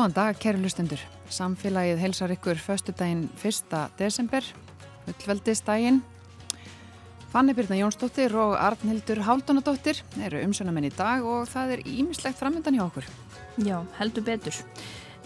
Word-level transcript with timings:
Góðan 0.00 0.14
dag, 0.16 0.36
kæru 0.40 0.62
lustendur. 0.62 1.00
Samfélagið 1.28 1.98
helsar 2.00 2.32
ykkur 2.32 2.56
förstu 2.56 2.94
daginn 2.96 3.26
1. 3.36 3.74
desember, 3.98 4.46
ullveldistaginn. 5.10 5.98
Fanni 7.34 7.52
Byrna 7.52 7.76
Jónsdóttir 7.76 8.32
og 8.32 8.54
Arnhildur 8.56 9.20
Háldunadóttir 9.26 10.00
eru 10.24 10.40
umsönamenn 10.46 10.88
í 10.88 10.92
dag 10.96 11.20
og 11.28 11.44
það 11.52 11.74
er 11.74 11.84
ímislegt 11.84 12.40
framöndan 12.40 12.80
hjá 12.80 12.86
okkur. 12.86 13.10
Já, 13.60 13.76
heldur 13.98 14.24
betur. 14.24 14.56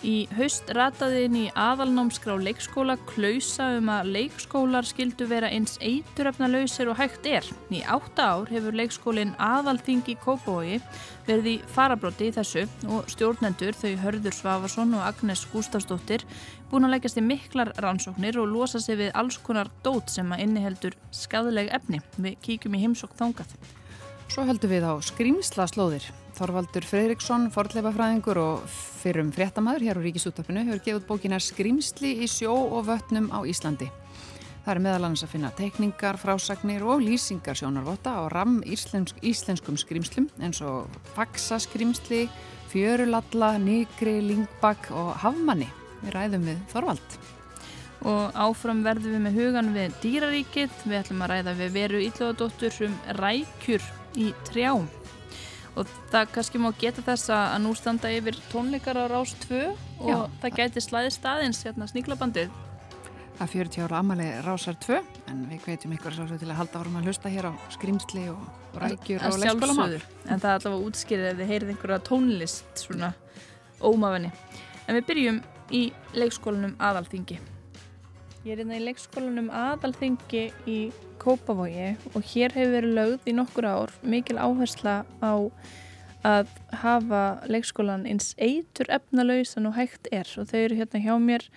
Í 0.04 0.26
haust 0.36 0.68
rataði 0.76 1.20
inn 1.24 1.36
í 1.38 1.42
aðalnámskrá 1.56 2.34
leikskóla 2.36 2.98
klausa 3.08 3.70
um 3.78 3.86
að 3.88 4.10
leikskólar 4.12 4.84
skildu 4.84 5.24
vera 5.30 5.48
eins 5.48 5.78
eituröfnalausir 5.80 6.90
og 6.92 6.98
hægt 6.98 7.24
er. 7.24 7.46
Í 7.72 7.80
átta 7.88 8.26
ár 8.34 8.50
hefur 8.52 8.76
leikskólinn 8.76 9.32
aðalþingi 9.40 10.18
Kópavogi 10.20 10.82
verið 11.24 11.48
í 11.54 11.56
farabróti 11.72 12.28
í 12.28 12.34
þessu 12.36 12.66
og 12.92 13.08
stjórnendur 13.14 13.78
þau 13.80 13.94
Hörður 14.02 14.36
Svavarsson 14.36 14.92
og 14.98 15.06
Agnes 15.06 15.46
Gustafsdóttir 15.54 16.26
búin 16.68 16.84
að 16.84 16.98
leggjast 16.98 17.22
í 17.22 17.24
miklar 17.24 17.72
rannsóknir 17.80 18.36
og 18.42 18.50
losa 18.52 18.82
sig 18.84 19.00
við 19.00 19.14
alls 19.16 19.38
konar 19.46 19.72
dót 19.86 20.12
sem 20.12 20.36
að 20.36 20.44
inniheldur 20.44 20.98
skadleg 21.16 21.72
efni. 21.72 22.02
Við 22.18 22.36
kíkjum 22.44 22.76
í 22.76 22.82
heimsokk 22.84 23.16
þángað. 23.16 23.56
Svo 24.28 24.44
höldum 24.44 24.76
við 24.76 24.84
á 24.84 24.92
skrýmsla 25.00 25.70
slóðir. 25.72 26.10
Þorvaldur 26.34 26.82
Freyriksson, 26.82 27.44
forleifafræðingur 27.54 28.38
og 28.42 28.62
fyrrum 28.72 29.28
fréttamaður 29.34 29.84
hér 29.86 29.98
á 30.02 30.04
Ríkisúttarpinu 30.04 30.64
hefur 30.66 30.80
gefið 30.82 31.04
bókina 31.06 31.38
Skrýmsli 31.38 32.10
í 32.24 32.26
sjó 32.30 32.56
og 32.74 32.88
vötnum 32.88 33.28
á 33.30 33.38
Íslandi. 33.46 33.86
Það 34.64 34.72
er 34.72 34.80
meðal 34.80 35.04
annars 35.04 35.22
að 35.26 35.30
finna 35.34 35.50
tekningar, 35.54 36.18
frásagnir 36.18 36.82
og 36.88 37.04
lýsingar 37.04 37.58
sjónarvotta 37.60 38.16
á 38.18 38.22
ram 38.32 38.56
íslensk, 38.66 39.20
íslenskum 39.22 39.78
skrýmslum 39.78 40.26
eins 40.42 40.58
og 40.64 40.88
faksaskrimsli, 41.14 42.24
fjörulalla, 42.72 43.52
nýgri, 43.62 44.16
lingbakk 44.24 44.90
og 44.90 45.12
hafmanni. 45.22 45.68
Við 46.00 46.16
ræðum 46.16 46.50
við 46.50 46.66
Þorvald. 46.72 47.20
Og 48.08 48.42
áfram 48.48 48.82
verðum 48.84 49.14
við 49.14 49.24
með 49.28 49.38
hugan 49.38 49.72
við 49.76 49.94
dýraríkið. 50.02 50.82
Við 50.82 50.98
ætlum 50.98 51.22
að 51.24 51.32
ræða 51.36 51.56
við 51.62 51.72
veru 51.78 52.04
íllóðadóttur 52.08 52.82
um 52.88 53.00
rækjur 53.22 53.90
í 54.18 54.32
trjám. 54.50 54.90
Og 55.74 55.88
það 56.12 56.28
kannski 56.34 56.60
má 56.62 56.68
geta 56.78 57.02
þess 57.02 57.32
að 57.34 57.56
nú 57.64 57.72
standa 57.74 58.10
yfir 58.14 58.36
tónleikar 58.52 59.00
á 59.00 59.10
Rás 59.10 59.34
2 59.48 59.62
og 59.66 60.06
Já. 60.06 60.18
það 60.42 60.60
gæti 60.60 60.82
slæði 60.84 61.10
staðins 61.16 61.64
hérna 61.66 61.88
sníklabandið. 61.90 62.52
Það 63.34 63.48
er 63.48 63.50
40 63.50 63.82
ára 63.82 63.98
amali 63.98 64.26
Rásar 64.46 64.76
2 64.78 65.00
en 65.32 65.38
við 65.50 65.64
hvetjum 65.64 65.94
ykkur 65.96 66.14
svo 66.14 66.36
til 66.38 66.46
að 66.46 66.58
halda 66.60 66.78
vorum 66.78 67.00
að 67.00 67.08
hlusta 67.08 67.32
hér 67.32 67.48
á 67.50 67.52
skrimsli 67.74 68.28
og 68.30 68.78
rækjur 68.78 69.24
og 69.26 69.40
leikskólamál. 69.42 69.96
En 70.30 70.38
það 70.38 70.50
er 70.52 70.60
allavega 70.60 70.86
útskýrið 70.86 71.26
ef 71.32 71.40
þið 71.40 71.50
heyrið 71.50 71.72
einhverja 71.74 71.98
tónlist 72.06 72.84
svona 72.84 73.10
ómavenni. 73.82 74.30
En 74.86 75.00
við 75.00 75.08
byrjum 75.10 75.42
í 75.74 75.82
leikskólanum 76.14 76.76
aðalþingi. 76.78 77.40
Ég 78.44 78.54
er 78.54 78.62
hérna 78.62 78.78
í 78.78 78.84
leikskólanum 78.84 79.50
aðalþingi 79.50 80.44
í 80.70 80.78
Kópavogi 81.24 81.94
og 82.12 82.26
hér 82.34 82.52
hefur 82.52 82.74
verið 82.76 82.98
lögð 82.98 83.30
í 83.30 83.34
nokkur 83.36 83.68
ár 83.68 83.94
mikil 84.04 84.36
áhersla 84.36 85.02
á 85.24 85.34
að 86.24 86.50
hafa 86.80 87.22
leikskólan 87.48 88.04
eins 88.08 88.32
eitur 88.36 88.88
efnalauðsan 88.92 89.68
og 89.68 89.78
hægt 89.78 90.08
er 90.12 90.28
og 90.40 90.48
þau 90.50 90.60
eru 90.62 90.78
hérna 90.80 91.00
hjá 91.04 91.16
mér 91.20 91.48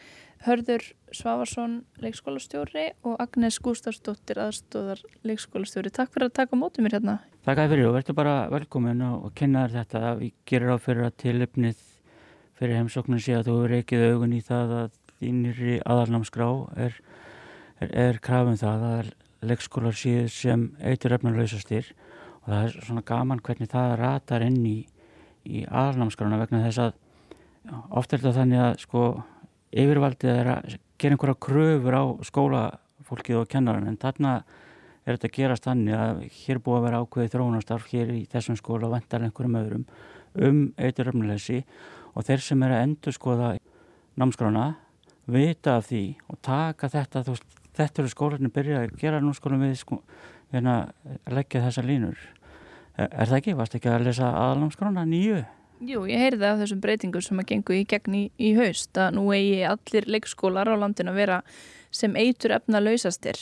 Hörður 0.45 0.83
Svavarsson 1.16 1.79
leikskólastjóri 2.03 2.91
og 3.07 3.16
Agnes 3.23 3.57
Gustafsdóttir 3.63 4.38
aðstóðar 4.44 5.01
leikskólastjóri. 5.25 5.89
Takk 5.91 6.11
fyrir 6.13 6.29
að 6.29 6.35
taka 6.41 6.59
mótið 6.59 6.85
mér 6.85 6.97
hérna. 6.99 7.16
Takk 7.47 7.63
að 7.63 7.73
fyrir 7.73 7.89
og 7.89 7.95
verður 7.95 8.17
bara 8.19 8.35
velkomin 8.51 9.03
og 9.07 9.31
kynna 9.39 9.66
þér 9.66 9.78
þetta 9.79 10.03
að 10.11 10.22
við 10.22 10.34
gerum 10.51 10.75
á 10.75 10.78
fyrir 10.84 11.07
að 11.07 11.17
tilöfnið 11.23 11.85
fyrir 12.59 12.79
heimsóknum 12.81 13.23
sé 13.23 13.38
að 13.38 13.49
þú 13.49 13.55
eru 13.66 13.79
ekkið 13.81 14.05
augun 14.11 14.35
í 14.38 14.41
það 14.45 14.75
að 14.81 14.99
þínir 15.17 15.63
aðalnámsgrá 15.79 16.49
er, 16.85 16.99
er, 17.81 17.95
er 18.07 18.22
krafum 18.22 18.59
það 18.59 18.85
að 18.91 19.11
leikskólar 19.45 19.95
síðu 19.97 20.27
sem 20.33 20.67
eitur 20.81 21.15
efnarlausastir 21.17 21.91
og 22.43 22.49
það 22.49 22.63
er 22.63 22.77
svona 22.87 23.03
gaman 23.05 23.41
hvernig 23.43 23.71
það 23.71 23.95
ratar 24.01 24.45
inn 24.45 24.61
í, 24.65 24.77
í 25.45 25.65
aðalnámskrana 25.67 26.39
vegna 26.41 26.63
þess 26.65 26.83
að 26.87 26.95
oft 27.91 28.13
er 28.13 28.23
þetta 28.23 28.37
þannig 28.39 28.63
að 28.63 28.79
sko 28.85 29.03
yfirvaldið 29.77 30.31
er 30.33 30.51
að 30.53 30.77
gera 30.97 31.17
einhverja 31.17 31.41
kröfur 31.47 31.97
á 31.97 32.03
skólafólkið 32.29 33.41
og 33.41 33.51
kennaran 33.51 33.89
en 33.91 33.99
þarna 34.01 34.39
er 35.07 35.15
þetta 35.15 35.29
að 35.29 35.37
gerast 35.37 35.67
þannig 35.67 35.97
að 35.97 36.23
hér 36.39 36.61
búið 36.63 36.79
að 36.79 36.87
vera 36.87 37.01
ákveðið 37.03 37.35
þróunastarf 37.35 37.91
hér 37.93 38.13
í 38.15 38.23
þessum 38.31 38.57
skóla 38.59 38.89
og 38.89 38.95
vendar 38.95 39.27
einhverjum 39.27 39.59
öðrum 39.61 39.85
um 40.47 40.59
eitur 40.77 41.11
efnarlausi 41.11 41.61
og 42.13 42.25
þeir 42.27 42.43
sem 42.43 42.63
er 42.65 42.75
að 42.75 42.83
endur 42.87 43.15
skoða 43.15 43.53
námskrana 44.17 44.65
vita 45.27 45.77
af 45.77 45.89
því 45.91 46.03
og 46.31 46.39
taka 46.43 46.89
þetta 46.91 47.23
þú 47.27 47.35
veist 47.35 47.56
þetta 47.77 48.03
eru 48.03 48.13
skólarnir 48.13 48.53
byrjað 48.53 48.85
að 48.85 48.97
gera 49.01 49.21
nú 49.23 49.33
skólum 49.38 49.63
við 49.65 49.77
sko, 49.81 50.01
hérna, 50.53 50.79
að 51.25 51.38
leggja 51.39 51.63
þessa 51.67 51.85
línur 51.85 52.17
er, 52.97 53.07
er 53.07 53.29
það 53.29 53.38
ekki? 53.39 53.55
Varst 53.57 53.77
ekki 53.77 53.91
að 53.93 54.07
lesa 54.09 54.31
aðalnámskrána 54.33 55.05
nýju? 55.07 55.43
Jú, 55.85 56.03
ég 56.09 56.23
heyrði 56.23 56.45
af 56.47 56.61
þessum 56.63 56.79
breytingum 56.81 57.21
sem 57.21 57.41
að 57.41 57.49
gengu 57.51 57.75
í 57.77 57.83
gegn 57.85 58.16
í, 58.17 58.23
í 58.41 58.53
haust 58.57 58.97
að 58.97 59.19
nú 59.19 59.27
eigi 59.35 59.59
allir 59.69 60.07
leikskólar 60.09 60.71
á 60.73 60.75
landin 60.75 61.11
að 61.11 61.19
vera 61.21 61.41
sem 61.93 62.17
eitur 62.17 62.55
efna 62.55 62.81
lausastir 62.81 63.37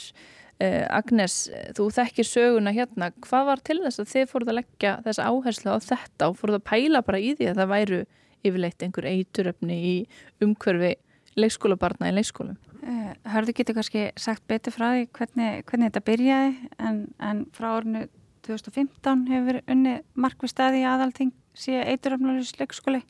eh, 0.60 0.84
Agnes, 0.84 1.46
þú 1.78 1.88
þekkir 1.96 2.28
söguna 2.28 2.74
hérna, 2.76 3.08
hvað 3.24 3.48
var 3.48 3.64
til 3.64 3.78
þess 3.86 4.02
að 4.04 4.12
þið 4.12 4.28
fóruð 4.34 4.52
að 4.52 4.58
leggja 4.60 4.92
þessa 5.08 5.30
áherslu 5.32 5.72
á 5.72 5.78
þetta 5.86 6.28
og 6.28 6.38
fóruð 6.42 6.60
að 6.60 6.68
pæla 6.68 7.04
bara 7.08 7.22
í 7.24 7.32
því 7.38 7.50
að 7.50 7.62
það 7.62 7.72
væru 7.72 8.04
yfirleitt 8.44 8.84
einhver 8.84 9.08
eituröfni 9.14 9.80
í 9.80 9.96
umhverfi 10.44 10.92
leikskólabarna 11.40 12.12
í 12.12 12.16
leikskólum? 12.18 12.60
Eh, 12.86 13.14
Hörðu 13.32 13.54
getur 13.56 13.74
kannski 13.74 14.02
sagt 14.20 14.44
betur 14.46 14.74
frá 14.74 14.92
því 14.92 15.06
hvernig, 15.16 15.64
hvernig 15.66 15.88
þetta 15.90 16.02
byrjaði 16.06 16.50
en, 16.86 17.00
en 17.18 17.42
frá 17.56 17.72
ornu 17.72 18.04
2015 18.46 19.24
hefur 19.32 19.58
unni 19.66 19.96
markvið 20.14 20.52
staði 20.52 20.84
í 20.84 20.86
aðalting 20.86 21.32
síðan 21.56 21.90
eituröfnulegs 21.90 22.54
leikskóli. 22.60 23.00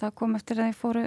Það 0.00 0.14
kom 0.18 0.34
eftir 0.34 0.58
að 0.58 0.70
þið 0.70 0.80
fóru 0.80 1.04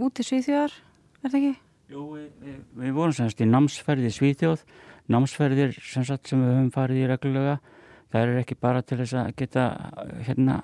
út 0.00 0.18
í 0.18 0.26
Svíþjóðar, 0.26 0.74
er 1.20 1.28
það 1.28 1.38
ekki? 1.40 1.52
Jú, 1.90 2.06
við, 2.16 2.58
við, 2.80 2.92
vorum 2.98 3.14
semst 3.14 3.42
í 3.44 3.46
námsferði 3.46 4.10
Svíþjóð, 4.16 4.64
námsferðir 5.12 5.76
sem, 5.78 6.06
sagt, 6.08 6.30
sem 6.30 6.42
við 6.42 6.54
höfum 6.56 6.72
farið 6.74 7.02
í 7.04 7.08
reglulega. 7.12 7.58
Það 8.10 8.24
er 8.24 8.40
ekki 8.42 8.58
bara 8.58 8.82
til 8.82 8.98
þess 9.04 9.20
að 9.20 9.34
geta 9.38 9.68
hérna, 10.26 10.58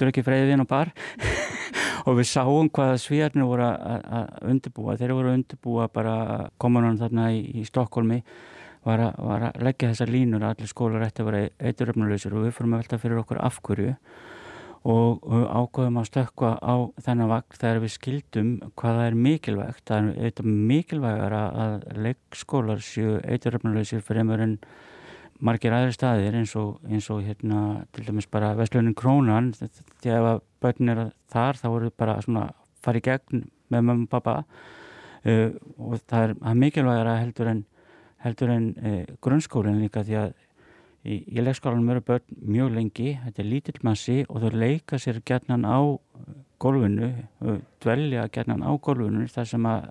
drukkið 0.00 0.26
freyðin 0.26 0.66
og 0.66 0.68
bar 0.68 0.92
og 2.06 2.16
við 2.18 2.28
sáum 2.30 2.70
hvað 2.72 2.94
svíjarnir 3.02 3.48
voru 3.48 3.66
að 3.66 4.48
undirbúa. 4.50 4.96
Þeir 5.00 5.14
voru 5.16 5.30
að 5.30 5.38
undirbúa 5.40 5.88
bara 5.92 6.16
komunum 6.60 6.98
þarna 7.00 7.30
í, 7.36 7.44
í 7.60 7.64
Stokkólmi 7.68 8.20
var, 8.86 9.06
var 9.18 9.46
að 9.50 9.62
leggja 9.66 9.92
þessar 9.92 10.12
línur 10.14 10.44
að 10.44 10.54
allir 10.54 10.72
skólar 10.72 11.06
ætti 11.06 11.24
að 11.24 11.30
vera 11.30 11.46
eituröfnuleysur 11.70 12.36
og 12.36 12.46
við 12.46 12.54
fórum 12.56 12.76
að 12.76 12.84
velta 12.84 13.00
fyrir 13.02 13.22
okkur 13.22 13.42
afhverju 13.44 13.94
og 14.90 15.26
ákveðum 15.28 15.98
að 16.00 16.06
stökka 16.08 16.54
á 16.56 16.74
þennan 17.04 17.28
vagn 17.28 17.58
þegar 17.60 17.80
við 17.82 17.90
skildum 17.92 18.52
hvaða 18.80 19.08
er 19.10 19.16
mikilvægt. 19.26 19.82
Það 19.90 20.06
er 20.14 20.28
eitthvað 20.30 20.54
mikilvægar 20.70 21.36
að 21.36 21.74
leggskólar 22.06 22.80
séu 22.84 23.18
eituröfnuleysur 23.20 24.00
fyrir 24.06 24.24
einhverjum 24.24 24.56
margir 25.44 25.74
aðri 25.76 25.92
staðir 25.96 26.36
eins 26.36 26.54
og, 26.60 26.80
eins 26.88 27.08
og 27.12 27.20
hérna 27.24 27.82
til 27.92 28.06
dæmis 28.08 28.28
bara 28.32 28.54
Vestlunin 28.56 28.96
Krónan 28.96 29.52
að 29.56 30.40
börn 30.62 30.92
er 30.92 31.02
þar 31.32 31.58
þá 31.60 31.66
voru 31.68 31.90
bara 31.96 32.18
svona 32.24 32.50
farið 32.84 33.06
gegn 33.08 33.48
með 33.70 33.86
mamma 33.86 34.06
og 34.06 34.12
pappa 34.12 34.36
uh, 34.42 35.48
og 35.78 35.96
það 36.10 36.26
er, 36.26 36.36
er 36.36 36.60
mikilvægara 36.64 37.16
heldur 37.22 37.50
en, 37.52 37.64
heldur 38.24 38.54
en 38.54 38.68
uh, 38.78 39.02
grunnskólinn 39.22 39.80
líka 39.84 40.04
því 40.06 40.18
að 40.24 40.36
í, 41.04 41.22
í 41.24 41.44
leikskólanum 41.44 41.94
eru 41.94 42.04
börn 42.10 42.38
mjög 42.40 42.76
lengi 42.76 43.16
þetta 43.24 43.42
er 43.42 43.50
lítill 43.50 43.80
massi 43.86 44.20
og 44.28 44.44
þau 44.44 44.60
leika 44.60 45.00
sér 45.00 45.22
gerðnan 45.24 45.66
á 45.68 45.80
gólfinu 46.60 47.10
dvelja 47.80 48.28
gerðnan 48.32 48.66
á 48.66 48.72
gólfinu 48.76 49.26
þar 49.32 49.48
sem 49.48 49.68
að 49.68 49.90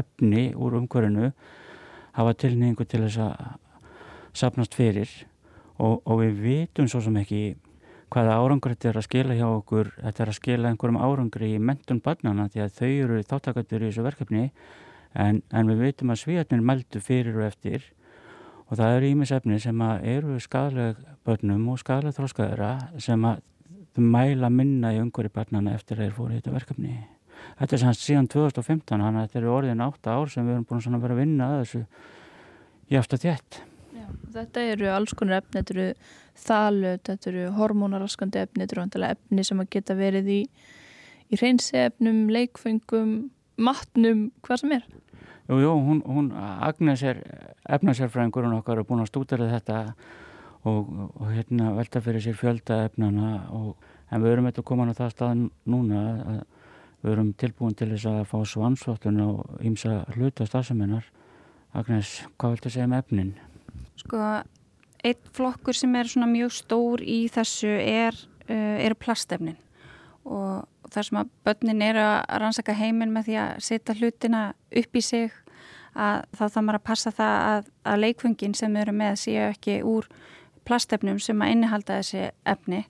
efni 0.00 0.48
úr 0.54 0.78
umhverfinu 0.78 1.32
hafa 2.14 2.34
tilningu 2.38 2.86
til 2.86 3.02
þess 3.04 3.20
að 3.24 3.54
sapnast 4.34 4.74
fyrir. 4.74 5.10
Og, 5.78 6.02
og 6.06 6.20
við 6.22 6.42
vitum 6.42 6.88
svo 6.90 7.00
sem 7.02 7.16
ekki 7.18 7.42
hvaða 8.12 8.38
árangur 8.38 8.74
þetta 8.74 8.90
er 8.90 8.98
að 9.00 9.06
skila 9.08 9.36
hjá 9.38 9.46
okkur 9.48 9.90
þetta 9.98 10.22
er 10.22 10.30
að 10.30 10.38
skila 10.38 10.70
einhverjum 10.70 11.00
árangri 11.00 11.50
í 11.54 11.60
mentun 11.60 12.02
barnana 12.04 12.48
því 12.52 12.64
að 12.64 12.74
þau 12.78 12.90
eru 12.90 13.20
þáttakandur 13.30 13.84
í 13.84 13.90
þessu 13.90 14.04
verkefni 14.06 14.44
en, 15.14 15.40
en 15.54 15.70
við 15.70 15.82
veitum 15.86 16.12
að 16.12 16.20
svíjarnir 16.22 16.64
meldu 16.64 17.02
fyrir 17.02 17.38
og 17.38 17.48
eftir. 17.48 17.88
Og 18.68 18.78
það 18.78 18.98
eru 18.98 19.10
ímisefni 19.12 19.58
sem 19.62 19.82
eru 19.84 20.38
skadaleg 20.40 21.02
börnum 21.26 21.66
og 21.72 21.82
skadaleg 21.82 22.16
þróskaðara 22.16 22.70
sem 23.02 23.26
að 23.28 23.42
þau 23.94 24.06
mæla 24.14 24.50
minna 24.50 24.94
í 24.94 25.02
umhverju 25.02 25.34
barnana 25.34 25.76
eftir 25.76 26.00
að 26.00 26.08
þeir 26.08 26.16
fóru 26.16 26.32
í 26.32 26.40
þetta 26.40 26.56
verkefni. 26.56 26.96
Þetta 27.58 27.76
er 27.76 27.82
sann 27.82 27.98
síðan 27.98 28.30
2015 28.32 28.88
þannig 28.88 29.20
að 29.20 29.28
þetta 29.28 29.40
eru 29.42 29.52
orðin 29.52 29.84
8 29.84 30.16
ár 30.16 30.32
sem 30.32 30.48
við 30.48 30.56
erum 30.56 30.66
búin 30.70 30.96
að 30.96 31.04
vera 31.04 31.14
að 31.16 31.22
vinna 31.22 31.50
að 31.50 31.62
þessu 31.62 31.84
í 32.90 32.98
aftur 32.98 33.22
þétt 33.22 33.60
Þetta 34.34 34.64
eru 34.74 34.90
alls 34.92 35.14
konar 35.16 35.42
efni, 35.42 35.60
þetta 35.60 35.74
eru 35.76 35.88
þalut, 36.44 37.04
þetta 37.06 37.30
eru 37.30 37.44
hormónaraskandi 37.58 38.42
efni, 38.42 38.64
þetta 38.64 38.76
eru 38.80 39.08
efni 39.10 39.46
sem 39.46 39.62
að 39.62 39.70
geta 39.76 39.96
verið 39.98 40.30
í, 40.34 40.40
í 41.30 41.40
reynsefnum, 41.40 42.24
leikfengum, 42.34 43.14
matnum, 43.56 44.28
hvað 44.44 44.62
sem 44.64 44.76
er? 44.78 44.86
Jú, 45.44 45.58
jú, 45.60 45.72
hún, 45.86 46.00
hún 46.08 46.30
Agnes 46.34 47.02
er 47.04 47.20
efnasérfræðingurinn 47.76 48.56
okkar 48.56 48.80
og 48.80 48.88
búin 48.88 49.02
að 49.04 49.10
stúdara 49.10 49.50
þetta 49.50 49.80
og, 50.64 50.88
og 51.20 51.26
hérna 51.34 51.74
velta 51.76 52.00
fyrir 52.00 52.24
sér 52.24 52.38
fjölda 52.40 52.84
efnana 52.88 53.34
og, 53.52 53.74
en 54.08 54.24
við 54.24 54.32
erum 54.32 54.48
eitthvað 54.48 54.68
komin 54.70 54.92
á 54.92 54.96
það 54.96 55.12
stað 55.12 55.42
núna 55.68 56.04
að 56.24 56.40
við 57.04 57.12
erum 57.12 57.32
tilbúin 57.36 57.76
til 57.76 57.90
þess 57.92 58.08
að 58.08 58.22
fá 58.30 58.38
svansvottun 58.48 59.20
og 59.20 59.58
ímsa 59.60 59.98
hluta 60.14 60.46
stafsamennar. 60.48 61.04
Agnes, 61.76 62.22
hvað 62.40 62.56
viltu 62.56 62.72
segja 62.72 62.88
um 62.88 62.96
efnin? 62.96 63.34
Sko, 64.00 64.20
einn 65.04 65.32
flokkur 65.36 65.76
sem 65.76 65.94
er 65.98 66.10
svona 66.10 66.28
mjög 66.30 66.54
stór 66.56 67.02
í 67.04 67.24
þessu 67.32 67.70
er, 67.78 68.16
uh, 68.48 68.78
er 68.82 68.96
plastefnin. 68.98 69.58
Og 70.24 70.64
þar 70.92 71.08
sem 71.08 71.20
að 71.20 71.32
börnin 71.44 71.82
eru 71.84 72.02
að 72.02 72.38
rannsaka 72.40 72.76
heiminn 72.78 73.12
með 73.12 73.28
því 73.28 73.40
að 73.42 73.56
setja 73.66 73.96
hlutina 73.98 74.44
upp 74.80 74.96
í 74.96 75.02
sig 75.04 75.32
að 75.94 76.24
þá 76.34 76.44
þá 76.48 76.58
maður 76.60 76.78
að 76.78 76.86
passa 76.88 77.12
það 77.14 77.36
að, 77.50 77.68
að 77.84 78.00
leikfungin 78.02 78.56
sem 78.58 78.76
erum 78.80 78.98
með 78.98 79.18
séu 79.22 79.44
ekki 79.50 79.78
úr 79.86 80.08
plastefnum 80.66 81.20
sem 81.22 81.42
að 81.44 81.54
innihalda 81.54 82.00
þessi 82.00 82.30
efni. 82.50 82.84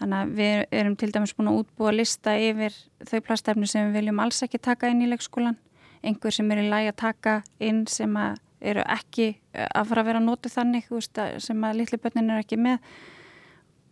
Þannig 0.00 0.18
að 0.18 0.32
við 0.40 0.62
erum 0.80 0.96
til 0.98 1.10
dæmis 1.14 1.34
búin 1.36 1.50
að 1.52 1.58
útbúa 1.60 1.92
lista 1.94 2.34
yfir 2.40 2.74
þau 3.06 3.20
plastefni 3.28 3.68
sem 3.70 3.90
við 3.90 4.00
viljum 4.00 4.22
alls 4.24 4.42
ekki 4.42 4.58
taka 4.58 4.90
inn 4.90 5.04
í 5.04 5.10
leikskólan 5.12 5.60
einhver 6.02 6.34
sem 6.34 6.50
er 6.50 6.64
í 6.64 6.70
læg 6.70 6.88
að 6.90 6.98
taka 7.04 7.36
inn 7.62 7.84
sem 7.86 8.16
að 8.18 8.40
eru 8.62 8.84
ekki 8.86 9.32
að 9.52 9.88
fara 9.90 10.04
að 10.04 10.08
vera 10.10 10.22
nótu 10.22 10.50
þannig 10.52 10.90
veist, 10.92 11.18
sem 11.42 11.64
að 11.66 11.80
litli 11.80 11.98
börnin 11.98 12.30
eru 12.30 12.44
ekki 12.44 12.60
með. 12.60 12.78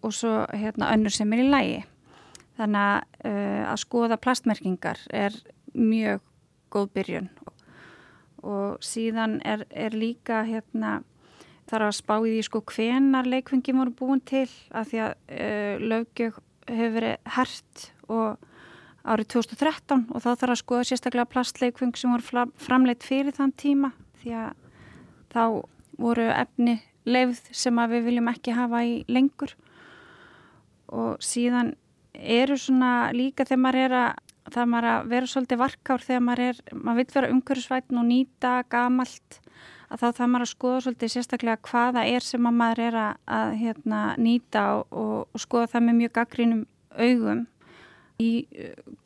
Og 0.06 0.14
svo 0.16 0.44
hérna 0.56 0.94
önnur 0.94 1.12
sem 1.12 1.32
er 1.34 1.42
í 1.42 1.48
lægi 1.50 1.80
Þannig 2.60 2.80
að, 2.84 3.20
uh, 3.24 3.62
að 3.72 3.78
skoða 3.80 4.18
plastmerkingar 4.20 4.98
er 5.16 5.36
mjög 5.72 6.20
góð 6.72 6.90
byrjun. 6.98 7.30
Og 8.44 8.82
síðan 8.84 9.38
er, 9.48 9.64
er 9.70 9.96
líka 9.96 10.42
hérna, 10.48 10.98
þar 11.70 11.86
að 11.86 11.96
spá 11.96 12.14
í 12.18 12.34
því 12.34 12.44
sko 12.44 12.62
hvenar 12.68 13.28
leikfengi 13.28 13.74
voru 13.76 13.94
búin 13.96 14.20
til 14.28 14.46
að 14.76 14.92
því 14.92 15.02
að 15.06 15.16
uh, 15.38 15.86
lögjög 15.94 16.40
hefur 16.68 16.94
verið 16.98 17.34
hert 17.36 17.86
og 18.10 18.46
árið 19.08 19.30
2013 19.32 20.04
og 20.12 20.20
þá 20.20 20.28
þarf 20.28 20.52
að 20.52 20.60
skoða 20.60 20.88
sérstaklega 20.90 21.32
plastleikfeng 21.32 21.96
sem 21.96 22.12
voru 22.12 22.44
framleitt 22.60 23.06
fyrir 23.06 23.32
þann 23.38 23.54
tíma 23.56 23.94
því 24.22 24.36
að 24.40 24.54
þá 25.30 25.42
voru 26.00 26.30
efni 26.32 26.78
leifð 27.08 27.50
sem 27.56 27.82
við 27.92 28.08
viljum 28.08 28.30
ekki 28.32 28.56
hafa 28.56 28.82
í 28.86 28.96
lengur. 29.08 29.54
Og 30.90 31.20
síðan 31.22 31.74
eru 32.14 32.56
svona 32.58 33.10
líka 33.14 33.46
þegar 33.46 33.62
maður 33.64 33.84
er 33.84 33.96
að 34.00 34.10
það 34.50 34.70
maður 34.72 34.88
að 34.90 35.10
vera 35.12 35.30
svolítið 35.30 35.60
varkár 35.60 36.02
þegar 36.04 36.24
maður 36.26 36.42
er, 36.48 36.64
maður 36.74 36.98
vil 36.98 37.14
vera 37.14 37.30
umhverfisvætn 37.34 38.00
og 38.00 38.08
nýta 38.08 38.54
gamalt 38.72 39.38
að 39.90 40.02
þá 40.02 40.06
það 40.08 40.30
maður 40.32 40.46
að 40.46 40.50
skoða 40.50 40.82
svolítið 40.84 41.12
sérstaklega 41.14 41.70
hvaða 41.70 42.04
er 42.08 42.26
sem 42.26 42.48
maður 42.48 42.82
er 42.86 42.98
að, 43.04 43.22
að 43.38 43.54
hérna, 43.60 44.00
nýta 44.18 44.64
og, 44.80 45.14
og 45.30 45.42
skoða 45.42 45.70
það 45.74 45.86
með 45.86 45.98
mjög 46.00 46.12
gaggrínum 46.18 46.66
augum. 46.98 47.46
Í 48.20 48.30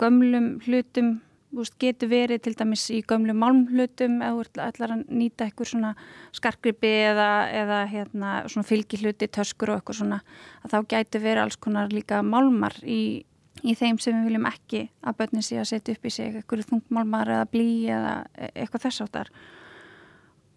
gömlum 0.01 0.49
hlutum 0.65 1.11
veist, 1.55 1.77
getur 1.81 2.11
verið 2.11 2.43
til 2.45 2.55
dæmis 2.59 2.85
í 2.95 3.01
gömlu 3.07 3.35
málmhlutum 3.39 4.21
eða 4.25 4.69
ætlar 4.69 4.95
að 4.97 5.05
nýta 5.09 5.47
eitthvað 5.47 5.71
svona 5.73 5.93
skarkripi 6.35 6.93
eða, 7.11 7.29
eða 7.55 7.81
hérna, 7.91 8.33
svona 8.51 8.69
fylgihluti, 8.69 9.29
töskur 9.33 9.73
og 9.73 9.81
eitthvað 9.81 10.01
svona 10.01 10.21
að 10.63 10.75
þá 10.75 10.79
gætu 10.95 11.23
verið 11.25 11.45
alls 11.45 11.61
konar 11.67 11.95
líka 11.95 12.23
málmar 12.27 12.77
í, 12.83 13.25
í 13.63 13.77
þeim 13.79 14.01
sem 14.03 14.19
við 14.19 14.31
viljum 14.31 14.49
ekki 14.51 14.87
að 15.05 15.21
börnin 15.21 15.47
sé 15.47 15.61
að 15.63 15.71
setja 15.73 15.97
upp 15.97 16.09
í 16.09 16.15
sig 16.15 16.41
eitthvað 16.41 16.67
þungmálmar 16.73 17.35
eða 17.37 17.51
blí 17.53 17.69
eða 17.93 18.17
e, 18.35 18.51
eitthvað 18.55 18.89
þess 18.89 19.07
áttar 19.07 19.33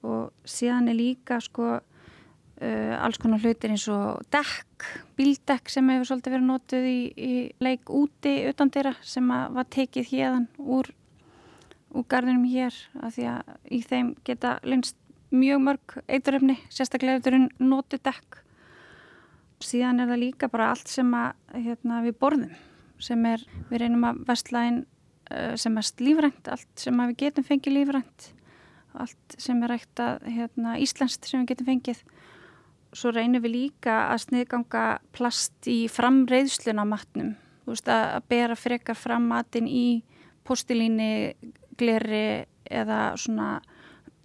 og 0.07 0.31
síðan 0.47 0.91
er 0.91 0.99
líka 0.99 1.39
sko 1.43 1.77
Uh, 2.57 2.95
alls 3.05 3.19
konar 3.21 3.37
hlutir 3.43 3.69
eins 3.69 3.83
og 3.93 4.23
dekk, 4.33 4.85
bíldekk 5.13 5.69
sem 5.69 5.89
hefur 5.93 6.07
svolítið 6.09 6.33
verið 6.33 6.47
nótuð 6.47 6.85
í, 6.89 7.01
í 7.13 7.33
leik 7.61 7.91
úti 7.93 8.31
utan 8.49 8.71
dyrra 8.73 8.95
sem 9.05 9.27
var 9.29 9.67
tekið 9.75 10.07
hérðan 10.09 10.47
úr, 10.57 10.89
úr 11.93 12.07
gardinum 12.09 12.47
hér 12.49 12.73
af 12.97 13.13
því 13.13 13.27
að 13.29 13.51
í 13.77 13.81
þeim 13.85 14.09
geta 14.25 14.55
linst 14.65 14.97
mjög 15.29 15.61
mörg 15.67 15.97
eituröfni, 16.07 16.55
sérstaklega 16.73 17.19
eftir 17.19 17.37
nótu 17.61 17.99
dekk. 18.01 18.39
Síðan 19.61 20.01
er 20.01 20.09
það 20.09 20.23
líka 20.23 20.49
bara 20.49 20.71
allt 20.73 20.89
sem 20.89 21.13
að, 21.13 21.35
hérna, 21.53 22.01
við 22.07 22.17
borðum 22.17 22.57
sem 22.97 23.21
er, 23.29 23.43
við 23.69 23.83
reynum 23.83 24.09
að 24.09 24.23
vestlægin 24.31 24.81
uh, 25.29 25.53
sem 25.61 25.77
er 25.77 25.93
lífrænt, 26.01 26.49
allt 26.49 26.87
sem 26.87 27.05
við 27.05 27.15
getum 27.21 27.45
fengið 27.45 27.77
lífrænt 27.77 28.31
allt 29.01 29.37
sem 29.41 29.61
er 29.63 29.73
rægt 29.73 30.01
að 30.01 30.25
hérna, 30.31 30.75
íslenskt 30.81 31.27
sem 31.27 31.43
við 31.43 31.53
getum 31.53 31.69
fengið 31.71 32.01
svo 32.97 33.11
reynum 33.13 33.43
við 33.43 33.53
líka 33.53 33.97
að 34.11 34.23
sniðganga 34.25 34.85
plast 35.15 35.69
í 35.69 35.85
framreiðsluna 35.91 36.85
matnum, 36.87 37.35
þú 37.65 37.75
veist 37.75 37.91
að 37.93 38.17
bera 38.31 38.57
frekar 38.57 38.97
fram 38.97 39.27
matin 39.29 39.69
í 39.69 40.01
postilíni, 40.47 41.35
gleri 41.77 42.47
eða 42.65 43.01
svona 43.19 43.57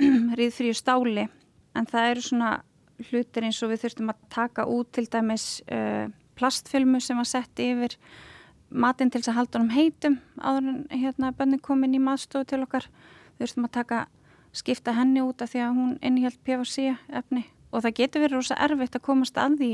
riðfríu 0.39 0.75
stáli. 0.77 1.27
En 1.77 1.89
það 1.89 2.11
eru 2.11 2.25
svona 2.25 2.53
hlutir 3.11 3.47
eins 3.47 3.61
og 3.65 3.73
við 3.73 3.85
þurftum 3.85 4.13
að 4.13 4.27
taka 4.33 4.67
út 4.71 4.93
til 4.95 5.07
dæmis 5.11 5.47
uh, 5.67 6.07
plastfilmu 6.39 7.01
sem 7.03 7.19
var 7.19 7.29
sett 7.29 7.63
yfir 7.63 7.97
matin 8.73 9.11
til 9.13 9.21
þess 9.21 9.33
að 9.33 9.41
halda 9.41 9.59
honum 9.59 9.75
heitum 9.75 10.21
áður 10.41 10.69
en 10.71 11.03
hérna 11.03 11.33
bönni 11.37 11.59
komin 11.61 11.97
í 11.97 12.01
maðstofu 12.01 12.49
til 12.49 12.63
okkar. 12.65 12.87
Þurftum 13.41 13.67
að 13.69 13.75
taka 13.77 14.05
skipta 14.57 14.95
henni 14.97 15.25
út 15.25 15.43
af 15.43 15.53
því 15.53 15.67
að 15.67 15.77
hún 15.81 15.99
innhjalt 16.05 16.41
PVC 16.47 16.95
efni 17.13 17.49
og 17.73 17.83
það 17.83 17.99
getur 17.99 18.25
verið 18.27 18.39
rosa 18.39 18.61
erfitt 18.61 18.99
að 18.99 19.07
komast 19.09 19.41
að 19.41 19.59
því 19.63 19.73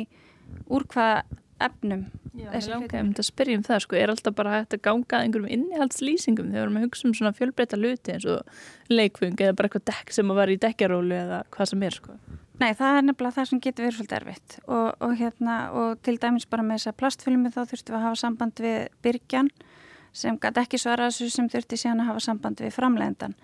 úr 0.73 0.87
hvaða 0.95 1.23
efnum 1.59 2.07
Já, 2.39 2.53
ég 2.55 2.69
langar 2.71 3.01
um 3.03 3.09
þetta 3.11 3.23
að 3.25 3.27
spyrja 3.27 3.59
um 3.59 3.63
það 3.67 3.81
sko, 3.83 3.97
er 3.99 4.13
alltaf 4.13 4.35
bara 4.39 4.53
hægt 4.53 4.75
að 4.77 4.83
ganga 4.85 5.23
einhverjum 5.25 5.49
innihaldslýsingum 5.57 6.53
þegar 6.55 6.71
að 6.71 6.85
hugsa 6.85 7.09
um 7.09 7.15
svona 7.19 7.35
fjölbreyta 7.35 7.79
luti 7.81 8.15
eins 8.15 8.27
og 8.31 8.93
leikfung 8.93 9.35
eða 9.35 9.57
bara 9.59 9.71
eitthvað 9.71 9.89
dekk 9.91 10.15
sem 10.15 10.31
að 10.31 10.39
vera 10.39 10.55
í 10.55 10.61
dekkjarólu 10.63 11.17
eða 11.19 11.41
hvað 11.55 11.71
sem 11.73 11.83
er 11.89 11.97
sko. 11.99 12.15
Nei, 12.59 12.71
það 12.79 13.01
er 13.01 13.05
nefnilega 13.09 13.37
það 13.39 13.49
sem 13.51 13.63
getur 13.65 13.87
verið 13.87 13.99
svolítið 13.99 14.19
erfitt. 14.19 14.57
Og, 14.67 14.87
og 15.03 15.13
hérna, 15.19 15.57
og 15.79 16.01
til 16.07 16.17
dæmis 16.23 16.47
bara 16.51 16.67
með 16.67 16.81
þessa 16.81 16.95
plastfilmi 17.03 17.53
þá 17.55 17.61
þurftum 17.65 17.95
við 17.95 17.99
að 17.99 18.07
hafa 18.07 18.21
samband 18.23 18.63
við 18.63 18.79
byrkjan 19.07 19.51
sem 20.19 20.39
gæti 20.43 20.63
ekki 20.63 20.81
svara 20.83 21.11
þessu 21.11 21.31
sem 21.35 21.51
þurfti 21.51 21.79
síðan 21.79 22.05
að 22.05 22.13
hafa 22.13 22.25
samband 22.29 22.63
við 22.63 22.75
framlegendan 22.75 23.35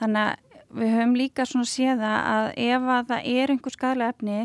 þannig 0.00 0.22
að 0.22 0.45
við 0.74 0.92
höfum 0.96 1.16
líka 1.18 1.46
svona 1.46 1.68
séða 1.68 2.12
að 2.30 2.46
ef 2.66 2.88
að 2.96 3.10
það 3.10 3.28
er 3.32 3.52
einhver 3.52 3.74
skadlega 3.74 4.14
efni 4.14 4.38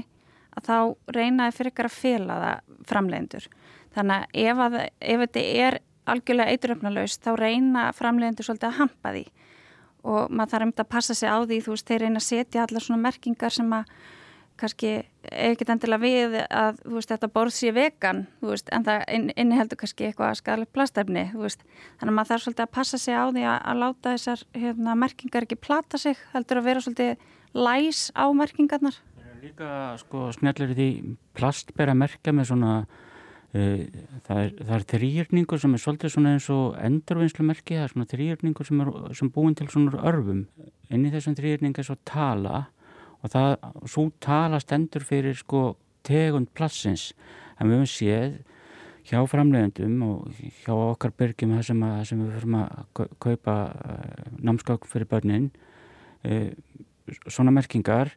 að 0.51 0.67
þá 0.67 0.77
reynaði 1.17 1.55
fyrir 1.57 1.71
ykkar 1.71 1.89
að 1.89 1.97
fela 1.97 2.39
það 2.41 2.77
framlegendur. 2.91 3.47
Þannig 3.95 4.15
að 4.17 4.41
ef, 4.43 4.63
að, 4.65 4.77
ef 4.99 5.23
þetta 5.25 5.45
er 5.65 5.79
algjörlega 6.11 6.55
eituröfnalaust 6.55 7.23
þá 7.23 7.31
reyna 7.39 7.85
framlegendur 7.95 8.47
svolítið 8.47 8.69
að 8.69 8.79
hampa 8.79 9.13
því 9.15 9.25
og 10.01 10.31
maður 10.33 10.51
þarf 10.53 10.65
um 10.65 10.71
þetta 10.71 10.85
að 10.85 10.93
passa 10.95 11.15
sig 11.17 11.29
á 11.29 11.37
því 11.45 11.59
þú 11.61 11.75
veist 11.75 11.91
þeir 11.91 12.03
reyna 12.05 12.21
að 12.21 12.27
setja 12.27 12.63
allar 12.65 12.85
svona 12.85 13.03
merkingar 13.03 13.53
sem 13.53 13.75
að 13.77 13.91
kannski 14.61 14.91
ekkert 15.31 15.73
endilega 15.73 16.01
við 16.01 16.37
að 16.45 16.79
veist, 16.85 17.11
þetta 17.11 17.29
borð 17.33 17.53
sé 17.55 17.73
vegan 17.75 18.23
veist, 18.43 18.69
en 18.73 18.85
það 18.85 19.03
inniheldur 19.35 19.79
kannski 19.81 20.07
eitthvað 20.07 20.37
skadalegt 20.39 20.73
plastefni 20.75 21.27
þannig 21.33 22.07
að 22.07 22.15
maður 22.17 22.31
þarf 22.31 22.45
svolítið 22.45 22.65
að 22.65 22.73
passa 22.77 23.01
sig 23.01 23.17
á 23.17 23.25
því 23.29 23.45
að, 23.45 23.59
að 23.71 23.79
láta 23.83 24.15
þessar 24.15 24.43
hérna, 24.63 24.97
merkingar 25.03 25.47
ekki 25.47 25.59
plata 25.61 26.01
sig 26.01 26.19
heldur 26.33 26.61
að 26.61 26.67
vera 26.69 26.83
svolítið 26.85 27.29
læs 27.57 28.09
á 28.15 28.25
merkingarnar. 28.35 28.97
Líka 29.41 29.69
sko 29.97 30.27
snjallir 30.35 30.75
því 30.77 30.89
plast 31.37 31.73
ber 31.77 31.91
að 31.91 32.01
merka 32.03 32.33
með 32.35 32.51
svona 32.51 32.73
uh, 32.85 33.79
það 34.27 34.43
er, 34.43 34.51
er 34.77 34.85
þrýjörningur 34.93 35.61
sem 35.61 35.73
er 35.73 35.81
svolítið 35.81 36.13
svona 36.13 36.35
eins 36.35 36.49
og 36.53 36.77
endurvinnslumerki 36.77 37.79
það 37.79 37.87
er 37.87 37.95
svona 37.95 38.11
þrýjörningur 38.13 38.69
sem 38.69 38.83
sem 39.17 39.33
búin 39.33 39.57
til 39.57 39.67
svona 39.73 40.03
örfum. 40.11 40.45
Inn 40.93 41.07
í 41.07 41.13
þessum 41.13 41.37
þrýjörning 41.39 41.81
er 41.81 41.89
svo 41.89 41.97
tala 42.05 42.67
og 43.21 43.33
það, 43.33 43.51
svo 43.89 44.07
tala 44.23 44.59
stendur 44.61 45.05
fyrir 45.05 45.37
sko 45.37 45.75
tegund 46.07 46.49
plassins. 46.57 47.11
En 47.59 47.69
við 47.69 47.81
höfum 47.81 47.91
séð 47.91 48.39
hjá 49.09 49.21
framlegundum 49.29 50.01
og 50.05 50.41
hjá 50.63 50.73
okkar 50.73 51.13
byrgjum 51.17 51.55
það 51.57 51.67
sem, 51.69 51.85
að, 51.85 52.01
sem 52.09 52.21
við 52.21 52.35
fyrir 52.39 52.57
að 52.61 53.13
kaupa 53.23 53.55
uh, 53.69 54.27
námskák 54.41 54.85
fyrir 54.89 55.09
börnin 55.09 55.49
uh, 56.25 56.49
svona 57.27 57.53
merkingar 57.53 58.13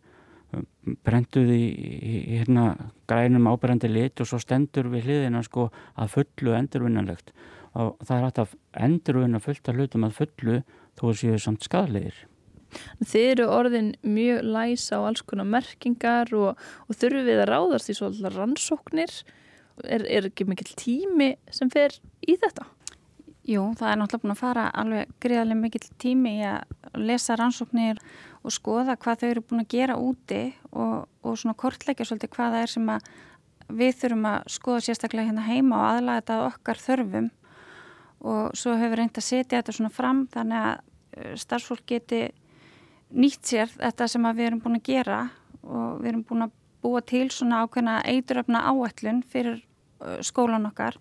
brenduð 1.04 1.50
í, 1.50 1.62
í, 1.66 2.18
í 2.34 2.36
hérna 2.38 2.90
grænum 3.10 3.48
áberendi 3.50 3.88
lit 3.90 4.20
og 4.22 4.28
svo 4.30 4.38
stendur 4.38 4.86
við 4.92 5.08
hliðina 5.08 5.42
sko 5.42 5.66
að 5.98 6.12
fullu 6.12 6.54
endurvinnanlegt. 6.54 7.32
Og 7.74 7.96
það 8.06 8.20
er 8.20 8.44
að 8.44 8.54
endurvinna 8.86 9.40
fullt 9.42 9.68
af 9.68 9.80
hlutum 9.80 10.06
að 10.06 10.20
fullu 10.20 10.60
þó 10.94 11.08
séu 11.18 11.40
samt 11.42 11.66
skadlegir 11.66 12.20
Þið 13.04 13.30
eru 13.30 13.48
orðin 13.52 13.90
mjög 14.02 14.44
læsa 14.56 15.00
á 15.00 15.06
alls 15.06 15.24
konar 15.26 15.48
merkingar 15.48 16.30
og, 16.36 16.60
og 16.88 17.00
þurfum 17.00 17.28
við 17.28 17.42
að 17.44 17.50
ráðast 17.50 17.90
í 17.90 17.98
svolítið 17.98 18.38
rannsóknir. 18.38 19.16
Er, 19.82 20.04
er 20.06 20.28
ekki 20.30 20.46
mikill 20.46 20.70
tími 20.78 21.34
sem 21.50 21.70
fer 21.72 21.96
í 22.22 22.36
þetta? 22.38 22.68
Jú, 23.44 23.66
það 23.76 23.90
er 23.90 23.98
náttúrulega 24.00 24.22
búin 24.22 24.32
að 24.32 24.40
fara 24.40 24.68
alveg 24.72 25.10
greiðarlega 25.20 25.60
mikill 25.60 25.88
tími 26.00 26.38
í 26.38 26.44
að 26.48 27.00
lesa 27.02 27.36
rannsóknir 27.36 27.98
og 28.44 28.54
skoða 28.54 28.96
hvað 29.00 29.20
þau 29.20 29.28
eru 29.28 29.42
búin 29.44 29.64
að 29.64 29.72
gera 29.74 29.96
úti 30.00 30.42
og, 30.70 31.04
og 31.24 31.36
svona 31.40 31.56
kortleikja 31.58 32.06
svolítið 32.08 32.32
hvað 32.36 32.54
það 32.54 32.64
er 32.64 32.72
sem 32.72 32.90
við 33.74 33.98
þurfum 34.00 34.28
að 34.30 34.48
skoða 34.54 34.84
sérstaklega 34.86 35.28
hérna 35.28 35.44
heima 35.44 35.80
og 35.80 35.86
aðlaga 35.90 36.22
þetta 36.22 36.38
okkar 36.46 36.80
þörfum 36.84 37.28
og 38.24 38.56
svo 38.56 38.78
hefur 38.80 39.00
reynd 39.00 39.20
að 39.20 39.26
setja 39.26 39.60
þetta 39.60 39.76
svona 39.76 39.92
fram 39.92 40.24
þannig 40.32 40.60
að 40.60 40.74
uh, 40.80 41.34
starfsfólk 41.44 41.84
geti 41.88 42.22
nýtt 43.14 43.48
sér 43.48 43.70
þetta 43.72 44.08
sem 44.10 44.28
við 44.32 44.48
erum 44.48 44.62
búin 44.64 44.78
að 44.80 44.88
gera 44.88 45.18
og 45.62 46.00
við 46.02 46.10
erum 46.12 46.24
búin 46.28 46.46
að 46.46 46.56
búa 46.84 47.00
til 47.06 47.26
svona 47.32 47.62
ákveðna 47.64 48.00
eituröfna 48.10 48.64
áætlun 48.68 49.22
fyrir 49.30 49.62
uh, 50.02 50.18
skólan 50.20 50.68
okkar 50.68 50.98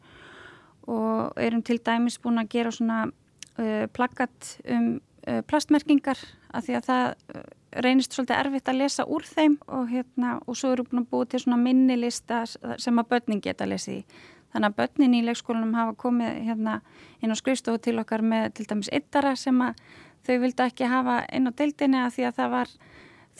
og 0.88 1.40
erum 1.40 1.64
til 1.64 1.80
dæmis 1.84 2.20
búin 2.24 2.40
að 2.40 2.52
gera 2.54 2.72
svona 2.72 3.02
uh, 3.08 3.86
plaggat 3.94 4.56
um 4.64 4.96
uh, 5.28 5.42
plastmerkingar 5.48 6.20
af 6.54 6.68
því 6.68 6.78
að 6.78 6.88
það 6.90 7.06
uh, 7.10 7.44
reynist 7.84 8.14
svolítið 8.14 8.40
erfitt 8.40 8.70
að 8.70 8.80
lesa 8.84 9.08
úr 9.10 9.26
þeim 9.26 9.58
og, 9.66 9.90
hérna, 9.90 10.38
og 10.46 10.58
svo 10.60 10.74
eru 10.76 10.86
búin 10.88 11.04
að 11.04 11.10
búið 11.12 11.34
til 11.34 11.44
svona 11.46 11.60
minnilista 11.64 12.44
sem 12.46 13.02
að 13.02 13.10
börnin 13.10 13.42
geta 13.42 13.66
að 13.66 13.74
lesa 13.74 13.96
í. 13.96 14.04
Þannig 14.54 14.70
að 14.70 14.76
börnin 14.78 15.16
í 15.18 15.24
leikskólanum 15.26 15.74
hafa 15.74 15.96
komið 15.98 16.36
hérna, 16.46 16.76
inn 17.26 17.34
á 17.34 17.36
skrifstofu 17.40 17.82
til 17.82 17.96
okkar 17.98 18.22
með 18.22 18.52
til 18.60 18.68
dæmis 18.70 18.92
yttara 18.94 19.34
sem 19.40 19.58
að 19.66 19.80
þau 20.28 20.36
vildi 20.46 20.68
ekki 20.68 20.90
hafa 20.92 21.20
inn 21.34 21.50
á 21.50 21.52
deildinni 21.52 22.02
að 22.04 22.16
því 22.18 22.28
að 22.30 22.40
það 22.40 22.56
var 22.56 22.74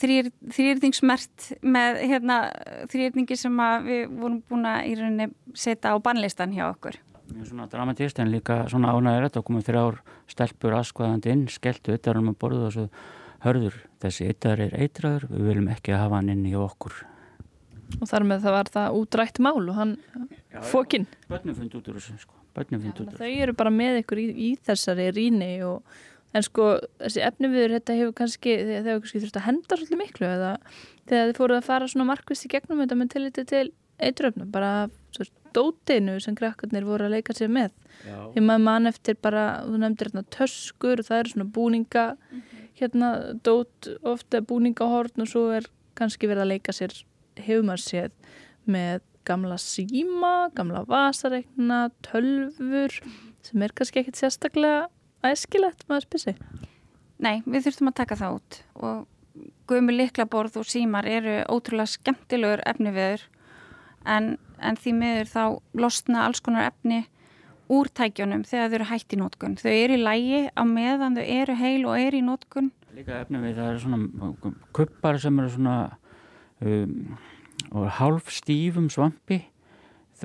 þrýr, 0.02 0.30
þrýrningsmert 0.56 1.48
með 1.62 2.02
hérna, 2.10 2.38
þrýrningi 2.92 3.38
sem 3.38 3.64
við 3.86 4.06
vorum 4.12 4.38
búin 4.50 4.68
að 4.68 4.90
í 4.90 4.94
rauninni 5.00 5.28
setja 5.54 5.94
á 5.94 5.98
bannlistan 6.02 6.54
hjá 6.54 6.68
okkur 6.70 7.00
mjög 7.32 7.48
svona 7.50 7.66
dramatist 7.70 8.18
en 8.20 8.30
líka 8.32 8.64
svona 8.68 8.92
ánægir 8.92 9.26
þetta 9.28 9.40
og 9.40 9.48
komið 9.48 9.66
þrjár 9.68 9.98
stelpur 10.30 10.76
askvaðandi 10.78 11.32
inn, 11.32 11.44
skelltu 11.50 11.96
yttarum 11.96 12.30
að 12.32 12.38
borða 12.42 12.68
og 12.68 12.74
svo 12.74 12.86
hörður 13.44 13.80
þessi 14.02 14.28
yttar 14.32 14.62
er 14.64 14.76
eitraður, 14.78 15.26
við 15.32 15.50
viljum 15.50 15.68
ekki 15.74 15.96
hafa 15.96 16.20
hann 16.20 16.32
inn 16.32 16.46
í 16.48 16.54
okkur. 16.58 17.02
Og 18.00 18.08
þar 18.08 18.26
með 18.28 18.46
það 18.46 18.56
var 18.56 18.70
það 18.76 18.96
útrætt 19.00 19.40
mál 19.44 19.60
og 19.60 19.76
hann 19.76 19.92
fókinn. 20.70 21.06
Bönnum 21.28 21.58
fundi 21.58 21.78
út 21.78 21.90
úr 21.92 21.98
þessu 22.00 22.16
sko, 22.22 22.40
bönnum 22.56 22.82
fundi 22.84 22.94
út 22.94 23.04
úr 23.04 23.12
þessu. 23.12 23.20
Þau 23.20 23.44
eru 23.46 23.56
bara 23.60 23.74
með 23.74 24.00
ykkur 24.02 24.22
í, 24.22 24.26
í 24.32 24.50
þessari 24.64 25.10
ríni 25.14 25.52
og 25.66 26.00
en 26.34 26.44
sko 26.44 26.66
þessi 27.02 27.22
efni 27.24 27.50
viður 27.52 27.76
þetta 27.78 27.96
hefur 28.00 28.16
kannski, 28.20 28.56
þegar 28.58 28.88
hefur 28.88 29.04
kannski 29.04 29.22
þurft 29.22 29.38
að 29.40 29.46
henda 29.48 29.78
svolítið 29.78 30.00
miklu 30.00 30.28
eða 30.28 30.52
þegar 31.08 31.30
þið 31.30 31.38
fóruð 31.38 31.60
að 31.60 31.68
fara 31.68 31.88
svona 31.92 32.10
markvist 32.10 32.46
í 32.46 32.52
gegnum 32.54 32.82
þetta 32.82 32.98
með 32.98 33.14
tilliti 33.14 33.46
til 33.52 33.66
eitröfnum, 34.02 34.50
bara 34.50 34.88
svo 35.14 35.28
dótinu 35.54 36.16
sem 36.22 36.34
krakkarnir 36.34 36.86
voru 36.86 37.06
að 37.06 37.14
leika 37.14 37.34
sér 37.36 37.52
með 37.52 37.70
ég 38.34 38.42
maður 38.42 38.64
mann 38.66 38.90
eftir 38.90 39.16
bara 39.22 39.44
þú 39.62 39.78
nefndir 39.78 40.10
hérna 40.10 40.24
töskur 40.34 41.02
og 41.02 41.08
það 41.08 41.20
eru 41.20 41.32
svona 41.34 41.50
búninga 41.56 42.06
mm 42.14 42.40
-hmm. 42.40 42.68
hérna 42.80 43.08
dót 43.46 43.88
ofta 44.02 44.40
búningahorn 44.40 45.22
og 45.22 45.28
svo 45.28 45.50
er 45.54 45.66
kannski 45.94 46.26
verið 46.26 46.42
að 46.42 46.52
leika 46.52 46.72
sér 46.72 47.04
hefur 47.36 47.62
maður 47.62 47.84
séð 47.84 48.10
með 48.66 49.00
gamla 49.24 49.56
síma, 49.56 50.50
gamla 50.54 50.84
vasareikna 50.88 51.90
tölfur 52.02 52.92
sem 53.42 53.62
er 53.62 53.72
kannski 53.72 54.00
ekkit 54.00 54.16
sérstaklega 54.16 54.88
æskilegt 55.24 55.84
maður 55.88 56.08
spysi 56.08 56.36
Nei, 57.24 57.40
við 57.46 57.68
þurftum 57.68 57.88
að 57.92 57.98
taka 58.00 58.18
það 58.20 58.38
út 58.38 58.56
og 58.74 59.44
guðmi 59.70 59.94
liklaborð 59.94 60.58
og 60.60 60.66
símar 60.68 61.06
eru 61.08 61.38
ótrúlega 61.48 61.94
skemmtilegur 61.94 62.62
efni 62.68 62.92
viður 62.94 63.22
en 64.04 64.34
en 64.64 64.78
því 64.78 64.94
miður 64.98 65.30
þá 65.30 65.42
losna 65.80 66.24
alls 66.26 66.42
konar 66.44 66.68
efni 66.70 67.04
úr 67.72 67.88
tækjónum 67.96 68.44
þegar 68.46 68.70
þau 68.70 68.78
eru 68.78 68.88
hægt 68.90 69.14
í 69.14 69.18
nótkunn. 69.20 69.56
Þau 69.60 69.72
eru 69.72 69.96
í 69.96 70.02
lægi 70.02 70.40
á 70.52 70.62
meðan 70.68 71.18
þau 71.18 71.24
eru 71.24 71.56
heil 71.58 71.86
og 71.88 72.00
eru 72.00 72.20
í 72.20 72.24
nótkunn. 72.24 72.70
Líka 72.94 73.22
efni 73.24 73.40
við 73.42 73.58
það 73.58 73.70
eru 73.70 73.82
svona 73.84 74.58
kuppar 74.76 75.18
sem 75.22 75.40
eru 75.42 75.54
svona 75.54 75.78
um, 76.60 77.16
hálf 77.98 78.30
stífum 78.34 78.90
svampi 78.92 79.40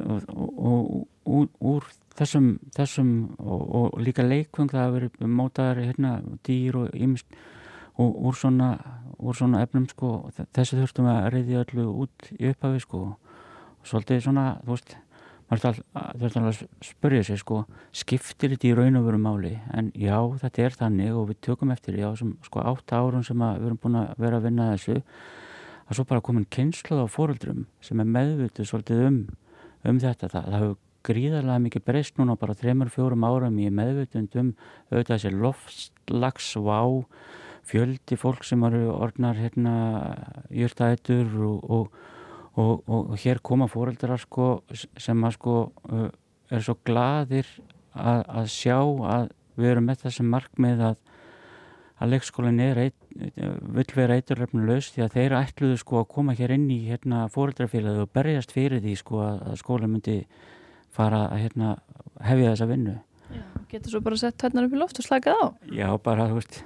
og, 0.03 0.27
og, 0.29 1.07
og 1.25 1.71
úr 1.71 1.87
þessum, 2.19 2.49
þessum 2.75 3.11
og, 3.39 3.63
og 3.79 3.99
líka 4.03 4.25
leikvöng 4.25 4.71
það 4.71 4.83
hafa 4.83 4.95
verið 4.97 5.33
mótaðar 5.39 5.83
hérna, 5.85 6.13
dýr 6.45 6.77
og 6.83 6.95
ymst 6.95 7.39
og 7.99 8.15
úr 8.29 8.37
svona, 8.39 8.69
úr 9.19 9.35
svona 9.35 9.63
efnum 9.65 9.87
sko 9.91 10.13
þessi 10.55 10.79
þurftum 10.79 11.09
að 11.11 11.29
reyði 11.35 11.59
öllu 11.63 11.87
út 12.05 12.31
í 12.37 12.51
upphafi 12.51 12.83
sko 12.83 13.03
svolítið 13.87 14.23
svona, 14.27 14.45
þú 14.63 14.75
veist 14.75 14.95
maður 15.49 15.79
þarf 16.21 16.37
að 16.39 16.61
spörja 16.85 17.25
sig 17.25 17.41
sko 17.41 17.63
skiptir 17.95 18.53
þetta 18.53 18.69
í 18.69 18.73
raun 18.77 18.99
og 18.99 19.07
veru 19.07 19.19
máli? 19.21 19.55
En 19.73 19.89
já, 19.97 20.17
þetta 20.43 20.65
er 20.65 20.77
þannig 20.77 21.15
og 21.17 21.29
við 21.31 21.39
tökum 21.47 21.73
eftir 21.73 21.97
já, 21.97 22.09
sem, 22.19 22.35
sko 22.45 22.63
átt 22.69 22.93
árun 22.93 23.25
sem 23.25 23.39
við 23.39 23.65
erum 23.65 23.79
búin 23.81 23.97
að 24.03 24.11
vera 24.21 24.39
að 24.39 24.49
vinna 24.49 24.71
þessu 24.75 24.99
að 25.89 25.97
svo 25.97 26.05
bara 26.05 26.23
komin 26.23 26.45
kynsluð 26.53 27.01
á 27.01 27.07
fóröldrum 27.09 27.65
sem 27.81 27.99
er 27.99 28.11
meðvitið 28.13 28.69
svolítið 28.69 29.05
um 29.07 29.19
um 29.87 29.99
þetta, 30.01 30.27
það, 30.27 30.45
það 30.45 30.59
hefur 30.59 30.77
gríðarlega 31.05 31.63
mikið 31.65 31.85
breyst 31.87 32.19
núna 32.19 32.35
bara 32.39 32.57
þreymur, 32.57 32.91
fjórum 32.93 33.25
árum 33.27 33.59
í 33.61 33.69
meðvitund 33.73 34.35
um 34.39 34.53
auðvitað 34.91 35.15
þessi 35.15 35.33
loftslags, 35.35 36.53
vá 36.59 36.79
fjöldi 37.69 38.17
fólk 38.17 38.45
sem 38.47 38.63
eru 38.65 38.87
orðnar 38.95 39.37
hérna 39.37 39.73
júrtætur 40.49 41.35
og, 41.45 41.59
og 41.69 41.99
og, 42.59 42.83
og 42.89 43.17
hér 43.19 43.39
koma 43.43 43.67
fóreldrar 43.71 44.19
sko, 44.19 44.63
sem 44.99 45.23
að 45.23 45.35
sko 45.37 45.55
er 46.49 46.63
svo 46.65 46.75
gladir 46.85 47.47
að, 47.93 48.23
að 48.25 48.49
sjá 48.53 48.77
að 48.79 49.29
við 49.59 49.71
erum 49.73 49.87
með 49.89 50.03
þessum 50.05 50.33
markmið 50.33 50.83
að 50.91 51.05
að 51.99 52.13
leikskólinn 52.13 52.61
er 52.63 52.77
eit, 52.79 52.93
vil 53.75 53.83
vera 53.91 54.15
eiturlefnulegst 54.15 54.93
því 54.95 55.01
að 55.03 55.15
þeir 55.17 55.33
ætluðu 55.35 55.79
sko 55.81 55.97
að 55.99 56.05
koma 56.13 56.35
hér 56.37 56.53
inn 56.55 56.69
í 56.71 56.77
hérna 56.85 57.25
fóreldrafélagi 57.33 58.05
og 58.05 58.13
berjast 58.15 58.53
fyrir 58.55 58.79
því 58.79 58.93
sko 59.01 59.19
að 59.25 59.57
skólinn 59.59 59.91
myndi 59.91 60.15
fara 60.95 61.25
að 61.29 61.43
hérna 61.45 61.75
hefja 62.25 62.53
þessa 62.53 62.67
vinnu. 62.69 62.95
Já, 63.29 63.43
getur 63.71 63.93
svo 63.93 64.01
bara 64.05 64.17
sett 64.19 64.41
hérna 64.41 64.65
upp 64.65 64.73
í 64.73 64.79
loft 64.81 64.99
og 64.99 65.05
slakað 65.05 65.37
á. 65.39 65.45
Já, 65.71 65.87
bara 66.03 66.25
þú 66.31 66.39
veist, 66.39 66.63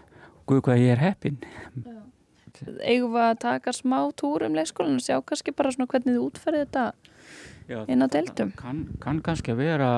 guð 0.50 0.62
hvað 0.66 0.82
ég 0.84 0.94
er 0.96 1.02
heppin 1.04 1.38
Já. 1.44 2.00
Eigum 2.86 3.12
við 3.16 3.24
að 3.26 3.38
taka 3.44 3.72
smá 3.76 3.98
túr 4.20 4.44
um 4.48 4.56
leikskólan 4.56 5.00
og 5.00 5.04
sjá 5.04 5.18
kannski 5.26 5.52
bara 5.56 5.72
svona 5.74 5.88
hvernig 5.92 6.14
þið 6.16 6.24
útferði 6.24 6.60
þetta 6.64 6.84
Já, 7.68 7.80
inn 7.92 8.04
á 8.04 8.08
deildum? 8.12 8.52
kann, 8.60 8.82
kann 9.04 9.20
kannski 9.26 9.52
að 9.56 9.62
vera 9.64 9.90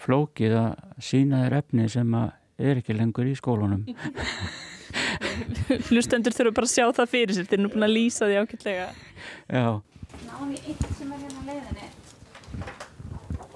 flókið 0.00 0.54
að 0.58 0.70
sína 1.04 1.42
þér 1.44 1.56
efni 1.60 1.86
sem 1.92 2.14
er 2.16 2.80
ekki 2.80 2.96
lengur 2.96 3.28
í 3.30 3.34
skólunum 3.38 3.84
Hlustendur 5.90 6.34
þurfa 6.34 6.54
bara 6.56 6.66
að 6.66 6.74
sjá 6.74 6.86
það 6.96 7.10
fyrir 7.12 7.36
sér 7.36 7.46
þeir 7.50 7.58
eru 7.58 7.66
nú 7.66 7.72
búin 7.74 7.86
að 7.86 7.94
lýsa 7.94 8.26
því 8.30 8.38
ákveldlega 8.42 8.86
Já. 8.90 9.66
Náðum 10.26 10.54
við 10.54 10.70
eitt 10.72 10.86
sem 10.98 11.12
er 11.14 11.18
hérna 11.26 11.42
leiðinni 11.50 11.86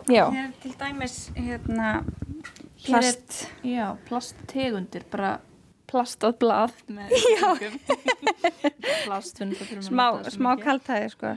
Já. 0.09 0.29
Hér 0.31 0.45
er 0.45 0.53
til 0.63 0.75
dæmis 0.81 1.17
hérna 1.37 2.05
plast 2.85 3.49
Já, 3.65 3.97
plasttegundir 4.09 5.05
bara 5.11 5.39
plastað 5.89 6.39
blað. 6.43 6.75
plast 9.07 9.41
smá, 9.87 10.09
smá 10.29 10.51
kaltæði 10.61 11.13
sko. 11.15 11.35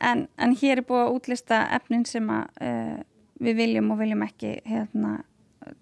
en, 0.00 0.26
en 0.36 0.56
hér 0.60 0.82
er 0.82 0.86
búið 0.86 1.04
að 1.06 1.14
útlista 1.16 1.62
efnin 1.76 2.04
sem 2.08 2.28
að, 2.30 2.50
uh, 2.60 2.98
við 3.40 3.62
viljum 3.62 3.92
og 3.94 4.00
viljum 4.02 4.24
ekki 4.26 4.58
hérna, 4.66 5.22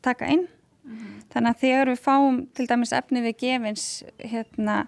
taka 0.03 0.31
inn. 0.31 0.47
Mm 0.85 0.97
-hmm. 0.99 1.21
þannig 1.33 1.51
að 1.51 1.61
þegar 1.61 1.89
við 1.89 2.01
fáum 2.01 2.47
til 2.55 2.67
dæmis 2.69 2.93
efni 2.93 3.21
við 3.21 3.37
gefins 3.39 4.05
hérna, 4.19 4.87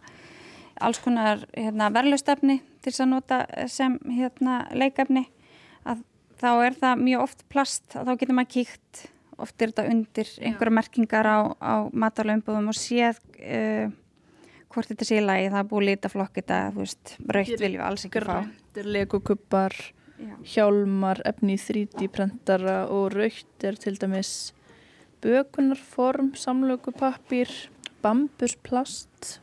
alls 0.81 0.99
konar 0.99 1.47
hérna, 1.57 1.91
verðlustefni 1.91 2.61
til 2.83 2.93
þess 2.93 3.01
að 3.01 3.09
nota 3.09 3.47
sem 3.67 3.99
hérna, 4.05 4.67
leikefni 4.73 5.25
að 5.87 6.05
þá 6.41 6.49
er 6.67 6.81
það 6.81 7.05
mjög 7.05 7.27
oft 7.27 7.45
plast 7.53 7.85
þá 7.97 8.13
getur 8.15 8.37
maður 8.37 8.55
kíkt 8.57 9.05
oft 9.37 9.61
er 9.61 9.73
þetta 9.73 9.87
undir 9.93 10.33
einhverja 10.41 10.77
merkingar 10.79 11.29
á, 11.29 11.39
á 11.61 11.75
matalaumbúðum 11.93 12.73
og 12.73 12.79
séð 12.79 13.21
uh, 13.43 13.93
hvort 14.73 14.91
þetta 14.91 15.09
sé 15.09 15.21
í 15.21 15.25
lagi, 15.25 15.51
það 15.53 15.61
er 15.61 15.69
búið 15.71 15.87
litaflokk 15.91 16.41
þetta, 16.41 16.59
þú 16.75 16.83
veist, 16.83 17.15
raukt 17.33 17.61
viljum 17.63 17.81
við 17.81 17.87
alls 17.87 18.07
ekki 18.09 18.23
fá. 18.25 18.35
Grættir, 18.35 18.91
legokuppar 18.97 19.77
hjálmar, 20.49 21.21
efni 21.29 21.57
í 21.57 21.61
3D 21.61 22.09
prentara 22.13 22.77
og 22.93 23.11
raukt 23.15 23.67
er 23.69 23.77
til 23.81 23.97
dæmis 24.01 24.33
bökunarform 25.25 26.33
samlökupappir 26.39 27.51
bambusplast 28.05 29.41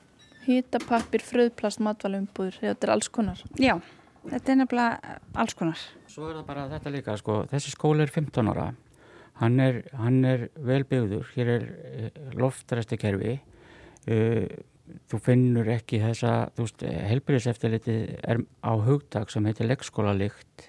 hýtapappir, 0.47 1.23
fröðplast, 1.23 1.81
matalaumbúður 1.83 2.57
þetta 2.61 2.87
er 2.87 2.93
alls 2.95 3.09
konar. 3.13 3.43
Já, 3.61 3.77
þetta 4.29 4.53
er 4.53 4.59
nefnilega 4.61 5.15
alls 5.43 5.57
konar. 5.59 5.85
Svo 6.09 6.29
er 6.29 6.39
það 6.39 6.49
bara 6.49 6.67
þetta 6.71 6.93
líka, 6.93 7.17
sko, 7.19 7.39
þessi 7.51 7.73
skóli 7.73 8.05
er 8.05 8.13
15 8.13 8.51
ára. 8.53 8.67
Hann 9.41 9.57
er, 9.59 9.81
er 9.93 10.45
vel 10.61 10.83
byggður, 10.85 11.31
hér 11.33 11.49
er 11.55 11.63
eh, 11.89 12.21
loftræstikerfi 12.37 13.39
uh, 13.39 14.45
þú 15.09 15.19
finnur 15.23 15.71
ekki 15.73 16.01
þessa, 16.03 16.33
þú 16.55 16.67
veist, 16.67 16.85
helbriðseftiliti 17.09 17.97
er 18.19 18.43
á 18.61 18.73
hugtak 18.83 19.31
sem 19.33 19.45
heitir 19.47 19.69
leggskólalikt 19.69 20.67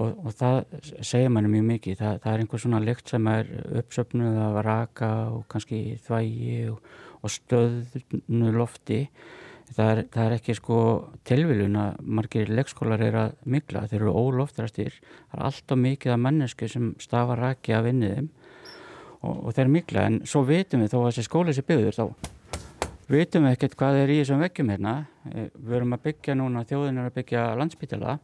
og, 0.00 0.16
og 0.24 0.30
það 0.34 0.58
segir 1.04 1.30
manni 1.30 1.52
mjög 1.52 1.66
mikið. 1.68 1.98
Það, 2.00 2.20
það 2.24 2.32
er 2.32 2.44
einhver 2.44 2.62
svona 2.64 2.82
lykt 2.82 3.12
sem 3.12 3.30
er 3.30 3.50
uppsöfnuð 3.82 4.40
af 4.48 4.60
raka 4.66 5.10
og 5.34 5.44
kannski 5.52 5.82
þvægi 6.06 6.56
og, 6.72 6.92
og 7.20 7.34
stöðnu 7.36 8.54
lofti 8.56 9.04
það 9.72 9.90
er, 9.90 10.02
það 10.12 10.26
er 10.26 10.36
ekki 10.36 10.56
sko 10.58 10.78
tilviljun 11.28 11.80
að 11.80 11.98
margir 12.18 12.52
leikskólar 12.52 13.04
er 13.06 13.18
að 13.22 13.34
mikla, 13.56 13.86
þeir 13.90 14.00
eru 14.02 14.14
óloftrastir. 14.20 15.00
Það 15.30 15.40
er 15.40 15.44
alltaf 15.48 15.82
mikið 15.86 16.14
af 16.14 16.22
mannesku 16.26 16.70
sem 16.70 16.94
stafa 17.02 17.38
raki 17.40 17.76
af 17.76 17.90
inniðum 17.90 18.30
og, 19.24 19.34
og 19.34 19.50
þeir 19.56 19.74
mikla 19.78 20.08
en 20.10 20.22
svo 20.28 20.44
vitum 20.48 20.84
við 20.84 20.94
þó 20.94 20.98
að 21.02 21.10
þessi 21.10 21.28
skóli 21.28 21.56
sé 21.56 21.66
byggður 21.66 22.00
þá 22.00 22.32
vitum 23.08 23.44
við 23.44 23.54
ekkert 23.54 23.76
hvað 23.80 24.00
er 24.00 24.10
í 24.14 24.18
þessum 24.22 24.42
veggjum 24.44 24.72
hérna. 24.72 24.96
Eh, 25.32 25.48
við 25.54 25.78
erum 25.78 25.96
að 25.96 26.04
byggja 26.08 26.36
núna, 26.40 26.64
þjóðin 26.68 27.00
er 27.00 27.10
að 27.10 27.16
byggja 27.20 27.46
landsbytila 27.60 28.18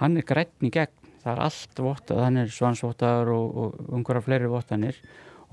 hann 0.00 0.18
er 0.18 0.26
grætni 0.26 0.70
gegn, 0.74 1.12
það 1.22 1.30
er 1.32 1.42
allt 1.46 1.82
vottað, 1.86 2.22
hann 2.26 2.40
er 2.42 2.52
svansvottaður 2.52 3.32
og, 3.34 3.58
og 3.62 3.94
umhverja 3.98 4.24
fleiri 4.26 4.50
vottanir. 4.50 4.98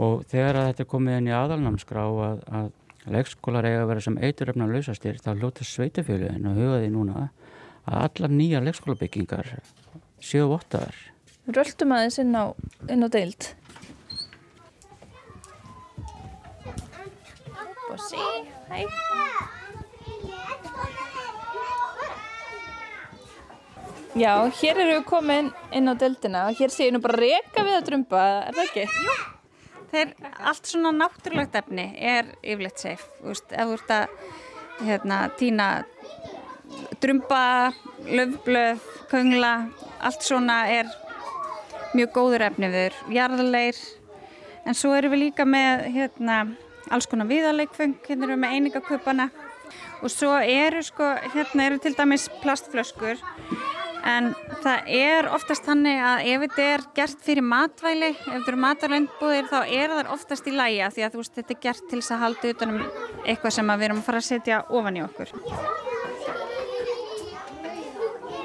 Og 0.02 0.24
þegar 0.32 0.58
að 0.58 0.70
þetta 0.70 0.84
er 0.84 0.90
komið 0.90 1.18
inn 1.20 1.30
í 1.30 1.36
aðalnamskrá 1.36 2.06
að, 2.26 2.40
að 2.58 2.70
leikskólar 3.10 3.66
eiga 3.66 3.84
að 3.84 3.90
vera 3.92 4.04
sem 4.06 4.18
eituröfna 4.22 4.68
lausastir, 4.70 5.18
þá 5.22 5.32
lóta 5.40 5.66
sveitafjöluðin 5.66 6.50
og 6.52 6.60
hugaði 6.60 6.92
núna 6.94 7.30
að 7.90 8.04
allar 8.06 8.36
nýja 8.36 8.62
leikskólabyggingar 8.66 9.56
séu 10.22 10.50
vottaðar. 10.52 10.98
Röldum 11.50 11.96
aðeins 11.96 12.20
inn 12.22 12.38
á, 12.38 12.54
inn 12.92 13.02
á 13.02 13.10
deild. 13.10 13.50
Bossi, 17.90 18.22
hæ. 18.70 18.86
Já, 24.12 24.34
hér 24.60 24.76
eru 24.76 24.96
við 24.98 25.06
komin 25.08 25.54
inn 25.72 25.88
á 25.88 25.96
deildina 25.96 26.48
og 26.50 26.58
hér 26.60 26.72
séu 26.74 26.92
nú 26.92 27.00
bara 27.02 27.20
reyka 27.22 27.64
við 27.64 27.78
að 27.78 27.86
drömba, 27.88 28.24
er 28.50 28.58
það 28.58 28.66
ekki? 28.68 28.90
Jú. 29.08 29.41
Þeir, 29.92 30.14
allt 30.48 30.70
svona 30.70 30.94
náttúrulegt 30.96 31.56
efni 31.60 31.90
er 32.00 32.30
yfirleitt 32.40 32.80
safe, 32.80 33.10
þú 33.20 33.34
veist, 33.34 33.52
ef 33.52 33.68
þú 33.68 33.78
ert 33.78 33.94
að 33.96 34.86
hérna, 34.88 35.18
týna 35.40 35.68
drömba, 37.04 37.74
löfblöð, 38.08 38.86
köngla, 39.12 39.54
allt 40.00 40.24
svona 40.24 40.62
er 40.72 40.92
mjög 41.92 42.14
góður 42.16 42.48
efni 42.48 42.72
við, 42.72 42.96
jarðarleir, 43.12 43.80
en 44.64 44.78
svo 44.78 44.94
erum 44.96 45.12
við 45.16 45.26
líka 45.26 45.46
með 45.50 45.88
hérna, 45.98 46.42
alls 46.92 47.10
konar 47.12 47.28
viðarleikfeng, 47.28 48.00
hérna 48.08 48.30
erum 48.30 48.38
við 48.38 48.44
með 48.46 48.56
einingaköpana 48.56 49.30
og 50.02 50.10
svo 50.10 50.34
eru 50.40 50.82
sko, 50.86 51.12
hérna 51.36 51.68
eru 51.68 51.84
til 51.84 51.94
dæmis 51.98 52.30
plastflöskur 52.42 53.20
en 54.08 54.32
það 54.64 54.88
er 54.98 55.28
oftast 55.36 55.66
þannig 55.68 56.00
að 56.06 56.24
ef 56.32 56.46
þetta 56.46 56.68
er 56.74 56.86
gert 56.98 57.26
fyrir 57.26 57.46
matvæli 57.46 58.10
ef 58.12 58.24
þetta 58.26 58.52
eru 58.52 58.62
matvælindbúðir 58.66 59.50
þá 59.52 59.60
er 59.62 59.94
það 59.94 60.12
oftast 60.16 60.50
í 60.50 60.56
læja 60.56 60.90
því 60.94 61.06
að 61.06 61.18
veist, 61.20 61.36
þetta 61.38 61.56
er 61.56 61.62
gert 61.68 61.86
til 61.90 62.00
þess 62.00 62.16
að 62.16 62.24
halda 62.26 62.54
utanum 62.56 62.82
eitthvað 63.26 63.56
sem 63.58 63.72
við 63.74 63.88
erum 63.88 64.02
að 64.02 64.08
fara 64.10 64.22
að 64.22 64.28
setja 64.30 64.64
ofan 64.70 64.98
í 64.98 65.06
okkur. 65.06 65.36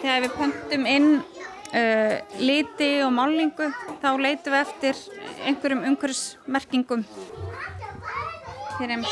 Þegar 0.02 0.22
við 0.26 0.36
pöntum 0.36 0.86
inn 0.90 1.10
uh, 1.16 2.14
liti 2.38 2.90
og 3.06 3.12
málingu 3.16 3.70
þá 4.02 4.08
leitum 4.20 4.54
við 4.54 4.62
eftir 4.62 5.04
einhverjum 5.46 5.84
umhverjusmerkingum 5.90 7.04
hér 8.76 8.92
er 8.92 9.06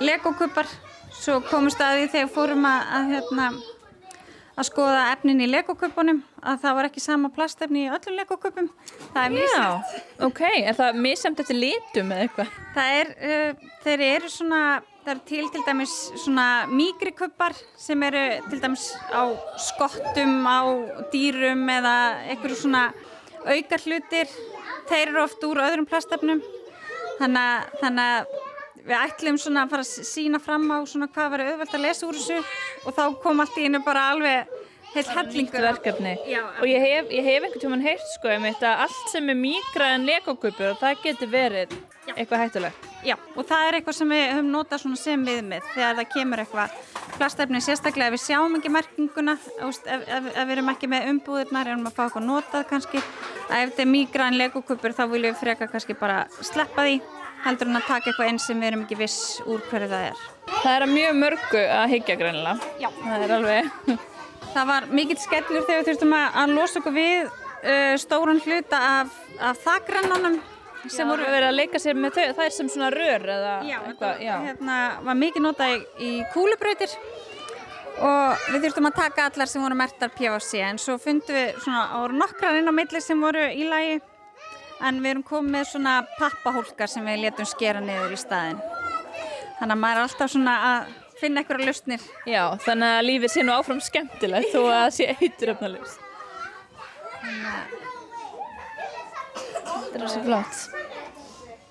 legokupar 0.00 0.68
svo 1.14 1.40
komumst 1.46 1.80
að 1.84 2.00
því 2.00 2.08
þegar 2.14 2.32
fórum 2.34 2.66
að, 2.66 2.80
að 2.96 3.12
hérna 3.14 3.50
að 4.60 4.68
skoða 4.68 5.06
efnin 5.14 5.42
í 5.42 5.48
legoköpunum 5.50 6.22
að 6.40 6.62
það 6.62 6.78
var 6.78 6.88
ekki 6.90 7.02
sama 7.04 7.32
plastefni 7.34 7.86
í 7.86 7.90
öllum 7.90 8.20
legoköpum 8.20 8.70
það 9.14 9.20
er 9.24 9.34
mísæmt 9.36 10.24
ok, 10.28 10.44
er 10.60 10.78
það 10.78 11.02
mísæmt 11.08 11.42
eftir 11.44 11.60
litum 11.60 12.14
eða 12.14 12.26
eitthvað? 12.28 12.56
það 12.76 13.00
er, 13.00 13.12
uh, 13.30 13.68
þeir 13.84 14.06
eru 14.10 14.32
svona 14.36 14.62
það 15.04 15.12
eru 15.14 15.22
til 15.30 15.46
til 15.54 15.62
dæmis 15.66 15.94
svona 16.24 16.48
mígriköpar 16.70 17.56
sem 17.80 18.02
eru 18.08 18.26
til 18.50 18.60
dæmis 18.60 18.90
á 19.10 19.22
skottum 19.68 20.44
á 20.44 20.60
dýrum 21.12 21.64
eða 21.72 21.96
einhverju 22.28 22.60
svona 22.64 22.90
aukar 23.46 23.82
hlutir. 23.86 24.28
Þeir 24.90 25.12
eru 25.12 25.22
oft 25.24 25.44
úr 25.46 25.62
öðrum 25.64 25.88
plastefnum. 25.88 26.42
Þannig 27.20 28.00
að 28.04 28.30
við 28.86 28.96
ætlum 29.00 29.38
svona 29.40 29.66
að 29.66 29.74
fara 29.74 29.86
að 29.86 30.08
sína 30.10 30.40
fram 30.42 30.66
á 30.72 30.78
svona 30.88 31.10
hvað 31.12 31.30
verður 31.34 31.52
auðvelt 31.54 31.76
að 31.78 31.86
lesa 31.86 32.08
úr 32.08 32.18
þessu 32.18 32.40
og 32.86 32.98
þá 32.98 33.04
kom 33.22 33.44
allt 33.44 33.60
í 33.60 33.66
hennu 33.68 33.82
bara 33.84 34.08
alveg 34.14 34.58
heilt 34.94 35.10
hellingur 35.14 35.62
verkefni. 35.62 36.16
Já, 36.26 36.42
og 36.58 36.66
ég 36.66 36.82
hef, 36.82 37.10
ég 37.14 37.26
hef 37.26 37.44
einhvern 37.44 37.62
tíman 37.62 37.84
heilt 37.84 38.06
sko 38.16 38.32
um 38.34 38.46
þetta 38.48 38.72
allt 38.84 39.12
sem 39.12 39.28
er 39.30 39.38
mýgrað 39.38 39.96
en 39.96 40.06
legokupur 40.08 40.72
og 40.72 40.80
það 40.80 41.04
getur 41.04 41.30
verið 41.30 41.74
Já. 42.08 42.14
eitthvað 42.16 42.42
hættulegt. 42.44 42.88
Já, 43.06 43.14
og 43.36 43.46
það 43.48 43.66
er 43.66 43.78
eitthvað 43.78 43.98
sem 44.00 44.10
við 44.12 44.24
höfum 44.34 44.50
notað 44.54 44.86
sem 44.98 45.22
viðmið 45.28 45.68
þegar 45.74 46.00
það 46.00 46.10
kemur 46.16 46.42
eitthvað 46.42 46.74
plastefni 47.20 47.62
sérstaklega 47.64 48.10
ef 48.10 48.16
við 48.16 48.24
sjáum 48.24 48.58
ekki 48.58 48.72
merkinguna 48.74 49.36
ef, 49.36 49.80
ef, 49.86 50.04
ef 50.08 50.36
við 50.40 50.54
erum 50.56 50.72
ekki 50.74 50.90
með 50.90 51.08
umbúðirnar 51.14 51.70
erum 51.70 51.86
við 51.86 51.92
að 51.92 51.96
fá 51.96 52.04
eitthvað 52.06 52.26
notað 52.26 52.68
kannski 52.72 53.00
að 53.00 53.56
ef 53.62 53.72
þetta 53.72 53.84
er 53.84 53.90
mýgrað 53.94 54.32
en 54.32 54.38
legokupur 54.40 54.96
þá 54.96 55.02
viljum 55.06 55.34
við 55.34 55.40
freka 55.44 55.70
kannski 55.70 55.96
bara 56.00 56.22
sleppa 56.40 56.86
því 56.88 57.00
heldur 57.44 57.70
en 57.70 57.80
að 57.80 57.88
taka 57.88 58.10
eitthvað 58.10 58.30
einn 58.30 58.40
sem 58.42 58.60
við 58.60 58.70
erum 58.70 58.84
ekki 58.84 59.00
viss 59.00 59.40
úr 59.46 59.64
hverju 59.70 59.90
það 59.90 60.06
er. 60.10 60.22
Það 60.50 60.72
er 60.74 60.84
að 60.86 60.94
mjög 60.94 61.18
mörgu 61.20 61.64
að 61.76 61.92
higgja 61.94 62.16
greinilega. 62.20 62.70
Já. 62.82 62.88
Það 63.00 63.26
er 63.26 63.34
alveg... 63.36 63.70
það 64.54 64.70
var 64.72 64.88
mikill 64.90 65.18
skellur 65.20 65.66
þegar 65.66 65.80
við 65.80 65.90
þurftum 65.90 66.16
að, 66.18 66.38
að 66.42 66.54
losa 66.58 66.80
okkur 66.80 66.96
við 66.96 67.28
uh, 67.30 67.94
stóran 68.02 68.42
hluta 68.44 68.80
af, 69.00 69.20
af 69.50 69.62
þakrannanum 69.64 70.40
sem 70.88 71.04
já, 71.04 71.08
voru 71.10 71.26
verið 71.28 71.48
að 71.50 71.58
leika 71.58 71.80
sér 71.80 71.98
með 72.00 72.16
þau. 72.16 72.28
Það 72.38 72.44
er 72.46 72.54
sem 72.56 72.70
svona 72.72 72.92
rör 72.94 73.26
eða 73.36 73.56
já, 73.68 73.78
eitthvað. 73.84 74.22
Já, 74.24 74.34
hérna 74.48 74.78
var 75.06 75.20
mikið 75.20 75.44
notað 75.44 75.74
í, 75.74 75.82
í 76.06 76.12
kúlubröytir 76.34 76.94
og 78.00 78.46
við 78.54 78.64
þurftum 78.64 78.88
að 78.88 78.96
taka 78.96 79.26
allar 79.28 79.50
sem 79.50 79.64
voru 79.64 79.76
mertar 79.76 80.12
PVC 80.14 80.62
en 80.64 80.78
svo 80.80 80.96
fundum 81.00 81.36
við 81.36 81.58
svona 81.60 81.82
ára 81.98 82.16
nokkrar 82.16 82.60
inn 82.60 82.70
á 82.70 82.74
milli 82.74 83.02
sem 83.04 83.20
voru 83.20 83.44
í 83.52 83.66
lagi 83.68 83.98
en 84.86 85.00
við 85.02 85.12
erum 85.14 85.26
komið 85.26 85.54
með 85.56 85.68
svona 85.72 85.94
pappahólkar 86.18 86.90
sem 86.90 87.06
við 87.06 87.24
letum 87.26 87.48
skera 87.48 87.82
niður 87.84 88.16
í 88.16 88.20
staðin 88.20 88.60
þannig 89.58 89.74
að 89.74 89.80
maður 89.84 90.00
er 90.00 90.06
alltaf 90.06 90.32
svona 90.32 90.56
að 90.70 90.92
finna 91.20 91.42
einhverja 91.42 91.68
lustnir 91.68 92.06
Já, 92.28 92.44
þannig 92.64 92.94
að 92.96 93.06
lífið 93.08 93.34
sé 93.34 93.44
nú 93.44 93.56
áfram 93.56 93.82
skemmtilegt 93.84 94.54
þó 94.54 94.60
að 94.62 94.76
það 94.78 94.94
sé 94.96 95.10
eituröfna 95.20 95.74
lust 95.74 96.06
Þetta 99.90 100.06
er 100.06 100.12
svo 100.12 100.22
flott. 100.24 100.58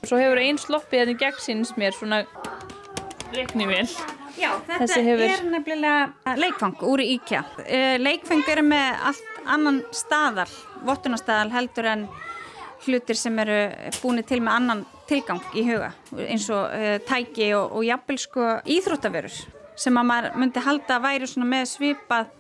Svo 0.06 0.17
hefur 0.19 0.39
einn 0.41 0.60
sloppið 0.60 1.02
þetta 1.02 1.19
gegn 1.24 1.41
síns 1.41 1.72
mér 1.80 1.95
svona 1.95 2.22
reiknivél 3.34 3.88
Já, 4.39 4.54
þetta 4.67 5.02
hefur... 5.04 5.26
er 5.26 5.45
nefnilega 5.52 6.36
leikfang 6.39 6.84
úr 6.88 7.04
íkja 7.04 7.43
eh, 7.65 7.98
Leikfang 8.00 8.45
eru 8.52 8.63
með 8.67 9.04
allt 9.10 9.39
annan 9.50 9.82
staðal 9.95 10.50
vottunarstaðal 10.88 11.50
heldur 11.54 11.89
en 11.89 12.06
hlutir 12.86 13.18
sem 13.20 13.39
eru 13.44 13.60
búin 14.02 14.24
til 14.24 14.42
með 14.44 14.56
annan 14.56 14.84
tilgang 15.10 15.42
í 15.58 15.63
huga 15.68 15.92
eins 16.28 16.48
og 16.54 16.70
uh, 16.72 16.98
tæki 17.08 17.52
og, 17.58 17.78
og 17.78 17.88
jafnvel 17.88 18.20
sko 18.22 18.50
íþróttavörur 18.78 19.39
sem 19.80 19.98
að 20.00 20.10
maður 20.12 20.38
myndi 20.42 20.63
halda 20.63 20.98
að 20.98 21.06
væri 21.08 21.30
svona 21.30 21.50
með 21.54 21.70
svipað 21.74 22.36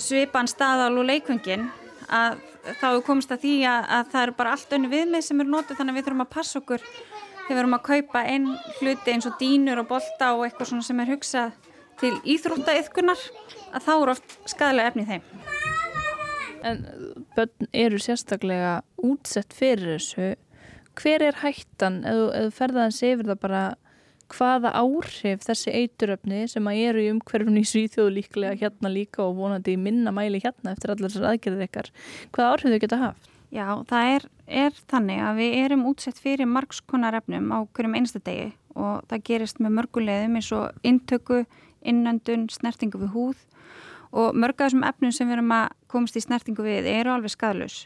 svipan 0.00 0.48
staðal 0.50 0.94
og 0.98 1.08
leikvöngin 1.08 1.68
að 2.12 2.40
þá 2.80 2.88
komist 3.06 3.32
að 3.34 3.44
því 3.44 3.56
að, 3.66 3.88
að 3.96 4.12
það 4.12 4.22
eru 4.22 4.36
bara 4.38 4.54
allt 4.54 4.76
önnu 4.76 4.92
viðmið 4.92 5.26
sem 5.26 5.42
eru 5.42 5.52
notið 5.52 5.78
þannig 5.78 5.92
að 5.92 5.98
við 5.98 6.06
þurfum 6.06 6.24
að 6.24 6.32
passa 6.36 6.60
okkur 6.62 6.86
þegar 6.86 7.48
við 7.48 7.58
þurfum 7.58 7.76
að 7.78 7.84
kaupa 7.88 8.22
einn 8.30 8.48
hluti 8.78 9.14
eins 9.14 9.28
og 9.28 9.36
dínur 9.40 9.82
og 9.82 9.90
bolta 9.90 10.32
og 10.36 10.46
eitthvað 10.46 10.70
svona 10.70 10.86
sem 10.86 11.02
er 11.02 11.12
hugsað 11.12 11.58
til 12.02 12.14
íþróttaiðkunar 12.34 13.26
að 13.72 13.86
þá 13.86 13.92
eru 13.94 14.14
oft 14.14 14.36
skadalega 14.50 14.92
efni 14.92 15.06
þeim. 15.08 15.26
En 16.62 16.82
börn 17.36 17.68
eru 17.72 18.00
sérstaklega 18.02 18.80
útsett 19.02 19.54
fyrir 19.56 19.96
þessu. 19.96 20.32
Hver 20.98 21.24
er 21.24 21.38
hættan 21.40 22.02
eða, 22.08 22.50
ferðaðans 22.52 23.00
yfir 23.06 23.30
það 23.30 23.40
bara 23.46 23.62
hvaða 24.32 24.72
áhrif 24.80 25.44
þessi 25.44 25.72
eituröfni 25.76 26.46
sem 26.48 26.68
að 26.68 26.80
eru 26.86 27.02
í 27.02 27.10
umhverfni 27.12 27.62
í 27.62 27.68
Svíþjóðu 27.68 28.14
líklega 28.16 28.56
hérna 28.62 28.92
líka 28.92 29.24
og 29.26 29.36
vonandi 29.40 29.76
minna 29.80 30.12
mæli 30.14 30.40
hérna 30.42 30.72
eftir 30.72 30.94
allar 30.94 31.12
þessar 31.12 31.32
aðgerðir 31.32 31.68
ykkar. 31.68 31.92
Hvaða 32.32 32.54
áhrif 32.54 32.72
þau 32.72 32.82
geta 32.84 33.00
haft? 33.02 33.30
Já, 33.52 33.66
það 33.84 34.10
er, 34.14 34.26
er 34.64 34.76
þannig 34.88 35.22
að 35.26 35.40
við 35.42 35.54
erum 35.60 35.86
útsett 35.90 36.20
fyrir 36.22 36.48
margskonar 36.48 37.18
efnum 37.18 37.50
á 37.52 37.58
hverjum 37.68 37.96
einsta 37.98 38.22
degi 38.24 38.48
og 38.72 39.02
það 39.10 39.24
gerist 39.28 39.58
með 39.60 39.74
mörgulegðum 39.76 40.38
eins 40.38 40.48
og 40.56 40.86
intöku, 40.88 41.42
innöndun, 41.84 42.46
snertingu 42.52 43.02
við 43.02 43.12
húð 43.12 43.42
og 44.12 44.36
mörg 44.36 44.56
af 44.56 44.70
þessum 44.70 44.86
efnum 44.88 45.12
sem 45.12 45.28
við 45.28 45.36
erum 45.38 45.52
að 45.56 45.68
komast 45.92 46.18
í 46.18 46.24
snertingu 46.24 46.64
við 46.66 46.88
eru 46.90 47.14
alveg 47.14 47.34
skadlus 47.34 47.84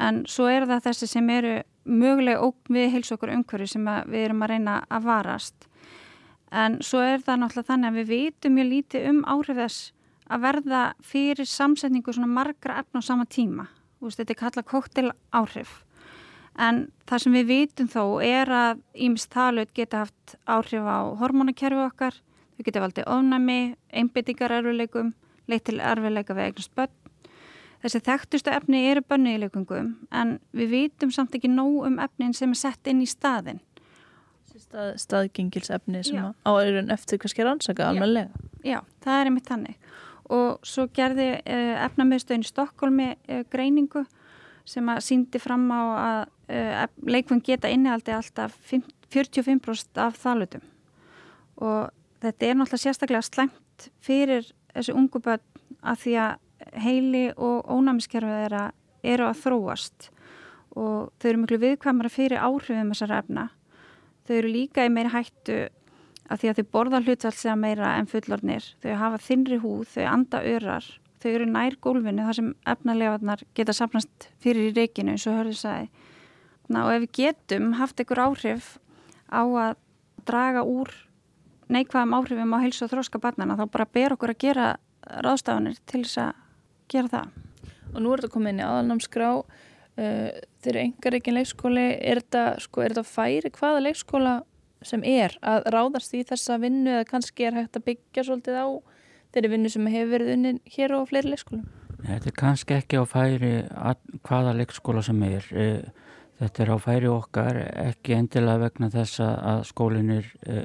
en 0.00 0.22
svo 0.30 0.48
er 0.48 0.66
það 0.70 0.86
þessi 0.88 1.10
sem 1.10 1.30
eru 1.30 1.56
mögulega 1.84 2.40
óg 2.40 2.72
við 2.72 2.92
heils 2.94 3.12
okkur 3.12 3.34
umhverju 3.34 3.74
sem 3.74 3.90
við 4.08 4.28
erum 4.28 4.44
að 4.46 4.54
reyna 4.54 4.78
að 4.88 5.08
varast 5.10 5.66
en 6.52 6.78
svo 6.84 7.02
er 7.04 7.20
það 7.24 7.42
náttúrulega 7.42 7.70
þannig 7.72 7.90
að 7.90 7.98
við 7.98 8.14
vitum 8.14 8.56
mjög 8.56 8.72
lítið 8.72 9.10
um 9.10 9.20
áhrif 9.34 9.60
þess 9.60 9.92
að 10.32 10.44
verða 10.46 10.82
fyrir 11.04 11.48
samsetningu 11.48 12.12
svona 12.14 12.30
margra 12.30 12.80
efna 12.80 13.02
á 13.04 13.08
sama 13.08 13.26
tíma. 13.28 13.68
Veist, 14.02 14.18
þetta 14.18 14.34
er 14.34 14.40
kallað 14.40 14.68
kóktel 14.70 15.10
áhrif. 15.34 15.82
En 16.58 16.86
það 17.08 17.24
sem 17.24 17.36
við 17.36 17.48
vitum 17.50 17.88
þó 17.88 18.04
er 18.24 18.50
að 18.52 18.82
ímest 18.94 19.30
talut 19.32 19.72
geta 19.76 20.04
haft 20.04 20.36
áhrif 20.44 20.84
á 20.84 21.00
hormonakerfi 21.20 21.84
okkar, 21.86 22.16
þau 22.56 22.64
geta 22.66 22.82
valdið 22.84 23.08
ofnami, 23.08 23.60
einbyttingar 23.92 24.56
erfileikum, 24.58 25.14
leitt 25.48 25.64
til 25.68 25.80
erfileika 25.80 26.36
við 26.36 26.50
eignast 26.50 26.74
börn. 26.76 27.01
Þessi 27.82 28.00
þekktustu 28.06 28.52
efni 28.54 28.84
eru 28.92 29.02
bönni 29.02 29.34
í 29.34 29.42
leikungum 29.42 29.92
en 30.14 30.36
við 30.54 30.70
vitum 30.76 31.10
samt 31.14 31.34
ekki 31.34 31.50
nóg 31.50 31.88
um 31.88 31.98
efnin 32.02 32.34
sem 32.36 32.52
er 32.54 32.60
sett 32.60 32.90
inn 32.90 33.02
í 33.02 33.08
staðin. 33.10 33.58
Stað, 34.52 34.92
staðgengilsefni 35.00 36.02
sem 36.06 36.20
á 36.22 36.30
auðvun 36.46 36.92
eftir 36.92 37.18
kannski 37.18 37.44
rannsaka 37.46 37.88
alveg. 37.88 38.30
Já, 38.62 38.78
það 39.02 39.18
er 39.18 39.30
einmitt 39.30 39.48
þannig 39.48 39.92
og 40.32 40.62
svo 40.66 40.86
gerði 40.94 41.28
uh, 41.40 41.72
efnamiðstöðin 41.86 42.44
í 42.44 42.48
Stokkólmi 42.48 43.08
uh, 43.12 43.42
greiningu 43.52 44.04
sem 44.68 44.86
að 44.92 45.02
síndi 45.08 45.40
fram 45.42 45.66
á 45.74 45.82
að 45.82 46.20
uh, 46.54 46.84
leikfung 47.08 47.42
geta 47.44 47.70
innihaldi 47.72 48.14
alltaf 48.14 48.54
45% 48.70 50.00
af 50.00 50.20
þalutum 50.22 50.62
og 51.62 51.90
þetta 52.22 52.48
er 52.48 52.58
náttúrulega 52.58 52.84
sérstaklega 52.86 53.26
slengt 53.26 53.88
fyrir 54.04 54.46
þessu 54.72 54.94
ungu 54.96 55.20
börn 55.22 55.42
að 55.82 56.04
því 56.04 56.16
að 56.22 56.38
heili 56.84 57.28
og 57.36 57.68
ónæmiskerfið 57.70 58.46
er 58.46 58.56
að, 58.58 58.74
eru 59.14 59.28
að 59.28 59.40
þróast 59.42 60.08
og 60.72 61.12
þau 61.20 61.28
eru 61.28 61.42
miklu 61.42 61.58
viðkvæmara 61.60 62.10
fyrir 62.12 62.40
áhrifum 62.40 62.92
þessar 62.94 63.18
efna. 63.18 63.48
Þau 64.24 64.34
eru 64.38 64.52
líka 64.54 64.86
í 64.86 64.92
meiri 64.92 65.12
hættu 65.12 65.58
að 66.32 66.40
því 66.40 66.50
að 66.50 66.58
þau 66.58 66.68
borða 66.76 67.00
hlutvælslega 67.02 67.56
meira 67.60 67.92
en 67.98 68.08
fullornir, 68.08 68.66
þau 68.80 68.92
hafa 69.00 69.20
þinri 69.20 69.58
húð, 69.60 69.84
þau 69.92 70.06
anda 70.08 70.40
örar, 70.48 70.86
þau 71.20 71.30
eru 71.32 71.48
nær 71.50 71.76
gólfinu 71.82 72.26
þar 72.26 72.38
sem 72.38 72.50
efnalegarnar 72.72 73.44
geta 73.58 73.76
sapnast 73.76 74.28
fyrir 74.42 74.70
í 74.70 74.74
reikinu 74.78 75.12
eins 75.14 75.26
og 75.28 75.38
hörðu 75.40 75.58
sæði. 75.60 75.90
Og 76.72 76.88
ef 76.94 77.02
við 77.02 77.10
getum 77.18 77.72
haft 77.76 78.00
einhver 78.00 78.22
áhrif 78.22 78.76
á 79.28 79.42
að 79.44 79.74
draga 80.24 80.62
úr 80.64 80.92
neikvæðum 81.72 82.16
áhrifum 82.16 82.54
á 82.56 82.62
heilsu 82.62 82.86
og 82.86 82.92
þróska 82.94 83.20
barnana 83.20 83.58
þá 83.58 83.66
bara 83.74 83.88
ber 83.92 84.14
okkur 84.14 84.32
að 84.32 84.40
gera 84.44 84.68
ráðstafanir 85.24 85.80
til 85.88 86.04
þess 86.04 86.20
að 86.22 86.32
gera 86.92 87.12
það. 87.12 87.42
Og 87.92 87.98
nú 88.00 88.12
er 88.12 88.22
þetta 88.22 88.34
komið 88.36 88.54
inn 88.54 88.62
í 88.62 88.66
aðalnámskrá, 88.68 89.32
uh, 89.42 90.30
þeir 90.62 90.72
eru 90.72 90.86
engar 90.86 91.18
ekki 91.18 91.36
leikskóli, 91.36 91.88
er 91.98 92.22
þetta, 92.22 92.46
sko, 92.64 92.84
er 92.84 92.94
þetta 92.94 93.08
færi 93.08 93.52
hvaða 93.58 93.84
leikskóla 93.88 94.38
sem 94.86 95.04
er 95.06 95.36
að 95.46 95.68
ráðast 95.74 96.14
í 96.16 96.22
þessa 96.26 96.58
vinnu 96.62 96.90
eða 96.96 97.08
kannski 97.10 97.46
er 97.46 97.58
hægt 97.60 97.78
að 97.78 97.86
byggja 97.90 98.26
svolítið 98.26 98.58
á 98.58 98.66
þeirri 99.32 99.52
vinnu 99.54 99.70
sem 99.72 99.88
hefur 99.92 100.12
verið 100.16 100.34
unni 100.36 100.52
hér 100.74 100.94
og 100.96 101.08
fleiri 101.10 101.32
leikskólum? 101.32 101.66
Þetta 102.02 102.30
er 102.30 102.36
kannski 102.38 102.76
ekki 102.76 102.98
á 102.98 103.04
færi 103.06 103.52
hvaða 104.26 104.56
leikskóla 104.58 105.04
sem 105.06 105.20
er. 105.26 105.46
E, 105.54 105.66
þetta 106.42 106.64
er 106.64 106.72
á 106.74 106.76
færi 106.82 107.10
okkar, 107.12 107.60
ekki 107.86 108.16
endilega 108.18 108.64
vegna 108.66 108.90
þess 108.92 109.22
að 109.22 109.62
skólinn 109.70 110.16
er 110.18 110.30
e, 110.42 110.64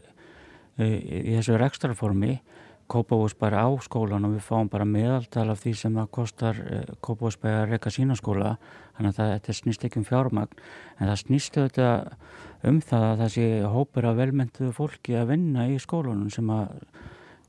e, 0.81 0.87
í 0.87 1.35
þessu 1.37 1.59
rekstraformi 1.61 2.39
Kópavús 2.87 3.35
bara 3.35 3.65
á 3.67 3.69
skólan 3.83 4.25
og 4.27 4.37
við 4.37 4.45
fáum 4.47 4.69
bara 4.71 4.87
meðaltal 4.87 5.49
af 5.51 5.59
því 5.63 5.73
sem 5.75 5.97
það 5.97 6.11
kostar 6.17 6.61
Kópavús 7.03 7.39
bara 7.41 7.65
að 7.65 7.73
reyka 7.73 7.91
sína 7.91 8.15
skóla 8.15 8.55
þannig 8.97 9.11
að 9.11 9.17
það, 9.17 9.33
þetta 9.33 9.57
snýst 9.59 9.85
ekki 9.87 10.01
um 10.01 10.07
fjármagn 10.07 10.61
en 10.97 11.11
það 11.11 11.19
snýst 11.23 11.59
auðvitað 11.59 12.69
um 12.71 12.79
það 12.81 13.25
að 13.25 13.33
sé 13.35 13.49
hópur 13.75 14.07
af 14.07 14.17
velmentuðu 14.21 14.71
fólki 14.77 15.17
að 15.19 15.33
vinna 15.33 15.67
í 15.67 15.77
skólunum 15.83 16.31
sem 16.33 16.49
að 16.53 16.73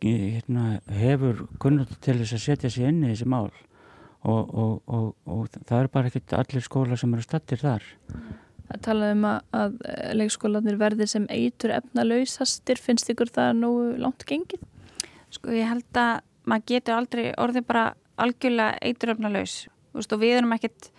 hérna, 0.03 0.81
hefur 0.95 1.47
kunnut 1.63 1.95
til 2.05 2.19
þess 2.21 2.37
að 2.37 2.45
setja 2.45 2.71
sér 2.71 2.93
inn 2.93 3.05
í 3.05 3.13
þessi 3.13 3.29
mál 3.29 3.51
og, 4.23 4.43
og, 4.51 4.75
og, 4.87 5.09
og 5.27 5.49
það 5.57 5.81
er 5.81 5.91
bara 5.95 6.11
ekkit 6.11 6.35
allir 6.39 6.65
skóla 6.65 6.99
sem 6.99 7.15
eru 7.15 7.25
stattir 7.25 7.63
þar. 7.63 7.87
Það 8.69 8.83
talaði 8.85 9.17
um 9.17 9.29
að, 9.31 9.39
að 9.57 9.77
leikskólanir 10.19 10.81
verði 10.81 11.07
sem 11.09 11.29
eitur 11.33 11.73
efna 11.79 12.05
lausastir, 12.05 12.81
finnst 12.83 13.09
ykkur 13.15 13.31
það 13.33 13.55
nú 13.63 13.71
langt 13.97 14.27
gengið? 14.29 14.67
Sko 15.35 15.53
ég 15.53 15.69
held 15.69 16.01
að 16.01 16.21
maður 16.49 16.69
getur 16.73 16.97
aldrei 16.97 17.25
orðið 17.37 17.67
bara 17.69 17.85
algjörlega 18.19 18.79
eitur 18.83 19.15
efna 19.15 19.31
laus 19.33 19.67
og 19.99 20.21
við 20.21 20.39
erum 20.39 20.55
ekkit 20.55 20.91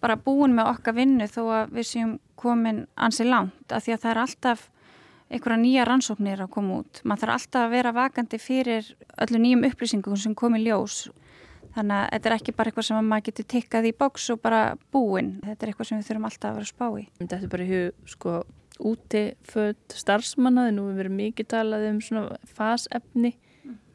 bara 0.00 0.16
búin 0.16 0.54
með 0.56 0.70
okkar 0.70 0.96
vinnu 0.96 1.26
þó 1.28 1.40
að 1.52 1.72
við 1.76 1.88
séum 1.88 2.12
komin 2.40 2.84
ansi 2.96 3.26
langt 3.26 3.72
af 3.74 3.84
því 3.84 3.96
að 3.96 4.04
það 4.04 4.12
er 4.12 4.20
alltaf 4.24 4.68
einhverja 5.30 5.60
nýja 5.62 5.86
rannsóknir 5.86 6.42
að 6.42 6.52
koma 6.56 6.80
út. 6.82 7.00
Man 7.06 7.18
þarf 7.20 7.36
alltaf 7.36 7.66
að 7.66 7.74
vera 7.76 7.94
vakandi 7.94 8.38
fyrir 8.42 8.88
öllu 9.22 9.40
nýjum 9.42 9.66
upplýsingum 9.68 10.18
sem 10.18 10.34
komi 10.34 10.62
ljós. 10.64 11.04
Þannig 11.76 11.96
að 11.96 12.08
þetta 12.14 12.30
er 12.30 12.34
ekki 12.34 12.54
bara 12.58 12.70
eitthvað 12.70 12.86
sem 12.88 13.10
maður 13.10 13.26
getur 13.28 13.46
tikkað 13.52 13.86
í 13.86 13.92
bóks 14.00 14.24
og 14.34 14.40
bara 14.42 14.62
búin. 14.90 15.36
Þetta 15.44 15.66
er 15.66 15.70
eitthvað 15.70 15.90
sem 15.90 16.00
við 16.00 16.08
þurfum 16.08 16.26
alltaf 16.26 16.48
að 16.48 16.56
vera 16.56 16.66
að 16.66 16.72
spá 16.72 16.86
í. 16.88 17.04
Þetta 17.20 17.38
er 17.38 17.52
bara 17.52 17.68
hug, 17.68 18.00
sko, 18.10 18.34
úti 18.90 19.22
född 19.52 19.96
starfsmannaði. 20.00 20.74
Nú 20.74 20.88
við 20.88 20.98
verum 21.04 21.16
mikið 21.20 21.50
talað 21.54 21.86
um 21.92 22.02
svona 22.02 22.40
fasefni. 22.58 23.36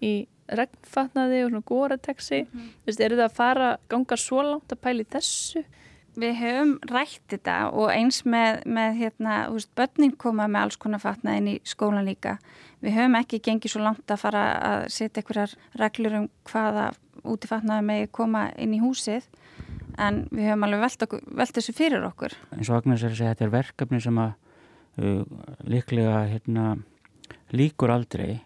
Í 0.02 0.14
regnfatnaði 0.46 1.42
og 1.46 1.50
svona 1.52 1.66
górateksi. 1.66 2.44
Mm 2.44 2.60
-hmm. 2.60 2.70
Þú 2.82 2.86
veist, 2.86 3.00
er 3.00 3.12
þetta 3.12 3.26
að 3.26 3.36
fara, 3.36 3.78
ganga 3.90 4.18
svo 4.18 4.42
langt 4.42 4.72
að 4.72 4.82
pæli 4.82 5.06
þessu? 5.06 5.64
Við 6.16 6.34
höfum 6.40 6.80
rætt 6.88 7.22
þetta 7.28 7.72
og 7.74 7.90
eins 7.92 8.24
með, 8.26 8.62
með 8.66 8.94
hérna, 8.96 9.48
þú 9.48 9.54
veist, 9.54 9.76
börnin 9.76 10.18
koma 10.18 10.48
með 10.48 10.62
alls 10.62 10.78
konar 10.78 11.00
fatnað 11.00 11.38
inn 11.38 11.48
í 11.48 11.60
skólan 11.64 12.06
líka. 12.06 12.38
Við 12.82 12.94
höfum 12.94 13.16
ekki 13.16 13.40
gengið 13.40 13.72
svo 13.72 13.82
langt 13.82 14.12
að 14.12 14.22
fara 14.22 14.44
að 14.60 14.88
setja 14.90 15.22
einhverjar 15.22 15.56
reglur 15.76 16.14
um 16.14 16.30
hvaða 16.44 16.94
úti 17.24 17.48
fatnaði 17.48 17.86
með 17.86 18.12
koma 18.12 18.52
inn 18.58 18.74
í 18.74 18.80
húsið 18.80 19.28
en 19.98 20.28
við 20.32 20.50
höfum 20.50 20.64
alveg 20.64 20.80
velt, 20.80 21.06
okkur, 21.08 21.22
velt 21.40 21.58
þessu 21.58 21.76
fyrir 21.76 22.08
okkur. 22.08 22.36
En 22.52 22.64
svo 22.64 22.76
Agnes 22.76 23.04
er 23.04 23.14
að 23.14 23.20
segja 23.20 23.32
að 23.32 23.36
þetta 23.36 23.46
er 23.46 23.56
verkefni 23.56 24.02
sem 24.02 24.18
að 24.18 24.34
uh, 24.98 25.24
líklega 25.64 26.26
hérna, 26.32 26.66
líkur 27.52 27.94
aldrei 27.96 28.42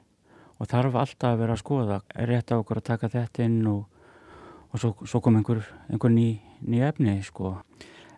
og 0.59 0.67
þarf 0.67 0.99
alltaf 0.99 1.31
að 1.33 1.39
vera 1.43 1.55
að 1.55 1.63
skoða. 1.63 2.01
Er 2.15 2.29
rétt 2.29 2.51
á 2.51 2.59
okkur 2.59 2.81
að 2.81 2.89
taka 2.91 3.09
þetta 3.13 3.47
inn 3.47 3.63
og 3.67 3.87
og 4.69 4.81
svo, 4.81 4.93
svo 5.05 5.21
kom 5.23 5.39
einhver, 5.39 5.63
einhver 5.89 6.13
ný, 6.13 6.39
ný 6.61 6.83
efni 6.85 7.19
sko. 7.25 7.57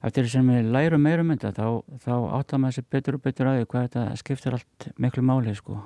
Eftir 0.01 0.25
að 0.25 0.49
við 0.49 0.69
lærum 0.73 1.04
meirum 1.06 1.34
þetta 1.36 1.54
þá, 1.56 1.97
þá 2.01 2.13
áttar 2.39 2.62
maður 2.62 2.80
sér 2.80 2.86
betur 2.89 3.17
og 3.17 3.25
betur 3.25 3.49
að 3.49 3.60
því 3.60 3.67
hvað 3.71 3.84
þetta 3.88 4.06
skiptir 4.21 4.58
allt 4.58 4.88
miklu 4.97 5.25
máli 5.25 5.54
sko. 5.58 5.82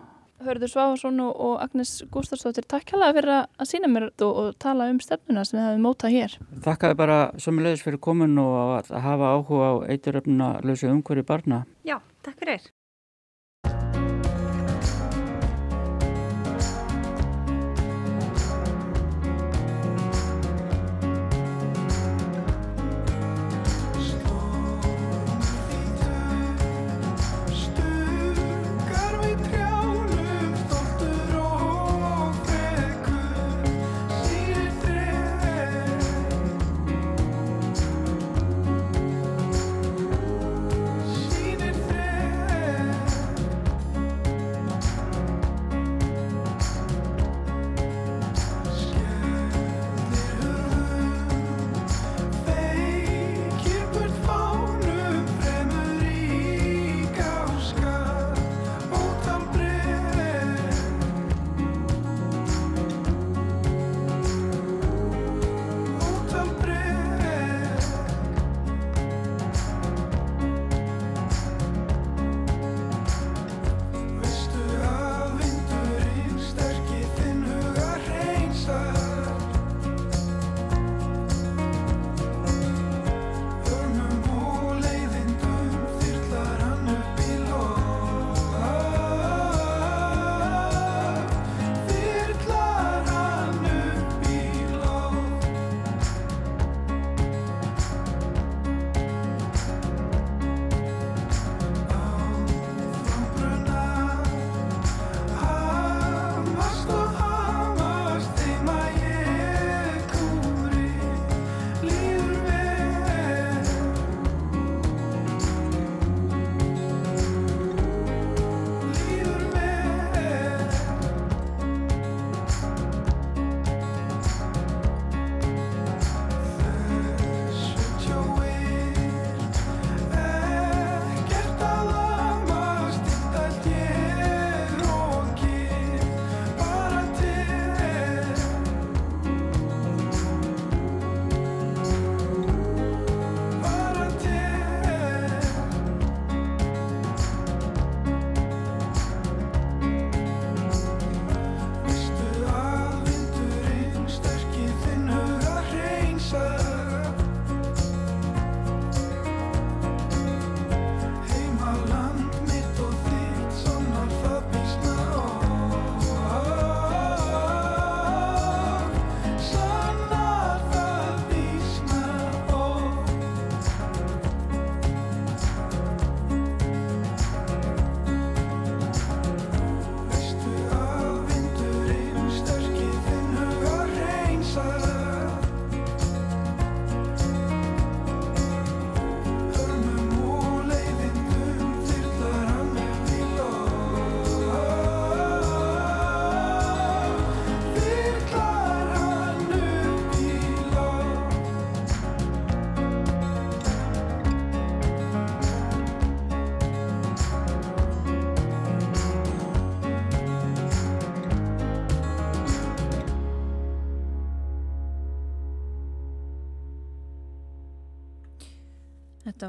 Hörður 0.45 0.69
Sváfarsson 0.69 1.19
og 1.25 1.55
Agnes 1.63 1.91
Gústarsdóttir, 2.13 2.67
takk 2.69 2.91
það 2.91 3.15
fyrir 3.17 3.33
að 3.39 3.69
sína 3.69 3.89
mér 3.89 4.07
og, 4.11 4.29
og 4.29 4.49
tala 4.61 4.89
um 4.91 4.99
stefnuna 5.01 5.45
sem 5.47 5.57
við 5.57 5.67
hefum 5.69 5.85
mótað 5.87 6.15
hér. 6.15 6.37
Takk 6.67 6.87
bara 6.99 7.19
sömulegis 7.41 7.83
fyrir 7.85 8.01
komin 8.03 8.37
og 8.43 8.77
að 8.77 8.93
hafa 9.07 9.33
áhuga 9.35 9.71
á 9.71 9.73
eituröfna 9.95 10.55
lausu 10.61 10.91
umhverju 10.91 11.25
barna. 11.27 11.63
Já, 11.87 11.97
takk 12.23 12.43
fyrir. 12.43 12.67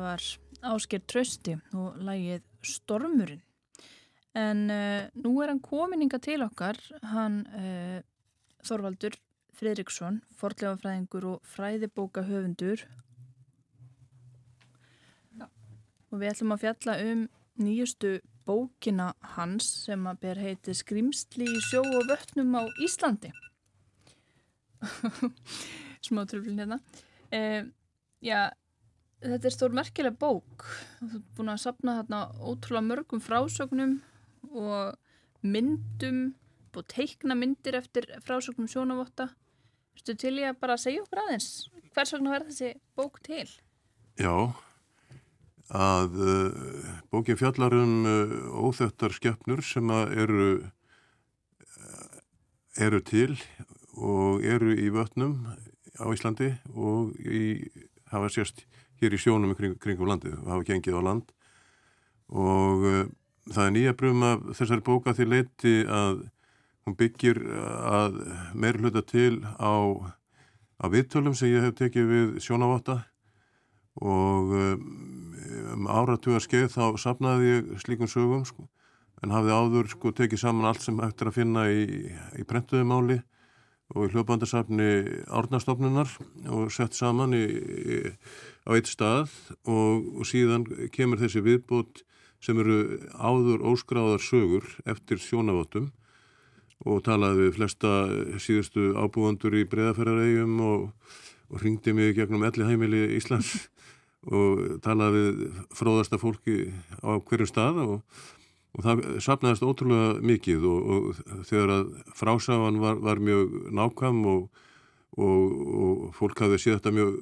Var 0.06 0.22
Ásker 0.66 1.02
Trösti 1.04 1.56
og 1.76 1.98
lægið 2.06 2.44
Stormurinn. 2.66 3.42
En 4.36 4.66
uh, 4.68 5.06
nú 5.16 5.38
er 5.40 5.52
hann 5.52 5.62
kominninga 5.64 6.20
til 6.20 6.44
okkar, 6.44 6.76
hann 7.12 7.40
uh, 7.56 8.02
Þorvaldur 8.66 9.16
Fridriksson, 9.56 10.20
forlefafræðingur 10.36 11.24
og 11.30 11.48
fræðibóka 11.48 12.26
höfundur. 12.26 12.82
Já. 15.38 15.46
Og 16.12 16.20
við 16.20 16.32
ætlum 16.34 16.52
að 16.52 16.64
fjalla 16.66 16.98
um 17.06 17.24
nýjustu 17.62 18.18
bókina 18.46 19.14
hans 19.36 19.70
sem 19.86 20.04
að 20.06 20.20
ber 20.26 20.42
heiti 20.42 20.76
Skrimsli 20.76 21.48
í 21.48 21.62
sjó 21.70 21.80
og 21.80 22.04
vötnum 22.10 22.52
á 22.60 22.62
Íslandi. 22.84 23.32
Smá 26.04 26.26
tröflin 26.28 26.60
hérna. 26.60 26.78
Uh, 27.32 27.72
já, 28.20 28.52
þetta 29.22 29.48
er 29.48 29.55
stór 29.55 29.76
merkileg 29.76 30.18
bók 30.20 30.66
þú 31.00 31.12
er 31.18 31.24
búin 31.38 31.52
að 31.52 31.62
sapna 31.64 31.98
þarna 32.00 32.20
ótrúlega 32.40 32.88
mörgum 32.90 33.22
frásögnum 33.24 33.98
og 34.52 34.96
myndum 35.46 36.35
og 36.76 36.85
teikna 36.92 37.33
myndir 37.38 37.79
eftir 37.79 38.11
frásögnum 38.24 38.68
sjónavotta 38.68 39.31
Þú 39.96 40.14
til 40.20 40.37
ég 40.38 40.52
að 40.52 40.61
bara 40.61 40.76
segja 40.79 41.02
okkur 41.02 41.22
aðeins 41.24 41.48
hvers 41.96 42.12
vegna 42.12 42.33
verður 42.35 42.52
þessi 42.52 42.72
bók 42.98 43.20
til? 43.24 43.46
Já 44.20 44.52
að 45.66 46.18
uh, 46.22 46.90
bókin 47.11 47.38
fjallar 47.40 47.74
um 47.74 47.94
uh, 48.07 48.35
óþöttar 48.68 49.14
skjöfnur 49.16 49.64
sem 49.66 49.90
eru 49.90 50.50
uh, 50.61 52.20
eru 52.79 53.00
til 53.02 53.35
og 53.96 54.44
eru 54.46 54.76
í 54.76 54.92
vötnum 54.94 55.40
á 55.98 56.07
Íslandi 56.12 56.52
og 56.76 57.16
í, 57.18 57.66
hafa 58.12 58.31
sérst 58.31 58.66
hér 59.02 59.16
í 59.16 59.20
sjónum 59.20 59.54
kring, 59.59 59.76
kringum 59.82 60.11
landið 60.11 60.38
og 60.42 60.52
hafa 60.54 60.68
gengið 60.70 60.98
á 60.98 61.02
land. 61.06 61.35
Og 62.32 62.87
uh, 62.87 63.02
það 63.52 63.66
er 63.66 63.74
nýja 63.76 63.96
brum 63.98 64.24
af 64.26 64.46
þessari 64.59 64.87
bóka 64.87 65.14
því 65.16 65.28
leiti 65.30 65.74
að 65.87 66.24
hún 66.87 66.96
byggir 66.98 67.40
að 67.90 68.20
meir 68.54 68.78
hluta 68.78 69.02
til 69.02 69.42
á, 69.59 69.74
á 70.78 70.87
viðtölum 70.87 71.35
sem 71.35 71.50
ég 71.50 71.64
hef 71.66 71.74
tekið 71.78 72.11
við 72.12 72.37
sjónavota 72.44 73.00
og 73.98 74.52
um 75.72 75.87
áratuga 75.90 76.40
skeið 76.42 76.68
þá 76.74 76.85
sapnaði 77.00 77.52
ég 77.52 77.70
slíkum 77.82 78.11
sögum 78.11 78.44
sko, 78.46 78.66
en 79.22 79.35
hafði 79.35 79.54
áður 79.56 79.90
sko 79.92 80.12
tekið 80.16 80.42
saman 80.42 80.68
allt 80.70 80.85
sem 80.85 80.98
eftir 81.04 81.30
að 81.30 81.38
finna 81.40 81.66
í, 81.70 82.11
í 82.38 82.46
prentuðumáli 82.48 83.20
og 83.94 84.09
í 84.09 84.12
hljóðbandasafni 84.12 84.88
árnastofnunar 85.31 86.11
og 86.51 86.72
sett 86.75 86.96
saman 86.96 87.37
í, 87.37 87.44
í, 87.46 87.99
á 88.66 88.70
eitt 88.75 88.90
stað 88.90 89.31
og, 89.62 90.09
og 90.18 90.27
síðan 90.27 90.66
kemur 90.94 91.22
þessi 91.22 91.44
viðbót 91.44 92.03
sem 92.42 92.59
eru 92.61 92.99
áður 93.14 93.62
óskráðar 93.70 94.22
sögur 94.22 94.66
eftir 94.88 95.22
sjónavottum 95.22 95.92
og 96.87 97.01
talaði 97.07 97.46
við 97.46 97.55
flesta 97.57 97.92
síðustu 98.42 98.90
ábúandur 98.99 99.55
í 99.57 99.64
breðaferðaregjum 99.70 100.59
og, 100.66 100.90
og 101.53 101.62
ringdi 101.62 101.94
mig 101.96 102.16
gegnum 102.18 102.44
elli 102.46 102.66
heimili 102.68 103.05
Íslands 103.16 103.55
og 104.37 104.83
talaði 104.85 105.22
við 105.22 105.61
fróðasta 105.79 106.18
fólki 106.20 106.72
á 107.07 107.16
hverju 107.22 107.49
stað 107.49 107.85
og 107.87 108.27
og 108.76 108.84
það 108.84 109.04
sapnaðist 109.24 109.64
ótrúlega 109.64 110.08
mikið 110.26 110.66
og, 110.68 110.90
og 110.92 111.44
þegar 111.48 111.72
að 111.78 111.86
frásáðan 112.18 112.80
var, 112.82 113.00
var 113.00 113.22
mjög 113.24 113.54
nákvæm 113.76 114.20
og, 114.32 114.42
og, 115.16 115.54
og 115.86 116.02
fólk 116.18 116.44
hafði 116.44 116.60
séð 116.60 116.78
þetta 116.78 116.94
mjög 116.98 117.14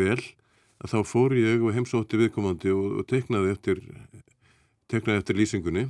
vel 0.00 0.20
að 0.80 0.94
þá 0.94 0.98
fór 1.10 1.36
ég 1.36 1.66
og 1.66 1.74
heimsótti 1.76 2.20
viðkomandi 2.20 2.72
og 2.72 3.02
teknaði 3.10 3.52
eftir, 3.56 3.82
teknaði 4.88 5.20
eftir 5.20 5.38
lýsingunni. 5.40 5.88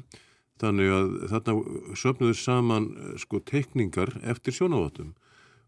Þannig 0.60 0.92
að 0.92 1.12
þarna 1.30 1.96
söpnuðu 1.96 2.36
saman 2.36 2.88
sko 3.20 3.40
tekningar 3.48 4.12
eftir 4.28 4.56
sjónavottum 4.56 5.14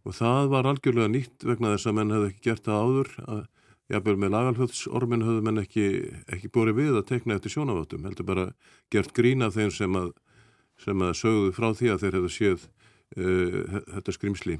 og 0.02 0.16
það 0.18 0.50
var 0.52 0.68
algjörlega 0.68 1.12
nýtt 1.12 1.46
vegna 1.46 1.70
þess 1.76 1.88
að 1.88 1.96
menn 1.98 2.12
hefði 2.12 2.32
ekki 2.32 2.48
gert 2.48 2.66
það 2.66 2.82
áður 2.82 3.12
að 3.22 3.42
Jafnveg 3.92 4.20
með 4.22 4.33
lagalhjóðsormin 4.33 5.24
höfðu 5.26 5.44
menn 5.44 5.61
ekki, 5.61 5.87
ekki 6.33 6.48
búið 6.52 6.76
við 6.78 6.94
að 6.96 7.09
tekna 7.11 7.37
eftir 7.37 7.52
sjónaváttum, 7.52 8.07
heldur 8.09 8.28
bara 8.28 8.44
gert 8.92 9.12
grína 9.16 9.50
þeim 9.52 9.72
sem 9.74 9.98
að, 9.98 10.12
sem 10.81 11.02
að 11.05 11.16
sögðu 11.18 11.50
frá 11.57 11.68
því 11.76 11.90
að 11.92 12.05
þeir 12.05 12.16
hefðu 12.18 12.31
séð 12.33 12.64
uh, 12.64 13.83
þetta 13.92 14.14
skrimsli. 14.16 14.57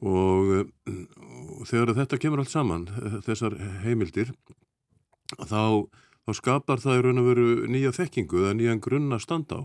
Og, 0.00 0.52
og 0.86 1.64
þegar 1.68 1.96
þetta 1.98 2.20
kemur 2.22 2.44
allt 2.44 2.52
saman, 2.52 2.86
þessar 3.26 3.56
heimildir, 3.82 4.30
þá, 5.34 5.90
þá 6.24 6.32
skapar 6.38 6.80
það 6.80 7.00
í 7.00 7.02
raun 7.04 7.22
og 7.24 7.26
veru 7.32 7.48
nýja 7.68 7.92
þekkingu 7.98 8.44
eða 8.44 8.54
nýjan 8.60 8.84
grunn 8.84 9.10
að 9.12 9.24
standa 9.26 9.58
á. 9.58 9.62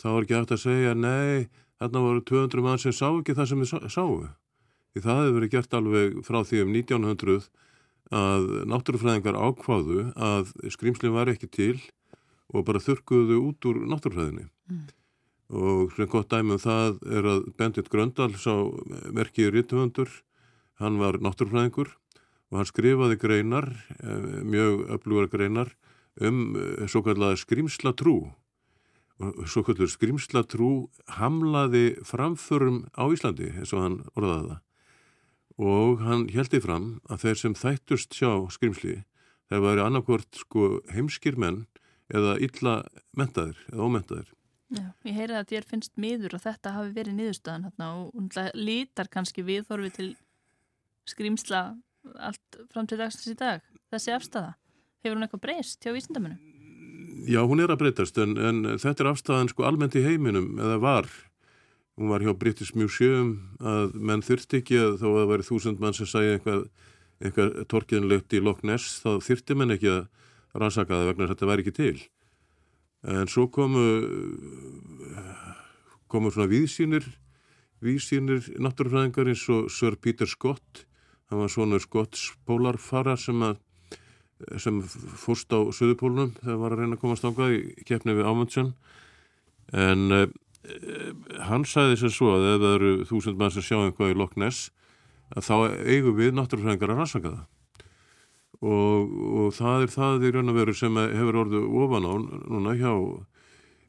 Þá 0.00 0.08
er 0.10 0.24
ekki 0.24 0.38
hægt 0.38 0.56
að 0.56 0.64
segja, 0.64 0.96
nei, 0.98 1.44
þarna 1.78 2.02
voru 2.08 2.24
200 2.32 2.64
mann 2.64 2.80
sem 2.82 2.96
sá 2.96 3.06
ekki 3.12 3.36
það 3.36 3.50
sem 3.52 3.62
við 3.62 3.92
sáu. 3.92 4.16
Því 4.94 5.04
það 5.04 5.20
hefur 5.20 5.36
verið 5.36 5.52
gert 5.52 5.76
alveg 5.76 6.18
frá 6.26 6.40
því 6.48 6.64
um 6.64 6.74
1900 6.74 7.46
að 8.12 8.66
náttúrufræðingar 8.68 9.38
ákváðu 9.38 10.10
að 10.12 10.52
skrýmslinn 10.74 11.14
var 11.14 11.30
ekki 11.32 11.48
til 11.48 11.78
og 12.52 12.66
bara 12.66 12.82
þurkuðu 12.82 13.40
út 13.40 13.68
úr 13.70 13.80
náttúrufræðinni. 13.88 14.46
Mm. 14.68 14.84
Og 15.54 15.92
svona 15.94 16.10
gott 16.10 16.30
dæmum 16.32 16.60
það 16.60 17.00
er 17.04 17.28
að 17.28 17.42
Bendit 17.58 17.90
Gröndal 17.92 18.32
sá 18.40 18.52
merkið 19.14 19.52
rítumundur, 19.54 20.10
hann 20.80 20.98
var 21.00 21.20
náttúrufræðingur 21.22 21.92
og 22.50 22.60
hann 22.60 22.68
skrifaði 22.68 23.18
greinar, 23.20 23.68
eh, 24.00 24.40
mjög 24.44 24.86
öflugar 24.96 25.30
greinar 25.32 25.74
um 26.20 26.56
eh, 26.56 26.86
svo 26.86 27.02
kallega 27.02 27.38
skrýmslatrú. 27.40 28.32
Og 29.22 29.46
svo 29.46 29.62
kallega 29.62 29.90
skrýmslatrú 29.90 30.88
hamlaði 31.18 31.96
framförum 32.02 32.86
á 32.98 33.04
Íslandi 33.14 33.52
eins 33.54 33.72
og 33.72 33.82
hann 33.82 33.98
orðaði 34.14 34.54
það 34.54 34.63
og 35.60 36.00
hann 36.02 36.28
heldi 36.34 36.60
fram 36.62 36.86
að 37.08 37.26
þeir 37.26 37.40
sem 37.40 37.58
þættust 37.58 38.16
sjá 38.16 38.30
skrimsli 38.50 39.02
þeir 39.50 39.64
væri 39.64 39.84
annarkvort 39.84 40.40
sko 40.40 40.78
heimskir 40.92 41.38
menn 41.40 41.64
eða 42.12 42.36
illa 42.42 42.78
mentaðir 43.16 43.60
eða 43.72 43.86
ómentaðir. 43.86 44.32
Já, 44.74 44.86
ég 45.06 45.14
heyri 45.14 45.36
að 45.38 45.50
þér 45.52 45.66
finnst 45.68 45.92
miður 46.00 46.36
og 46.36 46.42
þetta 46.42 46.72
hafi 46.74 46.94
verið 46.96 47.18
niðurstaðan 47.18 47.66
hérna 47.68 47.90
og 48.00 48.38
lítar 48.56 49.10
kannski 49.12 49.44
viðhorfi 49.46 49.92
til 49.94 50.08
skrimsla 51.08 51.62
allt 52.18 52.58
fram 52.72 52.88
til 52.88 52.98
dagsins 53.00 53.30
í 53.30 53.38
dag. 53.38 53.62
Þessi 53.92 54.14
afstæða, 54.16 54.54
hefur 55.04 55.16
hún 55.16 55.26
eitthvað 55.26 55.44
breyst 55.44 55.84
hjá 55.84 55.94
vísindamönu? 55.94 56.40
Já, 57.24 57.40
hún 57.46 57.62
er 57.62 57.72
að 57.72 57.84
breytast 57.84 58.18
en, 58.20 58.34
en 58.36 58.64
þetta 58.80 59.04
er 59.04 59.10
afstæðan 59.12 59.52
sko 59.52 59.64
almennt 59.68 59.96
í 59.96 60.02
heiminum 60.04 60.58
eða 60.60 60.80
var 60.82 61.08
hún 61.98 62.10
var 62.10 62.24
hjá 62.24 62.34
British 62.38 62.74
Museum 62.74 63.36
að 63.62 63.94
menn 63.94 64.24
þurfti 64.24 64.60
ekki 64.62 64.78
að 64.80 64.96
þó 65.02 65.06
að 65.10 65.18
það 65.18 65.30
væri 65.30 65.46
þúsund 65.48 65.82
mann 65.82 65.96
sem 65.96 66.08
sæði 66.10 66.32
eitthvað, 66.36 66.62
eitthvað 67.22 67.52
torkiðanlegt 67.70 68.34
í 68.34 68.42
Loch 68.42 68.64
Ness 68.66 69.00
þá 69.04 69.10
þurfti 69.22 69.58
menn 69.58 69.74
ekki 69.76 69.92
að 69.92 70.00
rannsaka 70.58 70.96
það 70.96 71.10
vegna 71.12 71.28
þetta 71.30 71.50
væri 71.50 71.64
ekki 71.64 71.76
til. 71.78 71.98
En 73.04 73.30
svo 73.30 73.46
komu 73.52 73.84
komu 76.10 76.32
svona 76.34 76.50
víðsýnir 76.50 77.06
víðsýnir 77.84 78.48
náttúrufræðingar 78.64 79.30
eins 79.30 79.44
og 79.52 79.68
Sir 79.70 79.98
Peter 80.00 80.30
Scott. 80.30 80.84
Hann 81.30 81.42
var 81.42 81.52
svona 81.52 81.80
Scotts 81.82 82.32
pólarfara 82.48 83.16
sem 83.20 83.42
að 83.44 83.60
sem 84.60 84.80
fórst 84.82 85.52
á 85.54 85.62
Suðupólunum 85.72 86.34
þegar 86.40 86.58
var 86.58 86.74
að 86.74 86.80
reyna 86.82 86.96
að 86.96 87.02
komast 87.04 87.24
ángað 87.24 87.54
í 87.54 87.84
keppni 87.86 88.16
við 88.16 88.26
Ámundsson 88.26 88.72
en 89.72 90.10
Eh, 90.12 90.26
hann 91.48 91.66
sagði 91.68 91.98
sér 92.00 92.12
svo 92.14 92.30
að 92.36 92.46
ef 92.54 92.62
það 92.62 92.76
eru 92.78 92.92
þúsund 93.10 93.40
mann 93.40 93.52
sem 93.52 93.64
sjá 93.64 93.76
einhvað 93.80 94.14
í 94.14 94.16
Loch 94.16 94.36
Ness 94.40 94.70
að 95.34 95.46
þá 95.48 95.54
eigum 95.90 96.16
við 96.18 96.32
náttúrufræðingar 96.36 96.94
að 96.94 97.00
rannsaka 97.00 97.34
það. 97.34 97.44
Og, 98.64 99.14
og 99.40 99.54
það 99.56 99.84
er 99.84 99.92
það 99.92 100.24
í 100.24 100.32
raun 100.32 100.52
og 100.52 100.56
veru 100.56 100.74
sem 100.78 100.98
hefur 101.02 101.40
orðið 101.42 101.66
ofan 101.84 102.08
á 102.08 102.14
núna 102.54 102.74
hjá 102.78 102.92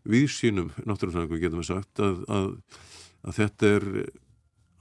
vísínum 0.10 0.72
náttúrufræðingu 0.84 1.40
getum 1.42 1.62
við 1.62 1.70
sagt 1.70 2.02
að, 2.04 2.24
að, 2.28 2.50
að 3.24 3.38
þetta 3.40 3.72
er 3.78 3.88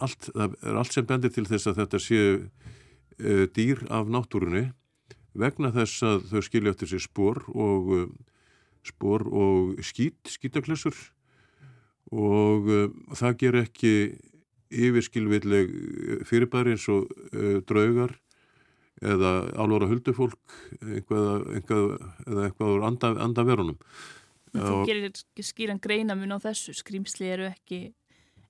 allt, 0.05 0.31
er 0.35 0.79
allt 0.81 0.97
sem 0.97 1.07
bendir 1.07 1.33
til 1.35 1.47
þess 1.49 1.71
að 1.71 1.83
þetta 1.83 2.03
séu 2.03 2.31
e, 2.41 3.47
dýr 3.55 3.85
af 3.95 4.11
náttúrunni 4.11 4.67
vegna 5.39 5.71
þess 5.75 6.03
að 6.07 6.27
þau 6.33 6.43
skilja 6.49 6.75
eftir 6.75 6.91
sér 6.91 7.05
spór 7.05 7.45
og 7.55 7.95
spór 8.85 9.25
og 9.31 9.79
skít, 9.87 10.21
skítaklessur 10.29 10.97
og 12.15 12.69
uh, 12.71 12.85
það 13.19 13.39
ger 13.43 13.59
ekki 13.65 13.95
yfirskilvilleg 14.75 15.71
eh, 15.71 16.21
fyrirbæri 16.27 16.75
eins 16.75 16.87
og 16.91 17.11
uh, 17.35 17.61
draugar 17.67 18.15
eða 19.05 19.33
álvara 19.61 19.89
huldufólk 19.91 20.55
eða 20.81 21.35
eitthvað 21.59 22.71
úr 22.71 22.87
anda, 22.87 23.11
andaverunum. 23.27 23.79
Þú 24.55 24.85
gerir 24.87 25.11
skýran 25.43 25.83
greinamun 25.83 26.35
á 26.35 26.39
þessu, 26.43 26.73
skrýmsli 26.79 27.27
eru 27.35 27.49
ekki 27.51 27.89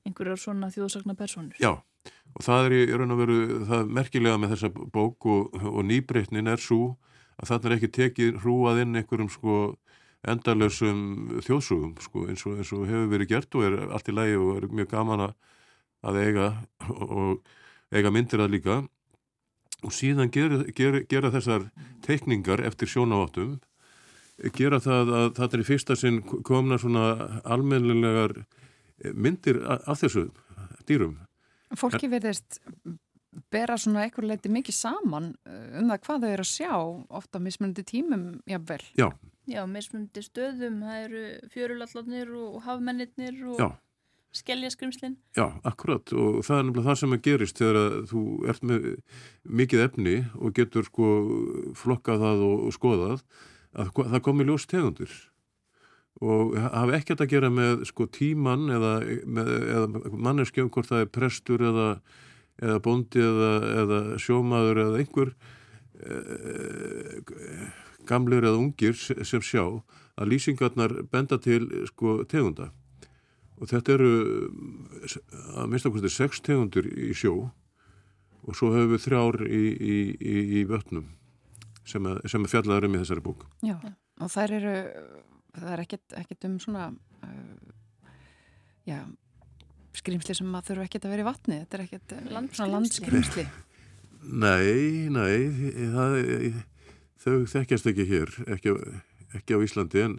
einhverjar 0.04 0.40
svona 0.40 0.68
þjóðsakna 0.72 1.16
personur. 1.16 1.56
Já, 1.60 1.80
og 2.36 2.44
það 2.44 2.68
er 2.68 2.76
í 2.76 2.82
raun 2.92 3.14
og 3.16 3.22
veru, 3.22 3.38
það 3.64 3.78
er 3.78 3.94
merkilega 3.98 4.40
með 4.40 4.54
þessa 4.54 4.70
bók 4.92 5.28
og, 5.32 5.56
og 5.72 5.80
nýbreytnin 5.88 6.52
er 6.52 6.60
svo 6.60 6.98
að 7.40 7.50
þarna 7.50 7.70
er 7.70 7.76
ekki 7.78 7.92
tekið 7.98 8.40
hrúað 8.44 8.82
inn 8.84 9.00
einhverjum 9.00 9.32
sko 9.32 9.56
endalösum 10.30 11.40
þjóðsugum 11.44 11.94
sko 12.02 12.24
eins 12.28 12.44
og, 12.48 12.58
eins 12.58 12.72
og 12.72 12.86
hefur 12.88 13.10
verið 13.12 13.30
gert 13.34 13.58
og 13.58 13.66
er 13.66 13.76
allt 13.86 14.08
í 14.08 14.14
lægi 14.16 14.40
og 14.40 14.56
er 14.56 14.66
mjög 14.72 14.90
gaman 14.94 15.26
að 15.28 16.20
eiga 16.20 16.48
og 16.88 17.44
eiga 17.94 18.12
myndir 18.14 18.44
að 18.44 18.56
líka 18.56 18.80
og 19.84 19.92
síðan 19.92 20.32
gera, 20.32 20.62
gera, 20.76 21.02
gera 21.08 21.32
þessar 21.34 21.68
teikningar 22.04 22.64
eftir 22.64 22.88
sjónaváttum 22.90 23.58
gera 24.56 24.80
það 24.82 25.12
að 25.14 25.28
þetta 25.38 25.56
er 25.56 25.62
í 25.62 25.68
fyrsta 25.68 25.96
sinn 25.98 26.22
komna 26.24 26.78
svona 26.80 27.40
almennilegar 27.44 28.40
myndir 29.14 29.60
af 29.66 30.00
þessu 30.00 30.28
dýrum. 30.88 31.18
Fólki 31.78 32.08
verðist 32.10 32.60
bera 33.50 33.76
svona 33.80 34.04
einhver 34.04 34.26
leiti 34.28 34.50
mikið 34.52 34.76
saman 34.76 35.32
uh, 35.46 35.78
um 35.80 35.90
það 35.90 36.02
hvað 36.06 36.24
þau 36.24 36.32
eru 36.32 36.44
að 36.44 36.50
sjá 36.50 36.72
ofta 37.20 37.40
mismunandi 37.42 37.86
tímum, 37.86 38.26
jável. 38.48 38.82
Já. 38.98 39.08
Já, 39.08 39.33
mismunandi 39.46 40.22
stöðum, 40.24 40.80
það 40.84 41.00
eru 41.08 41.24
fjörulallarnir 41.52 42.30
og 42.38 42.62
hafmennir 42.64 43.40
og 43.52 43.60
Já. 43.60 43.68
skelljaskrimslinn. 44.40 45.18
Já, 45.36 45.46
akkurat 45.64 46.12
og 46.12 46.40
það 46.46 46.58
er 46.58 46.64
nefnilega 46.68 46.88
það 46.88 47.00
sem 47.02 47.16
að 47.16 47.22
gerist 47.28 47.60
þegar 47.60 47.80
að 47.82 47.98
þú 48.12 48.22
ert 48.48 48.64
með 48.70 48.88
mikið 49.62 49.84
efni 49.84 50.16
og 50.40 50.56
getur 50.56 50.88
sko 50.88 51.12
flokkað 51.76 52.24
það 52.24 52.48
og, 52.48 52.64
og 52.64 52.76
skoðað 52.78 53.22
að 53.74 53.94
það 54.14 54.24
komi 54.24 54.48
ljós 54.48 54.66
tegundir 54.70 55.14
og 56.22 56.54
hafa 56.56 56.98
ekkert 56.98 57.24
að 57.24 57.32
gera 57.32 57.50
með 57.50 57.84
sko 57.90 58.06
tíman 58.06 58.68
eða, 58.70 58.92
eða 59.02 59.86
manneskjöfum 60.14 60.70
hvort 60.74 60.90
það 60.92 61.04
er 61.04 61.10
prestur 61.10 61.64
eða, 61.70 61.88
eða 62.62 62.82
bondi 62.84 63.22
eða, 63.22 63.50
eða 63.82 64.00
sjómaður 64.22 64.82
eða 64.84 65.00
einhver 65.02 65.32
eh, 65.98 67.82
gamlir 68.08 68.44
eða 68.44 68.60
ungir 68.60 68.96
sem 68.96 69.42
sjá 69.42 69.64
að 70.14 70.30
lýsingarnar 70.30 70.96
benda 71.10 71.38
til 71.42 71.66
sko 71.90 72.22
tegunda. 72.30 72.70
Og 73.58 73.70
þetta 73.70 73.94
eru 73.94 74.12
að 75.54 75.68
minnst 75.70 75.86
okkur 75.88 76.08
sex 76.10 76.42
tegundur 76.42 76.88
í 76.90 77.12
sjó 77.16 77.50
og 78.44 78.56
svo 78.58 78.72
höfum 78.74 78.92
við 78.92 79.04
þrjár 79.06 79.44
í, 79.46 79.62
í, 79.72 79.98
í, 80.18 80.40
í 80.60 80.64
vötnum 80.68 81.06
sem 81.88 82.06
er, 82.08 82.20
er 82.24 82.48
fjallaður 82.50 82.88
um 82.88 82.96
í 82.96 83.02
þessari 83.02 83.24
bók. 83.24 83.44
Já, 83.64 83.76
og 84.20 84.32
þær 84.32 84.56
eru 84.58 84.74
það 85.54 85.72
er 85.74 85.82
ekkert, 85.84 86.16
ekkert 86.20 86.46
um 86.48 86.56
svona 86.62 86.88
uh, 86.90 87.72
já, 88.88 88.98
skrimsli 89.96 90.36
sem 90.36 90.50
maður 90.50 90.72
þurfa 90.72 90.88
ekkert 90.88 91.06
að 91.06 91.14
vera 91.14 91.24
í 91.24 91.28
vatni. 91.28 91.60
Þetta 91.62 91.78
er 91.78 91.84
ekkert 91.86 92.16
uh, 92.16 92.24
landskrimsli. 92.74 93.46
Nei, 94.24 95.10
nei 95.12 95.36
það, 95.92 96.18
þau 97.24 97.36
þekkjast 97.54 97.90
ekki 97.90 98.08
hér 98.08 98.32
ekki, 98.56 98.76
ekki 99.34 99.56
á 99.56 99.64
Íslandi 99.64 100.04
en 100.04 100.16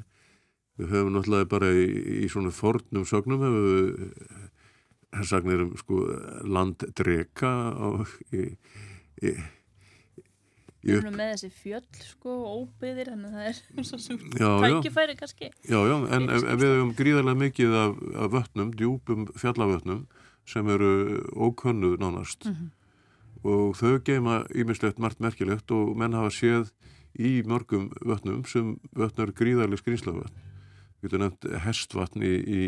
við 0.76 0.92
höfum 0.92 1.14
náttúrulega 1.16 1.50
bara 1.50 1.72
í, 1.72 1.86
í 2.26 2.30
svona 2.32 2.52
fornum 2.52 3.06
sögnum 3.08 3.44
höfum 3.46 3.68
við 3.70 5.24
sagnir 5.24 5.64
um 5.64 5.76
sko 5.80 6.02
landdreka 6.44 7.52
og 7.80 8.10
í, 8.36 8.50
í 9.24 9.36
Við 10.86 11.00
erum 11.00 11.16
með 11.18 11.32
þessi 11.32 11.48
fjöll 11.50 12.02
sko 12.06 12.34
og 12.36 12.58
óbyðir 12.60 13.08
þannig 13.10 13.32
að 13.32 13.38
það 13.40 13.48
er 13.50 13.86
svona 13.90 14.58
tækifæri 14.62 15.16
kannski. 15.18 15.48
Já, 15.66 15.80
já, 15.82 15.96
en, 16.14 16.28
en 16.30 16.60
við 16.62 16.66
hefum 16.68 16.92
gríðarlega 17.00 17.42
mikið 17.42 17.78
af, 17.80 17.96
af 18.22 18.34
vötnum, 18.36 18.74
djúpum 18.78 19.24
fjallavötnum 19.34 20.04
sem 20.46 20.70
eru 20.70 20.92
ókönnuð 21.34 21.96
nánast 22.04 22.46
mm 22.46 22.54
-hmm. 22.54 22.70
og 23.50 23.74
þau 23.80 23.98
geima 24.06 24.44
ímislegt 24.54 25.00
margt 25.02 25.20
merkilegt 25.20 25.72
og 25.72 25.98
menn 25.98 26.14
hafa 26.14 26.30
séð 26.30 26.70
í 27.20 27.38
mörgum 27.48 27.90
vötnum 28.02 28.44
sem 28.50 28.76
vötnar 28.96 29.32
gríðarlega 29.36 29.84
skrýnslafötn. 29.84 30.44
Við 31.00 31.10
getum 31.10 31.24
nefnt 31.26 31.48
hestvatn 31.66 32.26
í, 32.26 32.34
í, 32.34 32.60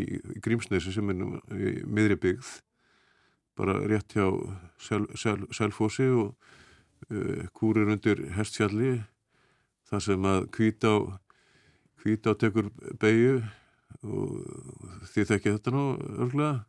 Grímsnesi 0.44 0.92
sem 0.94 1.10
er 1.10 1.22
í 1.58 1.74
miðri 1.88 2.18
byggð, 2.22 2.54
bara 3.58 3.80
rétt 3.90 4.14
hjá 4.14 4.28
sel, 4.78 5.06
sel, 5.18 5.40
Selfossi 5.56 6.06
og 6.12 6.36
Eh, 7.08 7.46
kúrir 7.54 7.86
undir 7.88 8.18
hestfjalli 8.34 8.98
þar 9.88 10.02
sem 10.02 10.24
að 10.26 10.48
hvít 10.52 10.84
á 10.84 10.94
hvít 12.02 12.26
á 12.26 12.32
tekur 12.36 12.68
beigju 13.00 13.38
og 14.02 14.34
þið 15.14 15.30
þekkja 15.30 15.54
þetta 15.54 15.72
nú 15.72 15.84
örgulega 16.18 16.66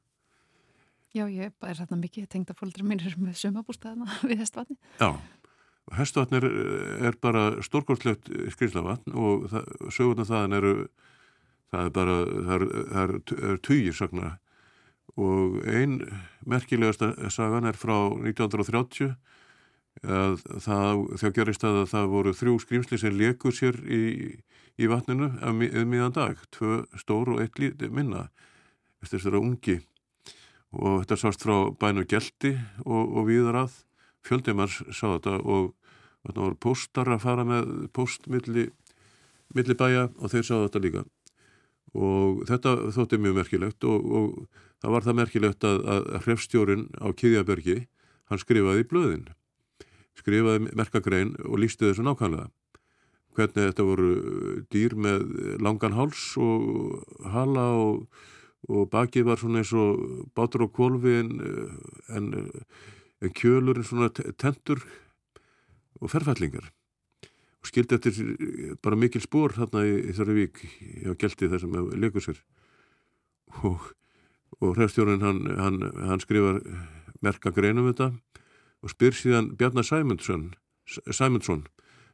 Já, 1.18 1.26
ég 1.26 1.50
er 1.50 1.80
hérna 1.82 1.98
mikið 1.98 2.30
tengda 2.30 2.54
fólkdur 2.56 2.86
mínir 2.86 3.18
með 3.18 3.42
sömabústæðina 3.42 4.20
við 4.30 4.46
hestvatni 4.46 4.78
Já, 5.02 5.18
hestvatn 5.98 6.38
er, 6.40 6.46
er 7.10 7.18
bara 7.22 7.52
stórgóðslegt 7.66 8.30
skriðslavatn 8.54 9.16
og 9.18 9.48
sögurnar 9.90 10.28
þaðan 10.30 10.58
eru 10.60 10.74
það 11.70 11.86
er 11.86 11.96
bara, 11.96 12.20
það 12.28 12.54
er, 12.56 12.68
það 12.92 13.02
er, 13.04 13.18
er 13.50 13.60
týjir 13.66 13.98
sagna. 13.98 14.30
Og 15.20 15.58
ein 15.68 16.00
merkilegasta 16.48 17.12
sagan 17.34 17.68
er 17.68 17.78
frá 17.78 17.96
1930 18.14 19.16
að 20.06 20.38
það, 20.64 21.02
þegar 21.20 21.36
gerist 21.36 21.66
að 21.68 21.82
það 21.92 22.12
voru 22.14 22.36
þrjú 22.38 22.56
skrýmsli 22.64 23.00
sem 23.02 23.18
leku 23.20 23.52
sér 23.52 23.80
í, 23.84 24.04
í 24.80 24.88
vatninu 24.88 25.32
um 25.44 25.60
miðan 25.60 26.16
dag, 26.16 26.40
tvö 26.56 26.84
stór 27.02 27.34
og 27.34 27.44
eitt 27.44 27.60
lítið 27.60 27.92
minna 27.92 28.30
eftir 29.04 29.20
þessara 29.20 29.42
ungi. 29.42 29.80
Og 30.70 31.02
þetta 31.02 31.18
sást 31.18 31.44
frá 31.44 31.74
bænu 31.82 32.06
Gjeldi 32.08 32.54
og, 32.86 33.18
og 33.18 33.28
viðar 33.28 33.64
að 33.66 33.78
fjöldimars 34.26 34.80
sá 34.94 35.08
þetta 35.10 35.40
og 35.42 35.74
þetta 36.28 36.44
voru 36.44 36.60
postar 36.68 37.14
að 37.14 37.24
fara 37.24 37.48
með 37.48 37.72
postmilli 37.96 38.68
milli 39.56 39.76
bæja 39.78 40.10
og 40.20 40.34
þeir 40.34 40.46
sá 40.46 40.56
þetta 40.58 40.84
líka 40.84 41.06
og 41.98 42.44
þetta 42.50 42.76
þótti 42.94 43.18
mjög 43.18 43.40
merkilegt 43.40 43.86
og, 43.90 44.06
og 44.06 44.64
það 44.84 44.96
var 44.96 45.08
það 45.08 45.20
merkilegt 45.24 45.66
að, 45.66 45.80
að 45.90 46.10
hrefstjórin 46.26 46.88
á 47.02 47.08
Kiðjabergi 47.18 47.80
hann 48.30 48.42
skrifaði 48.42 48.86
í 48.86 48.90
blöðin 48.92 49.30
skrifaði 50.20 50.74
merkagrein 50.78 51.36
og 51.46 51.60
lísti 51.62 51.88
þessu 51.88 52.06
nákvæmlega. 52.06 52.50
Hvernig 53.38 53.70
þetta 53.70 53.86
voru 53.88 54.10
dýr 54.74 54.96
með 55.00 55.26
langan 55.64 55.96
háls 55.96 56.24
og 56.42 57.04
hala 57.32 57.68
og, 57.78 58.00
og 58.68 58.90
bakið 58.92 59.30
var 59.30 59.40
svona 59.40 59.62
eins 59.62 59.72
og 59.78 60.26
bátur 60.36 60.66
og 60.66 60.74
kvolvi 60.76 61.20
en, 61.22 61.32
en, 62.16 62.32
en 63.22 63.36
kjölur 63.38 63.80
en 63.80 63.88
svona 63.88 64.10
tentur 64.12 64.84
og 66.00 66.12
ferfællingar. 66.12 66.70
Og 67.60 67.68
skildi 67.68 67.98
eftir 67.98 68.76
bara 68.84 68.96
mikil 69.00 69.22
spór 69.24 69.54
þarna 69.58 69.84
í, 69.84 69.96
í 70.10 70.16
þarri 70.16 70.38
vík 70.38 70.62
á 71.06 71.14
gelti 71.20 71.50
þar 71.52 71.64
sem 71.64 71.76
leikur 72.00 72.24
sér. 72.24 72.40
Og, 73.68 73.90
og 74.62 74.78
hrefstjórun 74.78 75.26
hann, 75.26 75.44
hann, 75.60 75.82
hann 76.08 76.24
skrifar 76.24 76.62
merkagrein 77.26 77.82
um 77.82 77.90
þetta 77.90 78.14
og 78.80 78.94
spyr 78.94 79.16
síðan 79.16 79.52
Bjarnar 79.60 79.84
Sæmundsson, 79.84 80.54
Sæmundsson 80.88 81.66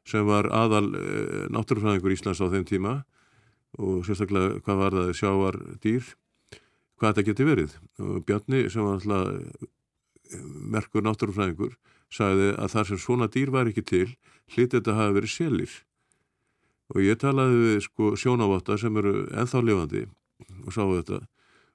sem 0.06 0.26
var 0.28 0.50
aðal 0.54 0.92
e, 0.98 1.06
náttúrufræðingur 1.54 2.14
Íslands 2.14 2.42
á 2.42 2.50
þeim 2.50 2.66
tíma 2.70 2.96
og 3.82 4.06
sérstaklega 4.08 4.62
hvað 4.66 4.82
var 4.82 4.98
það 4.98 5.12
sjávar 5.20 5.58
dýr, 5.84 6.12
hvað 6.96 7.12
þetta 7.12 7.26
geti 7.30 7.48
verið 7.48 7.78
og 8.02 8.22
Bjarni 8.28 8.66
sem 8.72 8.86
var 8.86 9.00
alltaf 9.00 9.34
eh, 9.36 10.46
merkur 10.76 11.06
náttúrufræðingur 11.06 11.76
sagði 12.16 12.54
að 12.56 12.72
þar 12.76 12.90
sem 12.90 13.02
svona 13.04 13.28
dýr 13.32 13.52
var 13.52 13.70
ekki 13.70 13.84
til 13.84 14.08
hlítið 14.54 14.80
þetta 14.80 14.98
hafi 15.00 15.18
verið 15.20 15.34
selir 15.34 15.76
og 16.94 17.02
ég 17.02 17.20
talaði 17.22 17.62
við 17.64 17.78
sko 17.88 18.12
sjónavatta 18.20 18.78
sem 18.82 18.98
eru 19.02 19.26
enþá 19.34 19.62
lifandi 19.66 20.06
og 20.66 20.74
sáu 20.76 20.94
þetta. 20.98 21.22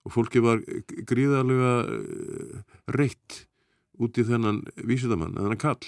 Og 0.06 0.14
fólki 0.14 0.40
var 0.40 0.62
gríðarlega 1.08 1.72
eh, 1.92 2.76
reitt 2.96 3.44
út 4.00 4.16
í 4.16 4.24
þennan 4.24 4.62
vísidamann, 4.88 5.36
þennan 5.36 5.60
kall 5.60 5.82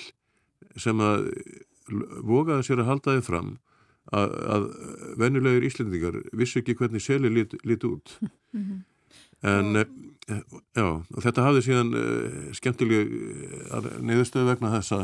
sem 0.80 1.00
að 1.00 1.30
vogaði 2.24 2.66
sér 2.66 2.82
að 2.82 2.90
halda 2.90 3.16
þið 3.16 3.24
fram 3.26 3.52
að, 4.12 4.34
að 4.54 4.66
vennulegur 5.20 5.66
íslendingar 5.68 6.18
vissu 6.36 6.60
ekki 6.60 6.76
hvernig 6.78 7.04
seli 7.04 7.30
líti 7.32 7.60
lít 7.64 7.86
út. 7.88 8.18
-hmm. 8.52 8.82
en 9.42 9.76
og... 9.76 9.94
Eh, 10.30 10.42
já, 10.78 10.86
þetta 11.24 11.46
hafði 11.48 11.64
síðan 11.66 11.92
uh, 11.98 12.40
skemmtileg 12.54 13.10
uh, 13.10 13.90
niðurstöðu 14.06 14.52
vegna 14.52 14.74
þessa 14.76 15.00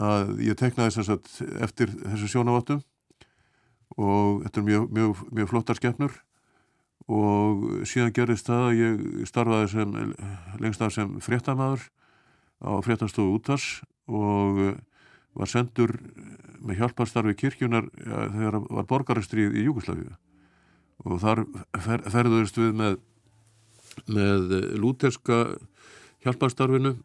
að 0.00 0.38
ég 0.40 0.56
teknaði 0.56 0.94
þess 0.96 1.12
að 1.12 1.58
eftir 1.66 1.92
þessu 1.98 2.30
sjónavattum 2.32 2.80
og 4.00 4.44
þetta 4.46 4.62
er 4.62 4.68
mjög, 4.68 4.86
mjög, 4.96 5.24
mjög 5.36 5.50
flottar 5.50 5.76
skemmnur 5.76 6.14
og 7.12 7.66
síðan 7.88 8.14
gerist 8.14 8.48
það 8.48 8.68
að 8.68 8.78
ég 8.78 9.02
starfaði 9.28 9.68
sem 9.72 9.96
lengst 10.62 10.84
af 10.84 10.94
sem 10.94 11.12
fréttamaður 11.20 11.84
á 12.62 12.78
fréttastofu 12.84 13.36
útvars 13.36 13.82
og 14.06 14.60
eh, 14.62 14.74
var 15.34 15.50
sendur 15.50 15.96
með 16.62 16.82
hjálparstarfi 16.82 17.34
kirkjunar 17.38 17.88
ja, 17.98 18.28
þegar 18.34 18.58
var 18.68 18.88
borgaristrið 18.90 19.56
í 19.58 19.64
Júkoslavíu 19.66 20.12
og 21.02 21.18
þar 21.22 21.42
fer, 21.82 22.04
ferðurist 22.06 22.60
við 22.60 22.76
með, 22.78 23.00
með 24.06 24.56
lúterska 24.80 25.44
hjálparstarfinu 26.24 26.96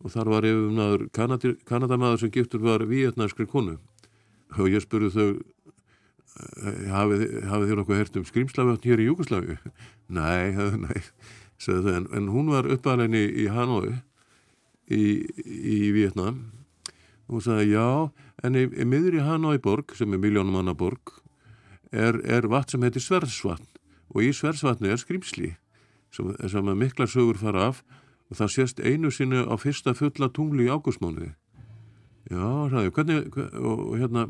og 0.00 0.12
þar 0.14 0.32
var 0.32 0.48
yfirnaður 0.48 1.06
Kanadamaður 1.68 2.22
sem 2.22 2.32
giftur 2.34 2.62
var 2.64 2.86
vietnæskri 2.88 3.46
konu. 3.50 3.76
Og 4.58 4.70
ég 4.72 4.82
spurði 4.82 5.10
þau 5.14 5.28
hafið, 6.90 7.24
hafið 7.48 7.70
þér 7.70 7.82
okkur 7.82 7.98
hert 7.98 8.18
um 8.18 8.26
skrimslafjötn 8.28 8.88
hér 8.88 9.02
í 9.02 9.08
Júkoslavi? 9.08 9.56
Nei, 10.20 10.52
nei, 10.84 11.02
en, 11.68 12.08
en 12.16 12.30
hún 12.32 12.50
var 12.52 12.68
uppalinn 12.70 13.16
í, 13.16 13.46
Hanoi 13.52 14.00
í, 14.90 15.04
í 15.46 15.80
Vietnam 15.94 16.48
og 17.28 17.38
hún 17.38 17.44
sagði, 17.44 17.76
já, 17.76 18.10
en 18.42 18.58
í, 18.58 18.64
í 18.66 18.86
miður 18.88 19.20
í 19.20 19.24
Hanoi 19.26 19.58
borg, 19.62 19.94
sem 19.94 20.10
er 20.16 20.22
miljónum 20.22 20.56
manna 20.58 20.74
borg, 20.74 21.20
er, 21.94 22.18
er 22.26 22.48
vatn 22.50 22.74
sem 22.74 22.86
heitir 22.86 23.04
Sverðsvatn 23.04 23.68
og 24.10 24.24
í 24.26 24.32
Sverðsvatni 24.34 24.90
er 24.90 25.02
skrimsli 25.02 25.52
sem, 26.14 26.32
sem 26.50 26.72
mikla 26.78 27.08
sögur 27.10 27.40
fara 27.40 27.70
af. 27.70 27.84
Og 28.30 28.38
það 28.38 28.52
sést 28.54 28.80
einu 28.86 29.10
sinu 29.10 29.42
á 29.42 29.54
fyrsta 29.58 29.94
fulla 29.98 30.28
tungli 30.30 30.68
í 30.68 30.70
ágústmánuði. 30.70 31.32
Já, 32.30 32.46
sagði, 32.70 32.92
hvernig, 32.94 33.38
og, 33.58 33.80
og 33.90 33.96
hérna, 33.98 34.28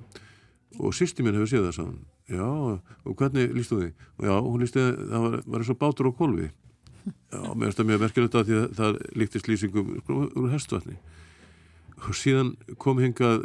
og 0.78 0.94
sýsti 0.94 1.24
minn 1.24 1.36
hefur 1.36 1.50
séð 1.50 1.66
það 1.68 1.76
saman 1.76 2.00
já, 2.30 2.46
og 2.46 3.16
hvernig 3.18 3.54
lístu 3.54 3.80
þið? 3.80 4.04
já, 4.22 4.34
hún 4.38 4.62
lísti 4.62 4.82
að 4.82 5.00
það 5.10 5.24
var, 5.24 5.38
var 5.46 5.64
eins 5.64 5.72
og 5.72 5.80
bátur 5.80 6.10
á 6.10 6.12
kolvi 6.14 6.46
já, 6.46 7.40
mér 7.54 7.64
finnst 7.64 7.80
það 7.80 7.88
mjög 7.90 8.04
merkilegt 8.04 8.38
að 8.38 8.46
því 8.46 8.60
að 8.60 8.76
það 8.78 9.00
líktist 9.22 9.50
lýsingum 9.50 9.90
úr 10.10 10.52
hestvatni. 10.52 10.98
Og 12.00 12.16
síðan 12.16 12.54
kom 12.80 13.00
hingað 13.00 13.42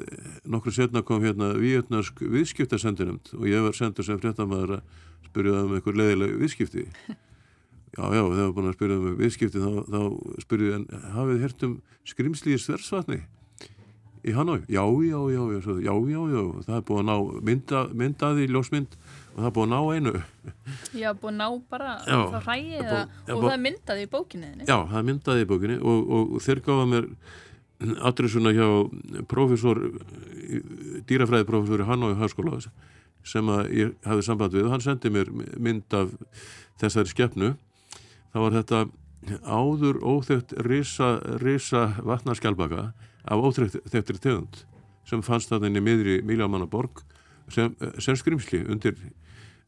nokkur 0.48 0.76
setna 0.76 1.02
kom 1.04 1.24
hérna 1.26 1.52
vietnarsk 1.60 2.22
viðskiptasendinumd 2.24 3.34
og 3.36 3.48
ég 3.50 3.66
var 3.66 3.76
sendur 3.76 4.08
sem 4.08 4.20
fréttamaður 4.22 4.78
að 4.78 5.02
spyrja 5.28 5.64
um 5.66 5.76
einhver 5.76 5.98
leðileg 6.00 6.38
viðskipti 6.44 6.86
já, 7.96 8.04
já, 8.04 8.24
þegar 8.24 8.54
búin 8.58 8.70
að 8.70 8.78
spyrja 8.78 9.00
um 9.00 9.18
viðskipti 9.22 9.64
þá, 9.64 9.72
þá 9.88 10.02
spyrja 10.43 10.72
það 10.72 10.78
en 10.80 11.10
hafið 11.16 11.46
hert 11.46 11.66
um 11.68 11.80
skrimsli 12.06 12.56
í 12.56 12.62
sversvatni 12.62 13.22
í 14.26 14.34
Hanoi, 14.34 14.64
já, 14.66 14.82
já, 14.82 15.20
já, 15.30 15.41
já, 15.54 15.60
já, 15.86 15.93
já, 15.93 16.22
já, 16.34 16.41
það 16.66 16.76
er 16.80 16.84
búið 16.88 17.02
að 17.02 17.06
ná 17.06 17.16
mynda, 17.46 17.82
myndaði 17.93 18.48
ljósmynd 18.50 18.96
og 19.36 19.38
það 19.38 19.48
er 19.50 19.54
búið 19.58 19.66
að 19.66 19.74
ná 19.74 19.80
einu. 19.93 20.14
Já, 21.02 21.10
búið 21.14 21.30
að 21.30 21.38
ná 21.38 21.48
bara 21.70 21.91
já, 22.08 22.20
þá 22.32 22.38
hræði 22.48 22.80
það 22.80 23.34
og 23.36 23.43
það 23.43 23.52
er 23.52 23.62
myndaði 23.66 24.06
í 24.06 24.10
bókinni. 24.16 24.52
Já, 24.64 24.78
það 24.80 24.98
er 25.02 25.06
myndaði 25.10 25.43
í 25.43 25.50
bókinni 25.52 25.78
og, 25.78 26.10
og, 26.18 26.34
og 26.38 26.46
þeir 26.46 26.62
gáða 26.66 26.88
mér 26.93 27.10
adressuna 28.10 28.54
hjá 28.56 28.68
profesor, 29.30 29.82
dýrafræðiprofessor 31.12 31.84
í 31.84 31.89
Hanoi 31.91 32.16
Háskóla 32.18 32.62
sem 33.26 33.52
að 33.52 33.72
ég 33.76 33.93
hafði 34.06 34.26
samband 34.26 34.58
við 34.58 34.68
og 34.70 34.74
hann 34.74 34.86
sendi 34.86 35.12
mér 35.14 35.30
mynd 35.36 35.98
af 35.98 36.14
þessari 36.82 37.14
skeppnu. 37.14 37.54
Það 38.36 38.44
var 38.44 38.56
þetta 38.58 38.80
áður 39.48 39.98
óþögt 40.04 40.54
risa, 40.68 41.14
risa 41.40 41.86
vatnarskjálpaka 42.04 42.90
af 43.32 43.44
óþrektri 43.48 44.20
tegund 44.20 44.58
sem 45.08 45.22
fannst 45.24 45.54
það 45.54 45.70
inn 45.70 45.80
í 45.80 45.84
miðri 45.86 46.16
Míljamanna 46.28 46.68
borg 46.68 47.00
sem, 47.48 47.72
sem 47.96 48.20
skrimsli 48.20 48.60
undir, 48.68 49.00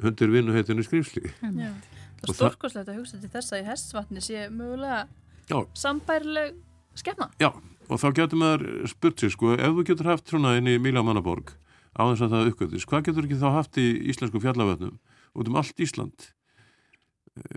undir 0.03 0.36
vinnuheitinu 0.36 0.84
skrimsli 0.84 1.24
Já. 1.32 1.72
Það 2.20 2.28
er 2.28 2.38
stórkoslegt 2.41 2.91
að 2.91 2.99
hugsa 2.99 3.22
til 3.24 3.32
þess 3.38 3.55
að 3.55 3.63
í 3.63 3.68
hestsvatni 3.70 4.28
sé 4.28 4.45
mögulega 4.51 5.01
Já. 5.47 5.59
sambærleg 5.72 6.59
skemma 6.99 7.32
Já, 7.39 7.53
og 7.88 8.03
þá 8.03 8.07
getur 8.20 8.43
maður 8.43 8.70
spurt 8.91 9.24
sér 9.24 9.32
sko, 9.32 9.55
ef 9.55 9.78
þú 9.80 9.91
getur 9.93 10.11
haft 10.11 10.28
svona 10.28 10.57
inn 10.59 10.68
í 10.68 10.76
Míljamanna 10.76 11.24
borg 11.24 11.55
á 11.95 12.03
þess 12.03 12.28
að 12.28 12.36
það 12.36 12.51
uppgöðist, 12.51 12.91
hvað 12.91 13.07
getur 13.07 13.30
ekki 13.30 13.39
þá 13.39 13.51
haft 13.61 13.80
í 13.80 13.91
íslensku 14.11 14.43
fjallafötnum 14.43 14.97
út 15.39 15.47
um 15.47 15.63
allt 15.63 15.80
Ísland 15.80 16.34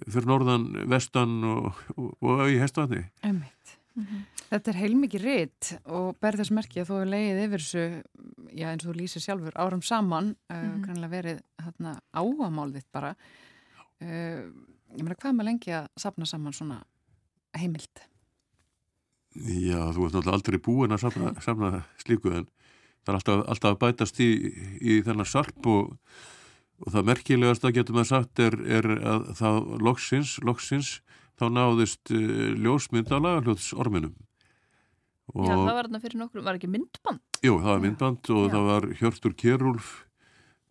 fyrir 0.07 0.31
norðan, 0.31 0.71
vestan 0.91 1.41
og, 1.45 1.73
og, 1.97 2.11
og 2.21 2.47
í 2.51 2.59
hestvatni 2.61 3.05
Einmitt 3.23 3.61
Mm 4.01 4.07
-hmm. 4.07 4.25
Þetta 4.51 4.71
er 4.71 4.77
heilmikið 4.77 5.23
rétt 5.25 5.69
og 5.85 6.17
berðast 6.23 6.55
merkja 6.55 6.85
þó 6.85 6.95
að 7.01 7.11
leiðið 7.13 7.43
yfir 7.45 7.63
þessu, 7.65 8.03
já 8.55 8.67
eins 8.71 8.85
og 8.85 8.91
þú 8.91 8.95
lýsir 8.99 9.23
sjálfur, 9.23 9.53
árum 9.55 9.83
saman, 9.83 10.25
mm 10.25 10.57
-hmm. 10.57 10.79
uh, 10.79 10.87
kannski 10.87 11.09
verið 11.09 11.41
hérna, 11.65 12.01
áamálðitt 12.13 12.87
bara. 12.93 13.15
Uh, 14.01 14.41
ég 14.97 15.03
meina, 15.03 15.15
hvað 15.15 15.31
er 15.31 15.37
maður 15.37 15.51
lengi 15.51 15.71
að 15.71 15.89
sapna 15.97 16.27
saman 16.27 16.53
svona 16.53 16.83
heimild? 17.57 17.97
Já, 19.35 19.93
þú 19.95 20.05
ert 20.05 20.15
náttúrulega 20.15 20.33
aldrei 20.33 20.59
búin 20.59 20.93
að 20.93 21.01
sapna, 21.01 21.35
sapna 21.47 21.85
slíku 21.99 22.33
en 22.33 22.47
það 23.05 23.09
er 23.09 23.15
alltaf, 23.15 23.49
alltaf 23.49 23.71
að 23.71 23.79
bætast 23.79 24.21
í, 24.21 24.31
í 24.81 25.03
þennar 25.03 25.27
sarp 25.27 25.67
og, 25.67 25.99
og 26.81 26.95
það 26.95 27.09
merkilegast 27.11 27.65
að 27.67 27.77
getum 27.77 28.01
að 28.01 28.09
sagt 28.11 28.43
er, 28.43 28.57
er 28.65 28.89
að 28.99 29.31
það 29.41 29.71
loksins, 29.85 30.35
loksins 30.47 30.93
þá 31.41 31.47
náðist 31.53 32.13
uh, 32.15 32.51
ljósmynd 32.57 33.13
að 33.13 33.25
lagarhljóðs 33.27 33.71
orminum. 33.81 34.15
Og 35.31 35.47
Já, 35.47 35.55
það 35.55 35.67
var 35.77 35.87
þarna 35.87 36.01
fyrir 36.03 36.21
nokkur, 36.21 36.43
var 36.43 36.57
ekki 36.59 36.71
myndband? 36.73 37.21
Jú, 37.47 37.59
það 37.61 37.71
var 37.71 37.85
myndband 37.85 38.33
og 38.35 38.43
Já. 38.43 38.53
það 38.55 38.65
var 38.71 38.89
Hjörtur 38.99 39.37
Kjærúlf, 39.39 39.93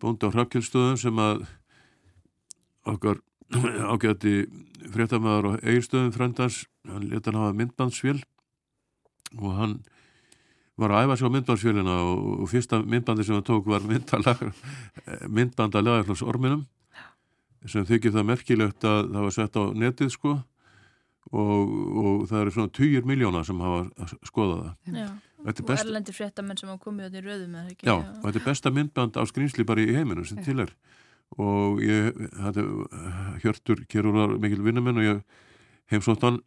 bónd 0.04 0.26
á 0.26 0.28
Hrakkjöldstöðum 0.34 1.00
sem 1.00 1.22
að 1.24 1.46
okkar 2.90 3.22
ágæti 3.94 4.34
fréttamaður 4.94 5.54
og 5.54 5.64
eigirstöðum 5.64 6.12
frendans, 6.16 6.64
hann 6.90 7.08
leta 7.10 7.32
hann 7.32 7.42
hafa 7.42 7.56
myndbandsvél 7.58 8.20
og 9.40 9.56
hann 9.58 9.80
var 10.80 10.94
að 10.96 11.08
æfa 11.08 11.18
sér 11.20 11.32
á 11.32 11.36
myndbandsvélina 11.36 11.96
og, 12.08 12.28
og 12.44 12.52
fyrsta 12.52 12.82
myndbandi 12.84 13.26
sem 13.28 13.38
hann 13.38 13.48
tók 13.48 13.68
var 13.70 13.86
myndband 15.28 15.76
að 15.76 15.88
lagarhljóðs 15.88 16.26
orminum 16.26 16.66
sem 17.68 17.86
þykir 17.88 18.16
það 18.16 18.30
merkilegt 18.30 18.86
að 18.88 19.10
það 19.12 19.26
var 19.26 19.36
sett 19.36 19.60
á 19.60 19.64
netið 19.76 20.14
sko 20.14 20.36
og, 21.30 21.74
og 22.04 22.22
það 22.30 22.44
eru 22.44 22.54
svona 22.56 22.74
20 22.80 23.10
miljóna 23.10 23.42
sem 23.48 23.60
hafa 23.64 24.08
skoðað 24.28 24.62
það. 24.64 25.02
Já, 25.02 25.10
og 25.44 25.62
best... 25.68 25.84
erlendir 25.84 26.18
fréttamenn 26.18 26.62
sem 26.62 26.72
hafa 26.72 26.84
komið 26.86 27.10
á 27.10 27.12
því 27.14 27.26
röðum 27.26 27.58
Já, 27.60 27.74
Já, 27.84 27.96
og 27.98 28.24
þetta 28.24 28.42
er 28.42 28.48
besta 28.48 28.74
myndband 28.76 29.20
á 29.20 29.24
skrýnsli 29.30 29.68
bara 29.68 29.84
í 29.84 29.98
heiminu 29.98 30.26
sem 30.28 30.42
til 30.46 30.64
er. 30.66 30.74
Og 31.38 31.84
ég 31.86 32.16
hætti 32.42 32.66
hjörtur 33.44 33.84
Kjærúlar 33.92 34.40
mikil 34.42 34.64
vinnumenn 34.66 34.98
og 34.98 35.06
ég 35.06 35.20
heimsótt 35.92 36.26
hann 36.26 36.40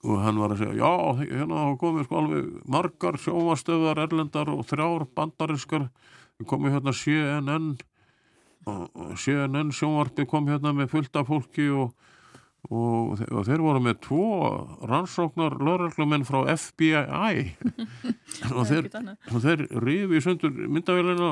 og 0.00 0.22
hann 0.24 0.38
var 0.40 0.54
að 0.54 0.62
segja, 0.62 0.76
já, 0.80 0.92
hérna 1.20 1.64
komið 1.80 2.06
sko 2.06 2.20
alveg 2.20 2.52
margar 2.72 3.18
sjómastöðar 3.20 4.00
erlendar 4.06 4.52
og 4.52 4.64
þrjár 4.68 5.06
bandariskar 5.16 5.90
komið 6.48 6.78
hérna 6.78 6.94
CNN 6.96 7.74
og 8.70 9.18
CNN 9.20 9.74
sjónvarpi 9.76 10.24
kom 10.28 10.48
hérna 10.48 10.72
með 10.76 10.94
fullta 10.94 11.24
fólki 11.28 11.68
og 11.72 11.92
og, 12.68 13.20
og 13.30 13.44
þeir 13.48 13.62
voru 13.64 13.80
með 13.84 14.00
tvo 14.04 14.24
rannsóknar 14.88 15.56
lörglumenn 15.64 16.26
frá 16.28 16.42
FBI 16.52 17.44
og 18.56 18.68
þeir, 18.68 18.90
þeir 19.30 19.64
rifi 19.80 20.20
sundur 20.24 20.56
myndavélina 20.68 21.30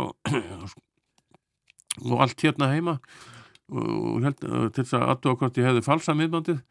og 2.06 2.22
allt 2.22 2.44
hérna 2.46 2.70
heima. 2.72 2.98
Og 3.68 4.22
held, 4.24 4.38
til 4.40 4.80
þess 4.80 4.94
að 4.96 5.10
aðtöða 5.12 5.38
hvort 5.42 5.58
ég 5.60 5.66
hefði 5.68 5.84
falsa 5.84 6.14
myndbandið 6.16 6.62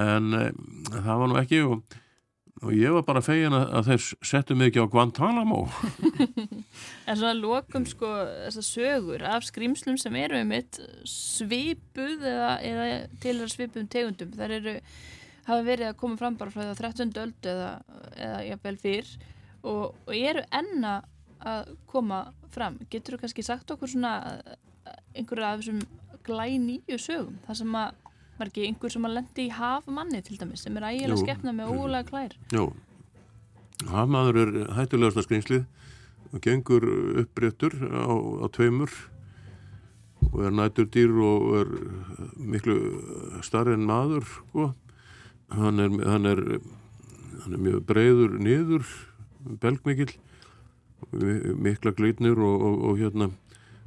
en 0.00 0.38
e, 0.38 0.46
það 0.94 1.20
var 1.22 1.28
nú 1.30 1.40
ekki 1.42 1.64
og 1.66 1.82
og 2.62 2.70
ég 2.78 2.94
var 2.94 3.02
bara 3.06 3.22
fegin 3.24 3.54
að, 3.56 3.64
að 3.74 3.88
þeir 3.90 4.04
settu 4.28 4.56
mig 4.58 4.70
ekki 4.70 4.84
á 4.86 4.92
Guantanamo 4.92 5.64
En 7.08 7.18
svona 7.18 7.34
lokum 7.34 7.86
sko 7.90 8.10
þessar 8.46 8.66
sögur 8.66 9.24
af 9.26 9.46
skrýmslum 9.48 9.98
sem 9.98 10.18
eru 10.20 10.38
um 10.44 10.52
eitt 10.54 10.78
svipuð 11.08 12.22
eða, 12.28 12.52
eða 12.62 12.86
til 13.22 13.34
þessar 13.34 13.54
svipuðum 13.56 13.88
tegundum 13.90 14.36
þar 14.38 14.54
eru, 14.60 14.76
hafa 15.48 15.66
verið 15.66 15.90
að 15.90 15.98
koma 16.04 16.20
fram 16.20 16.38
bara 16.38 16.54
frá 16.54 16.62
það 16.68 16.84
13. 16.84 17.16
öld 17.24 17.50
eða, 17.54 17.72
eða 18.14 18.44
jafnvel 18.50 18.76
fyrr 18.84 19.10
og, 19.62 19.82
og 20.06 20.14
eru 20.14 20.46
enna 20.60 20.94
að 21.42 21.74
koma 21.90 22.24
fram 22.54 22.78
getur 22.92 23.16
þú 23.16 23.24
kannski 23.24 23.46
sagt 23.46 23.74
okkur 23.74 23.90
svona 23.90 24.14
einhverja 25.16 25.50
af 25.50 25.64
þessum 25.64 25.82
glænýju 26.22 27.00
sögum 27.02 27.42
þar 27.48 27.58
sem 27.58 27.74
að 27.80 27.98
var 28.38 28.50
ekki 28.50 28.66
einhver 28.66 28.92
sem 28.92 29.06
að 29.06 29.16
lendi 29.18 29.46
í 29.46 29.52
hafmanni 29.54 30.22
til 30.24 30.38
dæmis 30.40 30.64
sem 30.64 30.76
er 30.78 30.88
ægilega 30.90 31.20
skefna 31.20 31.54
með 31.56 31.72
ólega 31.76 32.08
klær. 32.08 32.36
Jó, 32.54 32.70
hafmaður 33.92 34.40
er 34.42 34.52
hættulegast 34.78 35.20
að 35.20 35.28
skrýnslið 35.28 35.64
og 36.32 36.44
gengur 36.44 36.86
uppréttur 37.22 37.76
á, 37.92 38.12
á 38.12 38.46
tveimur 38.54 38.92
og 40.30 40.44
er 40.46 40.54
nætur 40.54 40.88
dýr 40.88 41.12
og 41.20 41.48
er 41.60 41.72
miklu 42.38 42.76
starri 43.44 43.76
en 43.76 43.86
maður 43.88 44.24
sko. 44.28 44.72
hann, 45.52 45.80
er, 45.82 45.90
hann, 46.08 46.26
er, 46.26 46.42
hann 47.44 47.56
er 47.56 47.64
mjög 47.66 47.86
breyður 47.88 48.38
niður 48.40 48.86
belgmikil 49.60 50.12
mikla 51.12 51.92
glitnir 51.92 52.38
og, 52.38 52.62
og, 52.62 52.84
og 52.88 53.00
hérna 53.02 53.30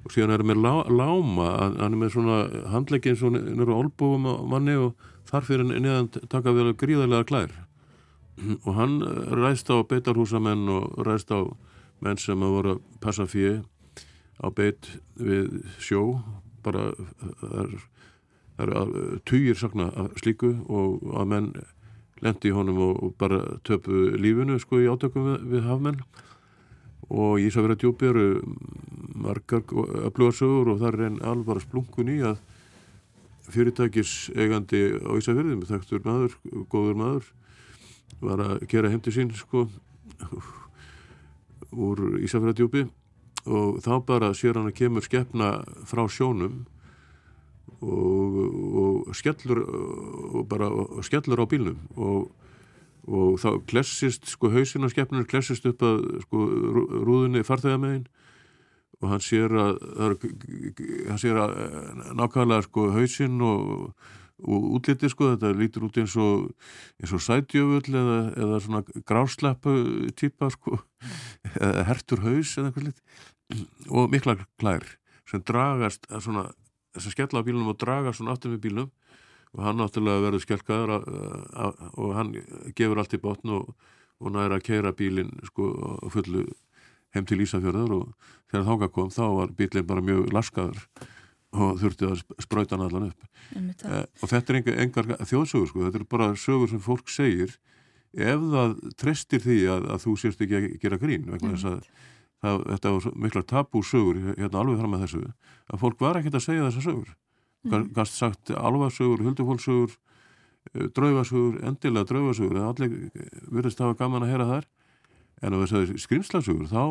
og 0.06 0.14
síðan 0.14 0.36
er 0.36 0.44
hann 0.44 0.52
með 0.52 0.62
lá, 0.62 0.74
láma 0.86 1.50
hann 1.66 1.94
er 1.96 1.98
með 1.98 2.12
svona 2.14 2.40
handlegin 2.70 3.18
svona 3.18 3.42
nýru 3.42 3.74
olbúum 3.74 4.28
manni 4.52 4.76
og 4.78 4.94
þar 5.26 5.48
fyrir 5.48 5.72
neðan 5.72 6.12
taka 6.30 6.54
við 6.54 6.76
gríðarlega 6.82 7.28
klær. 7.30 7.56
Og 8.68 8.72
hann 8.78 9.00
ræðst 9.34 9.72
á 9.74 9.82
beitarhúsamenn 9.88 10.68
og 10.70 11.00
ræðst 11.08 11.34
á 11.34 11.50
menn 12.04 12.20
sem 12.22 12.44
að 12.44 12.54
voru 12.58 12.76
að 12.76 12.84
passa 13.02 13.26
fyrir 13.30 13.64
á 14.38 14.48
beit 14.54 14.92
við 15.18 15.64
sjó. 15.82 16.20
Bara 16.66 16.92
það 17.42 17.58
er, 17.66 17.74
er 18.62 18.94
týjir 19.26 19.58
sakna 19.58 19.90
slíku 20.20 20.54
og 20.70 21.02
að 21.18 21.32
menn 21.34 21.50
lendi 22.24 22.52
í 22.52 22.56
honum 22.56 22.82
og 22.86 23.16
bara 23.20 23.42
töpu 23.68 24.14
lífinu 24.20 24.60
sko 24.62 24.80
í 24.84 24.90
átökum 24.92 25.28
við, 25.32 25.50
við 25.56 25.68
hafmenn 25.68 26.00
og 27.10 27.40
í 27.40 27.48
Ísafjörða 27.50 27.78
djúpi 27.82 28.10
eru 28.10 28.28
margar 29.16 29.64
öflugarsögur 30.10 30.74
og 30.74 30.82
það 30.82 30.92
er 30.92 31.06
einn 31.08 31.22
alvara 31.24 31.64
splungun 31.64 32.12
í 32.12 32.20
að 32.26 32.40
fyrirtækis 33.54 34.14
eigandi 34.34 34.82
á 35.06 35.12
Ísafjörðum, 35.14 35.66
þekktur 35.70 36.06
maður, 36.06 36.38
góður 36.72 37.00
maður 37.00 37.32
var 38.24 38.42
að 38.42 38.68
gera 38.72 38.90
heimti 38.90 39.14
sín 39.14 39.34
sko 39.38 39.68
úr 41.76 42.06
Ísafjörða 42.24 42.56
djúpi. 42.58 42.86
Og 43.46 43.78
þá 43.86 44.00
bara 44.08 44.32
sér 44.34 44.58
hann 44.58 44.72
að 44.72 44.80
kemur 44.80 45.06
skeppna 45.06 45.60
frá 45.86 46.08
sjónum 46.10 46.64
og, 47.86 48.40
og 48.82 49.12
skellur 49.14 49.62
og 49.62 50.48
bara 50.50 50.72
skellur 51.06 51.44
á 51.44 51.46
bílnum 51.46 51.78
og, 51.94 52.32
og 53.06 53.40
þá 53.42 53.50
klessist 53.70 54.30
sko 54.30 54.52
hausin 54.54 54.86
á 54.86 54.90
skeppninu 54.90 55.28
klessist 55.30 55.66
upp 55.70 55.84
að 55.86 56.04
sko 56.26 56.46
rúðunni 57.06 57.46
farþegamegin. 57.46 58.06
Og 59.04 59.10
hann 59.12 59.24
sér 59.24 59.52
að 59.60 59.82
hann 61.10 61.20
sér 61.22 61.42
að 61.44 61.58
nákvæmlega 62.16 62.68
sko 62.70 62.92
hausin 62.96 63.42
og 63.44 63.92
og 64.44 64.66
útliti 64.76 65.08
sko, 65.12 65.32
þetta 65.34 65.54
lítur 65.56 65.86
út 65.88 65.98
eins 66.02 66.16
og 66.20 66.50
eins 67.00 67.14
og 67.16 67.24
sætjöfull 67.24 67.96
eða, 67.96 68.18
eða 68.36 68.60
svona 68.64 68.82
gráslappu 69.08 69.76
típa 70.20 70.50
sko, 70.52 70.82
eða 71.56 71.86
hertur 71.88 72.24
haus 72.26 72.52
eða 72.58 72.72
eitthvað 72.72 72.90
lit 72.90 73.90
og 73.94 74.12
mikla 74.12 74.38
klær 74.60 74.86
sem 75.30 75.44
dragast 75.46 76.10
svona, 76.20 76.50
þess 76.94 77.08
að 77.08 77.16
skella 77.16 77.42
á 77.42 77.46
bílunum 77.48 77.72
og 77.72 77.80
draga 77.82 78.14
svona 78.14 78.36
aftur 78.36 78.54
með 78.54 78.66
bílunum 78.68 78.92
og 79.56 79.64
hann 79.64 79.80
náttúrulega 79.80 80.24
verður 80.26 80.44
skelkaður 80.44 80.94
og 80.96 82.14
hann 82.16 82.34
gefur 82.76 83.02
allt 83.02 83.16
í 83.16 83.22
botn 83.24 83.54
og, 83.56 83.74
og 84.20 84.34
næra 84.36 84.60
að 84.60 84.66
keira 84.68 84.94
bílin 84.96 85.32
sko 85.48 85.70
fullu 86.14 86.46
heim 87.16 87.28
til 87.28 87.40
Ísafjörður 87.44 87.94
og 87.96 88.32
þegar 88.52 88.66
þánga 88.70 88.90
kom 88.96 89.12
þá 89.14 89.26
var 89.40 89.54
bílin 89.56 89.88
bara 89.88 90.04
mjög 90.04 90.34
laskaður 90.36 90.82
og 91.56 91.78
þurfti 91.80 92.10
að 92.10 92.24
spröyta 92.44 92.76
hann 92.76 92.84
allan 92.84 93.12
upp. 93.14 93.30
Uh, 93.56 94.02
og 94.20 94.28
þetta 94.28 94.52
er 94.52 94.58
engar, 94.60 94.80
engar 94.84 95.12
þjóðsögur 95.24 95.70
sko, 95.70 95.86
þetta 95.86 96.02
er 96.02 96.10
bara 96.12 96.34
sögur 96.36 96.68
sem 96.68 96.82
fólk 96.84 97.12
segir. 97.14 97.54
Ef 98.12 98.44
það 98.52 98.74
trestir 99.00 99.44
því 99.44 99.62
að, 99.72 99.88
að 99.96 100.04
þú 100.04 100.18
sést 100.20 100.44
ekki 100.44 100.58
að 100.60 100.68
gera 100.84 101.00
grín 101.00 101.30
vegna 101.32 101.54
þess 101.54 101.70
að 101.70 101.80
það, 102.46 102.64
þetta 102.72 102.94
var 102.96 103.18
miklar 103.26 103.46
tabúsögur 103.50 104.22
hérna 104.28 104.62
alveg 104.62 104.82
fram 104.82 104.96
með 104.96 105.06
þessu 105.06 105.22
að 105.26 105.82
fólk 105.82 106.04
var 106.04 106.20
ekkert 106.20 106.40
að 106.40 106.46
segja 106.46 106.68
þessa 106.68 106.84
sögur 106.86 107.14
mm. 107.66 107.92
gast 107.96 108.18
sagt 108.20 108.54
alvarsögur, 108.56 109.24
huldufólksögur 109.26 109.92
eh, 110.74 110.88
draufasögur, 110.96 111.60
endilega 111.66 112.10
draufasögur 112.12 112.64
allir 112.64 112.98
virðist 113.52 113.82
að 113.82 113.92
hafa 113.92 114.02
gaman 114.04 114.26
að 114.26 114.34
heyra 114.34 114.50
þar. 114.54 114.72
En 115.44 115.52
á 115.52 115.60
þess 115.60 115.76
að 115.76 115.90
skrimslasugur 116.00 116.70
þá 116.72 116.84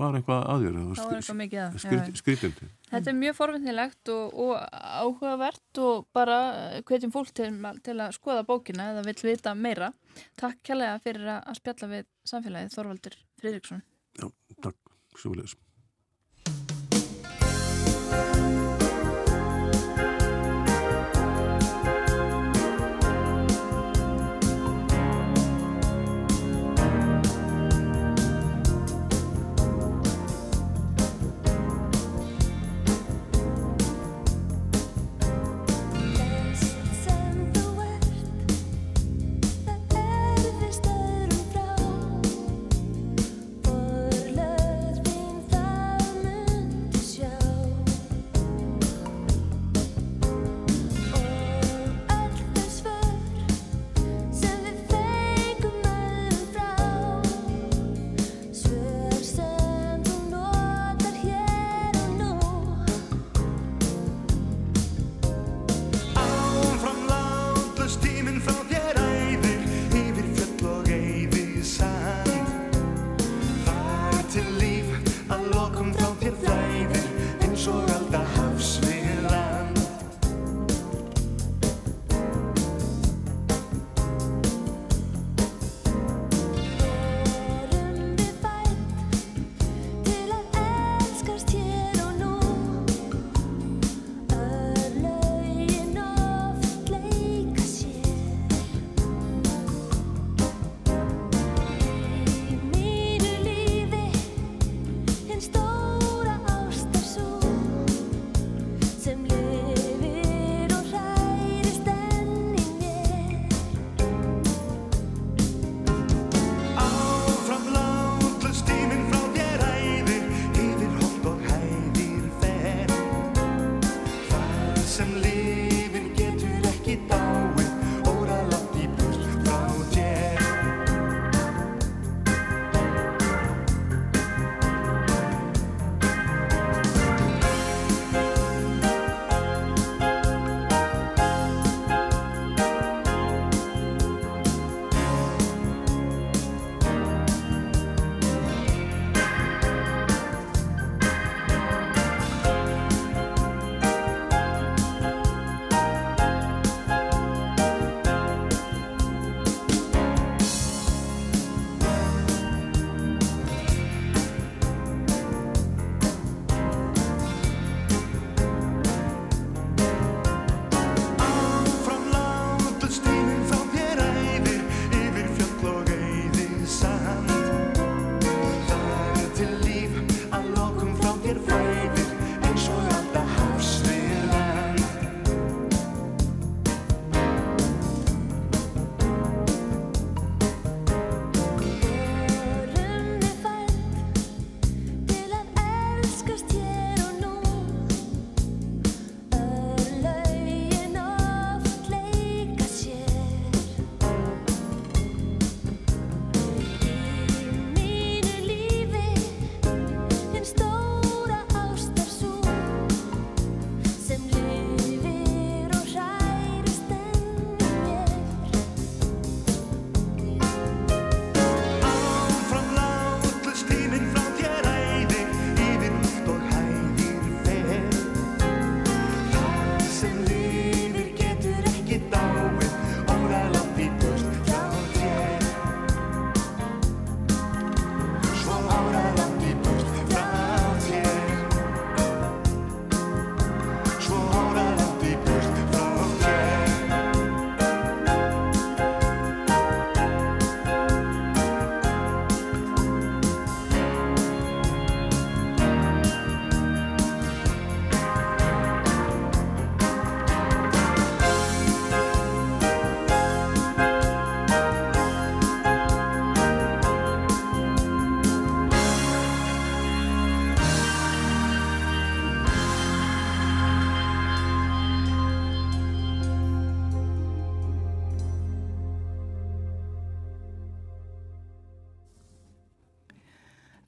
var 0.00 0.16
eitthvað 0.18 0.40
aðjör 0.50 0.74
þá 0.74 1.02
var 1.04 1.18
eitthvað 1.20 1.38
mikið 1.38 1.60
að 1.62 1.76
skrit, 1.84 2.08
skritindi 2.18 2.70
Þetta 2.90 3.12
er 3.12 3.18
mjög 3.20 3.36
forvinnilegt 3.38 4.10
og, 4.10 4.34
og 4.42 4.52
áhugavert 4.82 5.82
og 5.86 6.08
bara 6.18 6.38
hvetjum 6.82 7.14
fólk 7.14 7.30
til, 7.30 7.52
til 7.86 7.96
að 8.02 8.18
skoða 8.18 8.42
bókina 8.48 8.90
eða 8.90 9.06
vil 9.06 9.18
vita 9.30 9.54
meira. 9.54 9.92
Takk 10.34 10.64
kærlega 10.66 10.98
fyrir 11.06 11.30
að 11.38 11.60
spjalla 11.62 11.92
við 11.94 12.08
samfélagið 12.34 12.74
Þorvaldur 12.74 13.20
Fridriksson 13.38 13.84
Já, 14.18 14.26
takk, 14.66 14.96
svo 15.14 15.36
leiðis 15.38 15.54
Forlöð 15.54 15.71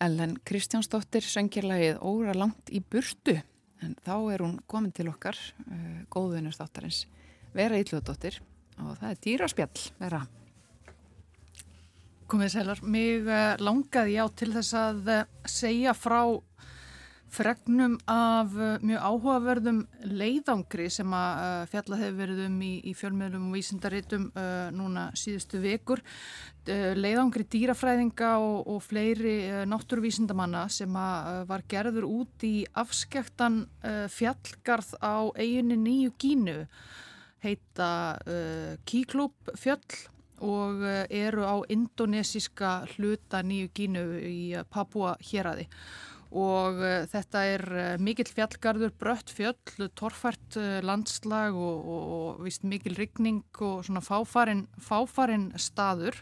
Ellen 0.05 0.37
Kristjánsdóttir 0.45 1.25
söngirlagið 1.25 2.01
Óra 2.05 2.35
langt 2.37 2.71
í 2.73 2.81
burtu. 2.81 3.39
En 3.85 3.95
þá 4.05 4.15
er 4.35 4.45
hún 4.45 4.57
komin 4.71 4.93
til 4.95 5.09
okkar 5.11 5.37
uh, 5.37 6.05
góðunur 6.13 6.57
þáttarins 6.57 7.05
Vera 7.55 7.79
Ílludóttir 7.81 8.41
og 8.83 8.97
það 9.01 9.11
er 9.11 9.21
dýraspjall 9.27 9.85
Vera. 10.01 10.23
Komið 12.29 12.53
sælar, 12.57 12.81
mig 12.83 13.29
uh, 13.29 13.55
langaði 13.61 14.17
já 14.19 14.25
til 14.37 14.51
þess 14.57 14.77
að 14.81 15.13
uh, 15.13 15.25
segja 15.49 15.95
frá 15.97 16.21
fregnum 17.35 17.97
af 18.11 18.53
uh, 18.55 18.77
mjög 18.85 19.03
áhugaverðum 19.09 19.81
leiðangri 20.07 20.87
sem 20.93 21.15
að 21.17 21.41
uh, 21.43 21.67
fjalla 21.73 21.99
hefur 21.99 22.19
verið 22.21 22.43
um 22.47 22.61
í, 22.63 22.73
í 22.87 22.93
fjölmiðlum 22.95 23.49
og 23.49 23.57
vísindaritum 23.59 24.29
uh, 24.33 24.69
núna 24.75 25.09
síðustu 25.19 25.63
vekur. 25.65 26.03
Leiðangri 26.65 27.45
dýrafræðinga 27.53 28.29
og, 28.41 28.71
og 28.73 28.79
fleiri 28.81 29.67
náttúruvísindamanna 29.69 30.63
sem 30.73 30.95
að 30.97 31.43
var 31.51 31.65
gerður 31.69 32.07
út 32.09 32.47
í 32.49 32.63
afskektan 32.81 33.67
fjallgarð 34.09 34.95
á 35.05 35.29
eiginu 35.37 35.77
nýju 35.77 36.15
gínu 36.17 36.57
heita 37.45 37.91
Kíklúp 38.89 39.53
fjöll 39.61 40.09
og 40.41 40.81
eru 41.13 41.45
á 41.45 41.61
indonesiska 41.69 42.73
hluta 42.95 43.45
nýju 43.45 43.69
gínu 43.77 44.09
í 44.25 44.41
Papua 44.73 45.19
héræði 45.21 45.69
og 46.35 46.81
uh, 46.83 47.05
þetta 47.11 47.43
er 47.47 47.63
uh, 47.71 47.83
mikill 48.03 48.27
fjallgarður, 48.27 48.93
brött 48.99 49.31
fjöll, 49.31 49.89
torfært 49.95 50.59
uh, 50.59 50.81
landslag 50.83 51.55
og, 51.55 51.77
og, 51.87 52.15
og 52.19 52.45
vist 52.47 52.67
mikil 52.67 52.97
rigning 52.99 53.45
og 53.63 53.85
svona 53.87 54.03
fáfarin, 54.03 54.67
fáfarin 54.83 55.53
staður. 55.61 56.19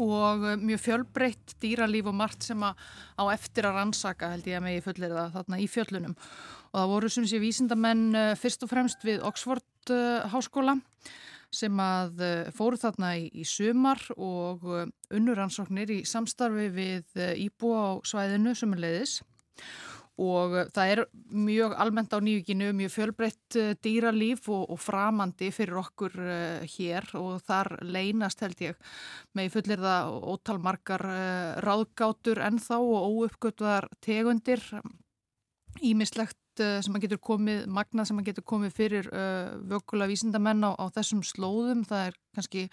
Og 0.00 0.44
mjög 0.62 0.80
fjölbreytt 0.80 1.58
dýralíf 1.60 2.06
og 2.08 2.14
margt 2.16 2.46
sem 2.46 2.62
á 2.64 3.24
eftir 3.34 3.66
að 3.68 3.74
rannsaka 3.76 4.30
held 4.32 4.46
ég 4.48 4.56
að 4.56 4.64
megi 4.64 4.84
fullir 4.86 5.12
það 5.12 5.34
þarna 5.34 5.58
í 5.60 5.66
fjöllunum. 5.68 6.14
Og 6.70 6.78
það 6.78 6.92
voru 6.94 7.10
sem 7.12 7.26
sé 7.28 7.40
vísindamenn 7.42 8.06
fyrst 8.40 8.64
og 8.64 8.70
fremst 8.70 9.04
við 9.04 9.20
Oxford 9.28 9.66
háskóla 10.32 10.78
sem 11.54 11.82
að 11.82 12.22
eh, 12.24 12.50
fóru 12.54 12.78
þarna 12.78 13.14
í, 13.18 13.28
í 13.42 13.44
sumar 13.46 14.00
og 14.16 14.66
eh, 14.70 14.90
unnuransóknir 15.18 15.90
í 15.98 16.00
samstarfi 16.06 16.68
við 16.74 17.16
eh, 17.18 17.34
íbúa 17.46 17.82
á 17.82 18.06
svæðinu 18.06 18.54
sem 18.58 18.74
leiðis 18.78 19.20
og 20.20 20.52
það 20.76 20.90
er 20.92 21.00
mjög 21.32 21.74
almennt 21.80 22.12
á 22.12 22.20
nýjuginu, 22.20 22.74
mjög 22.76 22.90
fjölbreytt 22.92 23.56
dýralíf 23.80 24.50
og, 24.52 24.66
og 24.74 24.80
framandi 24.82 25.48
fyrir 25.54 25.78
okkur 25.80 26.18
hér 26.68 27.06
og 27.16 27.38
þar 27.46 27.78
leynast 27.88 28.44
held 28.44 28.60
ég 28.60 28.90
með 29.32 29.54
fullir 29.54 29.80
það 29.80 30.12
ótalmarkar 30.34 31.06
ráðgátur 31.64 32.42
ennþá 32.50 32.82
og 32.84 33.16
óuppgötuðar 33.16 33.88
tegundir. 34.04 34.60
Ímislegt 35.80 36.39
Eh, 36.39 36.39
sem 36.84 36.96
að 36.96 37.06
getur 37.06 37.20
komið, 37.30 37.64
magna 37.70 38.04
sem 38.08 38.18
að 38.20 38.30
getur 38.30 38.46
komið 38.52 38.76
fyrir 38.76 39.08
uh, 39.10 39.56
vökkula 39.70 40.08
vísindamenn 40.10 40.64
á, 40.66 40.70
á 40.76 40.84
þessum 40.94 41.22
slóðum. 41.26 41.84
Það 41.88 42.06
er 42.08 42.16
kannski 42.36 42.64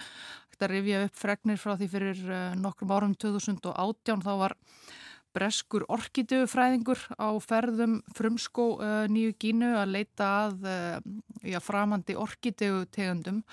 að 0.57 0.71
rifja 0.73 1.01
upp 1.05 1.19
fregnir 1.19 1.59
frá 1.61 1.75
því 1.77 1.89
fyrir 1.91 2.23
uh, 2.25 2.39
nokkrum 2.57 2.93
árum 2.95 3.13
2018 3.19 4.23
þá 4.25 4.31
var 4.41 4.57
breskur 5.38 5.85
orkidöfræðingur 5.93 7.03
á 7.21 7.29
ferðum 7.43 7.99
frumskó 8.17 8.71
uh, 8.79 9.05
nýju 9.11 9.35
gínu 9.38 9.75
að 9.77 9.93
leita 9.99 10.31
að 10.47 10.67
já, 11.45 11.59
framandi 11.61 12.17
orkidöfu 12.17 12.88
tegundum. 12.89 13.43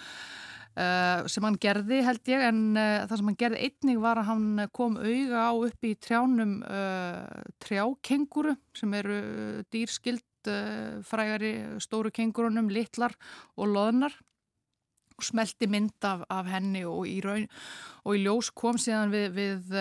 Uh, 0.75 1.23
sem 1.31 1.45
hann 1.47 1.55
gerði 1.63 2.01
held 2.03 2.27
ég 2.27 2.41
en 2.49 2.61
uh, 2.75 3.05
það 3.07 3.21
sem 3.21 3.29
hann 3.31 3.39
gerði 3.39 3.67
einnig 3.69 3.99
var 4.03 4.19
að 4.19 4.27
hann 4.33 4.63
kom 4.75 4.97
auga 4.99 5.45
á 5.47 5.53
upp 5.55 5.87
í 5.87 5.93
trjánum 6.03 6.57
uh, 6.67 7.45
trjákenguru 7.63 8.57
sem 8.75 8.97
eru 8.99 9.19
dýrskild 9.71 10.25
frægari 11.09 11.55
stóru 11.81 12.11
kengurunum, 12.13 12.67
litlar 12.69 13.15
og 13.57 13.71
loðnar. 13.71 14.13
Og 15.15 15.25
smelti 15.25 15.69
mynd 15.71 16.05
af, 16.05 16.25
af 16.29 16.51
henni 16.51 16.83
og 16.85 17.07
í, 17.09 17.15
raun, 17.25 17.47
og 18.03 18.19
í 18.19 18.25
ljós 18.27 18.51
kom 18.53 18.77
síðan 18.83 19.15
við, 19.15 19.29
við 19.39 19.77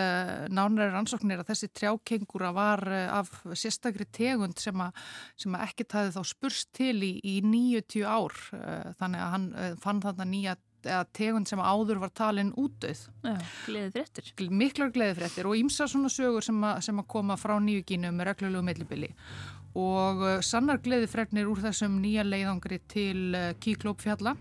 nánæri 0.54 0.94
rannsóknir 0.94 1.42
að 1.42 1.50
þessi 1.50 1.72
trjákengura 1.74 2.54
var 2.56 2.86
af 3.10 3.34
sérstakri 3.58 4.06
tegund 4.14 4.62
sem 4.62 4.86
að, 4.86 5.02
sem 5.42 5.58
að 5.58 5.66
ekkert 5.66 5.98
hafi 5.98 6.14
þá 6.16 6.32
spurst 6.32 6.70
til 6.78 6.96
í, 7.02 7.18
í 7.26 7.42
90 7.44 8.06
ár. 8.06 8.38
Þannig 9.02 9.26
að 9.26 9.34
hann 9.34 9.50
fann 9.84 10.04
þarna 10.06 10.30
nýja 10.30 10.56
eða 10.90 11.08
tegund 11.16 11.50
sem 11.50 11.62
áður 11.62 12.04
var 12.04 12.14
talin 12.16 12.54
útdauð. 12.60 13.08
Gleðið 13.68 13.98
fréttir. 13.98 14.32
Miklar 14.52 14.94
gleðið 14.96 15.20
fréttir 15.22 15.50
og 15.50 15.58
ímsa 15.60 15.88
svona 15.90 16.12
sögur 16.14 16.46
sem, 16.46 16.64
a, 16.64 16.78
sem 16.84 17.00
að 17.00 17.10
koma 17.16 17.40
frá 17.40 17.56
nýju 17.62 17.86
gínu 17.90 18.14
með 18.14 18.34
reglulegu 18.34 18.66
mellibili 18.70 19.14
og 19.80 20.22
uh, 20.22 20.42
sannar 20.46 20.82
gleðið 20.84 21.14
fréttir 21.14 21.50
úr 21.50 21.62
þessum 21.64 22.02
nýja 22.02 22.26
leiðangri 22.28 22.80
til 22.90 23.34
uh, 23.34 23.54
Kíklópfjalla. 23.62 24.36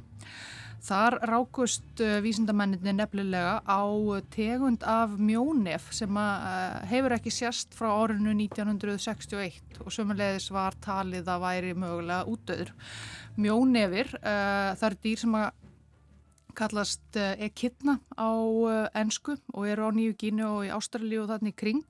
Þar 0.82 1.16
rákust 1.30 2.02
uh, 2.02 2.18
vísindamenninni 2.24 2.92
nefnilega 2.98 3.60
á 3.64 3.82
tegund 4.34 4.84
af 4.84 5.14
mjónef 5.16 5.88
sem 5.94 6.20
hefur 6.90 7.16
ekki 7.16 7.32
sérst 7.32 7.76
frá 7.78 7.88
árinu 7.94 8.34
1961 8.34 9.80
og 9.86 9.94
sömulegis 9.94 10.50
var 10.52 10.76
talið 10.82 11.30
að 11.30 11.44
væri 11.46 11.74
mögulega 11.78 12.26
útdauður. 12.28 12.74
Mjónefir, 13.40 14.10
það 14.20 14.82
eru 14.90 14.98
dýr 15.06 15.20
sem 15.22 15.36
að 15.38 15.61
kallast 16.56 17.16
ekidna 17.16 17.98
eh, 17.98 18.22
á 18.22 18.30
ennsku 19.02 19.36
eh, 19.36 19.44
og 19.54 19.68
eru 19.68 19.88
á 19.88 19.90
Nýju 19.94 20.16
Gínu 20.20 20.46
og 20.48 20.64
í 20.66 20.72
Ástralíu 20.72 21.24
og 21.24 21.30
þannig 21.32 21.56
kring. 21.58 21.84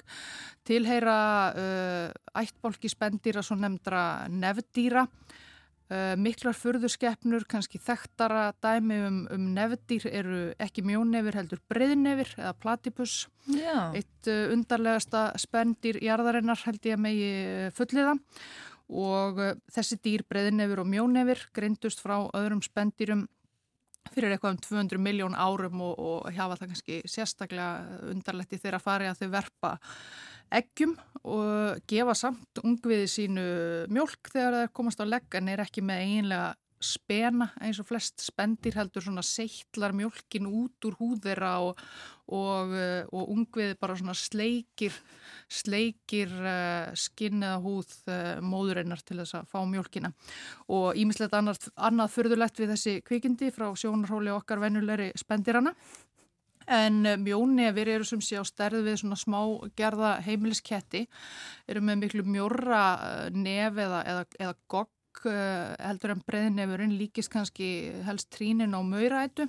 Tilheyra 0.66 1.18
uh, 1.52 2.10
ættbólki 2.38 2.90
spendýra 2.90 3.42
svo 3.42 3.56
nefndra 3.58 4.28
nefndýra 4.30 5.02
uh, 5.02 6.14
miklar 6.20 6.54
furðurskeppnur, 6.54 7.46
kannski 7.50 7.80
þekktara 7.82 8.52
dæmi 8.62 9.00
um, 9.08 9.20
um 9.34 9.48
nefndýr 9.56 10.06
eru 10.12 10.40
ekki 10.62 10.84
mjónefir 10.86 11.40
heldur 11.40 11.62
breyðnefir 11.72 12.34
eða 12.38 12.54
platipus 12.62 13.26
Já. 13.50 13.90
eitt 13.90 14.30
uh, 14.30 14.52
undarlegasta 14.54 15.30
spendýr 15.42 15.98
jarðarinnar 16.04 16.62
held 16.66 16.86
ég 16.86 16.98
að 16.98 17.04
megi 17.08 17.32
fulliða 17.74 18.16
og 18.92 19.38
þessi 19.72 19.98
dýr 20.04 20.26
breyðnefir 20.28 20.82
og 20.82 20.90
mjónefir 20.90 21.46
greindust 21.56 22.02
frá 22.04 22.18
öðrum 22.36 22.60
spendýrum 22.64 23.26
fyrir 24.10 24.34
eitthvað 24.34 24.56
um 24.56 24.60
200 24.66 25.00
miljón 25.02 25.36
árum 25.38 25.84
og, 25.86 25.94
og 25.98 26.28
hafa 26.34 26.58
það 26.60 26.72
kannski 26.72 27.00
sérstaklega 27.08 28.00
undarlegt 28.12 28.56
í 28.56 28.60
þeirra 28.62 28.82
fari 28.82 29.08
að 29.08 29.22
þau 29.22 29.30
verpa 29.36 29.72
eggjum 30.52 30.96
og 31.22 31.80
gefa 31.88 32.16
samt 32.18 32.60
ungviði 32.64 33.06
sínu 33.08 33.46
mjölk 33.92 34.32
þegar 34.32 34.56
það 34.58 34.66
er 34.66 34.74
komast 34.76 35.00
á 35.00 35.06
legg 35.08 35.38
en 35.38 35.52
er 35.52 35.62
ekki 35.64 35.84
með 35.86 36.04
eiginlega 36.06 36.50
spena 36.82 37.48
eins 37.62 37.80
og 37.80 37.88
flest 37.88 38.22
spendir 38.22 38.76
heldur 38.76 39.04
svona 39.04 39.22
seittlar 39.24 39.94
mjölkin 39.96 40.48
út 40.48 40.86
úr 40.88 40.96
húðera 40.98 41.54
og, 41.64 41.80
og, 42.28 42.74
eh, 42.76 43.02
og 43.14 43.32
ungvið 43.34 43.74
bara 43.80 43.96
svona 43.98 44.14
sleikir, 44.18 44.94
sleikir 45.48 46.32
uh, 46.42 46.92
skinn 46.98 47.42
eða 47.42 47.58
húð 47.64 47.96
uh, 48.10 48.38
móðurinnar 48.44 49.02
til 49.06 49.20
þess 49.22 49.38
að 49.38 49.50
fá 49.52 49.58
mjölkina 49.68 50.12
og 50.72 50.98
ímislegt 50.98 51.36
annað, 51.38 51.68
annað 51.76 52.14
förðulegt 52.16 52.62
við 52.62 52.74
þessi 52.74 52.96
kvikindi 53.06 53.52
frá 53.54 53.70
sjónarhóli 53.78 54.34
okkar 54.34 54.62
vennulegri 54.62 55.12
spendirana 55.18 55.76
En 56.70 57.02
mjónefir 57.18 57.88
eru 57.90 58.04
sem 58.06 58.20
sé 58.22 58.38
á 58.38 58.46
stærð 58.46 58.84
við 58.86 59.00
svona 59.00 59.16
smá 59.18 59.40
gerða 59.74 60.12
heimilisketti, 60.22 61.00
eru 61.66 61.82
með 61.82 62.04
miklu 62.04 62.22
mjóra 62.22 62.82
nef 63.34 63.80
eða, 63.82 63.98
eða, 64.06 64.22
eða 64.38 64.54
gogg 64.70 64.92
Eh, 65.01 65.01
heldur 65.22 66.14
en 66.14 66.22
breyðnefurinn 66.26 66.96
líkist 66.98 67.30
kannski 67.32 67.66
helst 68.06 68.30
trínin 68.34 68.74
á 68.74 68.80
maurætu. 68.80 69.48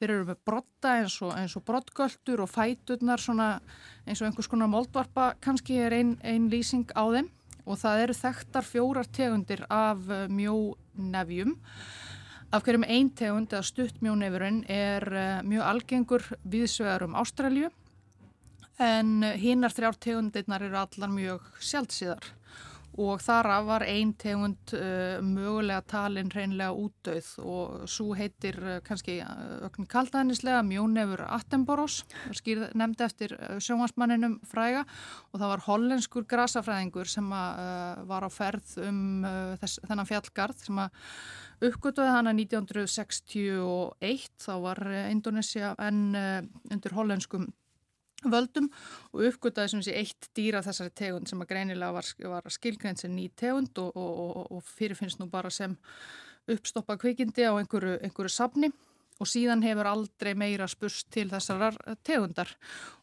Þeir 0.00 0.12
eru 0.14 0.28
með 0.30 0.38
brotta 0.48 0.94
eins 1.00 1.18
og, 1.22 1.34
og 1.36 1.64
brottgöldur 1.66 2.42
og 2.44 2.50
fæturnar 2.50 3.20
eins 3.20 4.20
og 4.20 4.26
einhvers 4.26 4.48
konar 4.48 4.70
moldvarpa 4.72 5.34
kannski 5.44 5.76
er 5.78 5.96
einn 5.98 6.16
ein 6.24 6.48
lýsing 6.52 6.88
á 6.96 7.04
þeim 7.12 7.28
og 7.66 7.78
það 7.80 8.04
eru 8.04 8.16
þekktar 8.16 8.66
fjórar 8.66 9.10
tegundir 9.12 9.66
af 9.70 10.08
eh, 10.08 10.28
mjónefjum. 10.32 11.56
Af 12.50 12.64
hverjum 12.66 12.86
einn 12.88 13.12
tegund 13.14 13.52
eða 13.52 13.66
stutt 13.66 14.00
mjónefurinn 14.02 14.64
er 14.66 15.06
eh, 15.12 15.42
mjög 15.46 15.68
algengur 15.68 16.26
viðsvegar 16.42 17.06
um 17.06 17.14
Ástralju 17.20 17.70
en 18.80 19.20
hinnar 19.36 19.74
þrjár 19.76 19.98
tegundirnar 20.00 20.64
eru 20.64 20.78
allar 20.80 21.12
mjög 21.12 21.44
sjálfsíðar 21.60 22.30
og 23.00 23.22
þara 23.24 23.60
var 23.64 23.84
ein 23.88 24.12
tegund 24.20 24.72
uh, 24.76 25.20
mögulega 25.24 25.80
talin 25.88 26.30
reynlega 26.32 26.72
útdauð. 26.76 27.28
Og 27.40 27.88
svo 27.90 28.14
heitir 28.18 28.58
uh, 28.60 28.78
kannski 28.84 29.18
uh, 29.24 29.84
kaldaðnislega 29.90 30.62
Mjónefur 30.66 31.22
Attenboros, 31.26 32.02
nefndi 32.28 33.06
eftir 33.06 33.36
uh, 33.38 33.58
sjónvarsmanninum 33.62 34.40
fræga. 34.48 34.84
Og 35.32 35.40
það 35.40 35.52
var 35.54 35.64
hollenskur 35.68 36.24
grasafræðingur 36.30 37.08
sem 37.10 37.28
að, 37.32 37.62
uh, 37.64 38.04
var 38.10 38.26
á 38.28 38.30
ferð 38.32 38.76
um 38.84 39.00
uh, 39.24 39.54
þess, 39.62 39.80
þennan 39.86 40.10
fjallgarð 40.10 40.66
sem 40.66 40.82
að 40.84 40.90
uppgötuði 41.70 42.10
hana 42.14 42.32
1961 42.32 44.28
þá 44.40 44.52
var 44.64 44.78
Indonesia 45.10 45.74
enn 45.76 46.16
undir 46.72 46.94
hollenskum 46.96 47.50
völdum 48.24 48.68
og 49.12 49.24
uppgötaði 49.30 49.74
sem 49.74 49.84
sé 49.86 49.96
eitt 50.00 50.30
dýra 50.36 50.64
þessari 50.66 50.94
tegund 50.96 51.30
sem 51.30 51.40
að 51.40 51.52
greinilega 51.52 51.96
var, 51.96 52.10
var 52.34 52.52
skilgrein 52.52 52.98
sem 53.00 53.14
ný 53.14 53.30
tegund 53.36 53.78
og, 53.80 53.96
og, 53.96 54.20
og, 54.26 54.44
og 54.58 54.68
fyrirfinnst 54.76 55.22
nú 55.22 55.30
bara 55.30 55.50
sem 55.50 55.76
uppstoppa 56.50 56.96
kvikindi 57.00 57.46
á 57.46 57.54
einhverju, 57.54 57.98
einhverju 58.04 58.32
safni 58.34 58.70
og 59.20 59.28
síðan 59.28 59.62
hefur 59.64 59.88
aldrei 59.90 60.32
meira 60.38 60.66
spurst 60.70 61.10
til 61.12 61.28
þessar 61.30 61.76
tegundar 62.06 62.52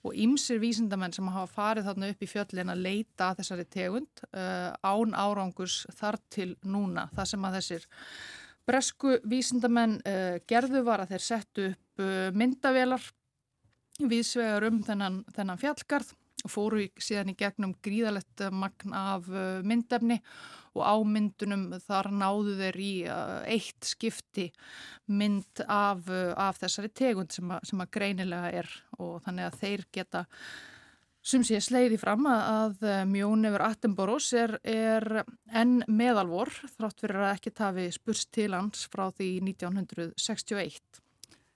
og 0.06 0.16
ymsir 0.18 0.60
vísindamenn 0.62 1.14
sem 1.14 1.30
hafa 1.30 1.52
farið 1.54 1.92
þarna 1.92 2.10
upp 2.14 2.26
í 2.26 2.32
fjöllin 2.32 2.74
að 2.74 2.84
leita 2.88 3.30
að 3.30 3.44
þessari 3.44 3.68
tegund 3.78 4.24
uh, 4.32 4.74
án 4.82 5.14
árangus 5.14 5.84
þar 6.00 6.20
til 6.34 6.50
núna. 6.66 7.08
Það 7.14 7.32
sem 7.34 7.48
að 7.48 7.60
þessir 7.60 7.88
bresku 8.68 9.18
vísindamenn 9.30 10.00
uh, 10.02 10.40
gerðu 10.50 10.84
var 10.88 11.06
að 11.06 11.14
þeir 11.14 11.28
settu 11.28 11.70
upp 11.72 12.04
uh, 12.04 12.30
myndavelar 12.34 13.12
viðsvegar 13.98 14.68
um 14.70 14.82
þennan, 14.86 15.22
þennan 15.34 15.62
fjallgarð 15.62 16.14
og 16.46 16.54
fóru 16.54 16.86
síðan 17.02 17.32
í 17.34 17.38
gegnum 17.38 17.74
gríðalett 17.84 18.44
magn 18.54 18.94
af 18.94 19.26
myndefni 19.66 20.20
og 20.78 20.84
á 20.86 20.96
myndunum 21.02 21.72
þar 21.82 22.12
náðu 22.14 22.54
þeir 22.60 22.78
í 22.78 22.94
eitt 23.50 23.90
skipti 23.90 24.52
mynd 25.10 25.64
af, 25.66 26.06
af 26.38 26.62
þessari 26.62 26.92
tegund 26.94 27.34
sem 27.34 27.50
að, 27.50 27.64
sem 27.72 27.82
að 27.82 27.94
greinilega 27.98 28.52
er 28.62 28.70
og 29.00 29.18
þannig 29.26 29.50
að 29.50 29.62
þeir 29.64 29.86
geta 29.98 30.26
sem 31.28 31.44
sé 31.44 31.58
sleiði 31.60 31.98
fram 32.00 32.30
að 32.30 32.86
Mjón 33.10 33.50
yfir 33.50 33.66
Attenboros 33.66 34.30
er, 34.38 34.60
er 34.64 35.24
enn 35.50 35.82
meðalvor 35.90 36.54
þrátt 36.78 37.02
fyrir 37.02 37.26
að 37.26 37.34
ekki 37.34 37.56
tafi 37.58 37.90
spurst 37.98 38.32
til 38.38 38.54
hans 38.54 38.86
frá 38.94 39.10
því 39.10 39.34
1961. 39.50 41.02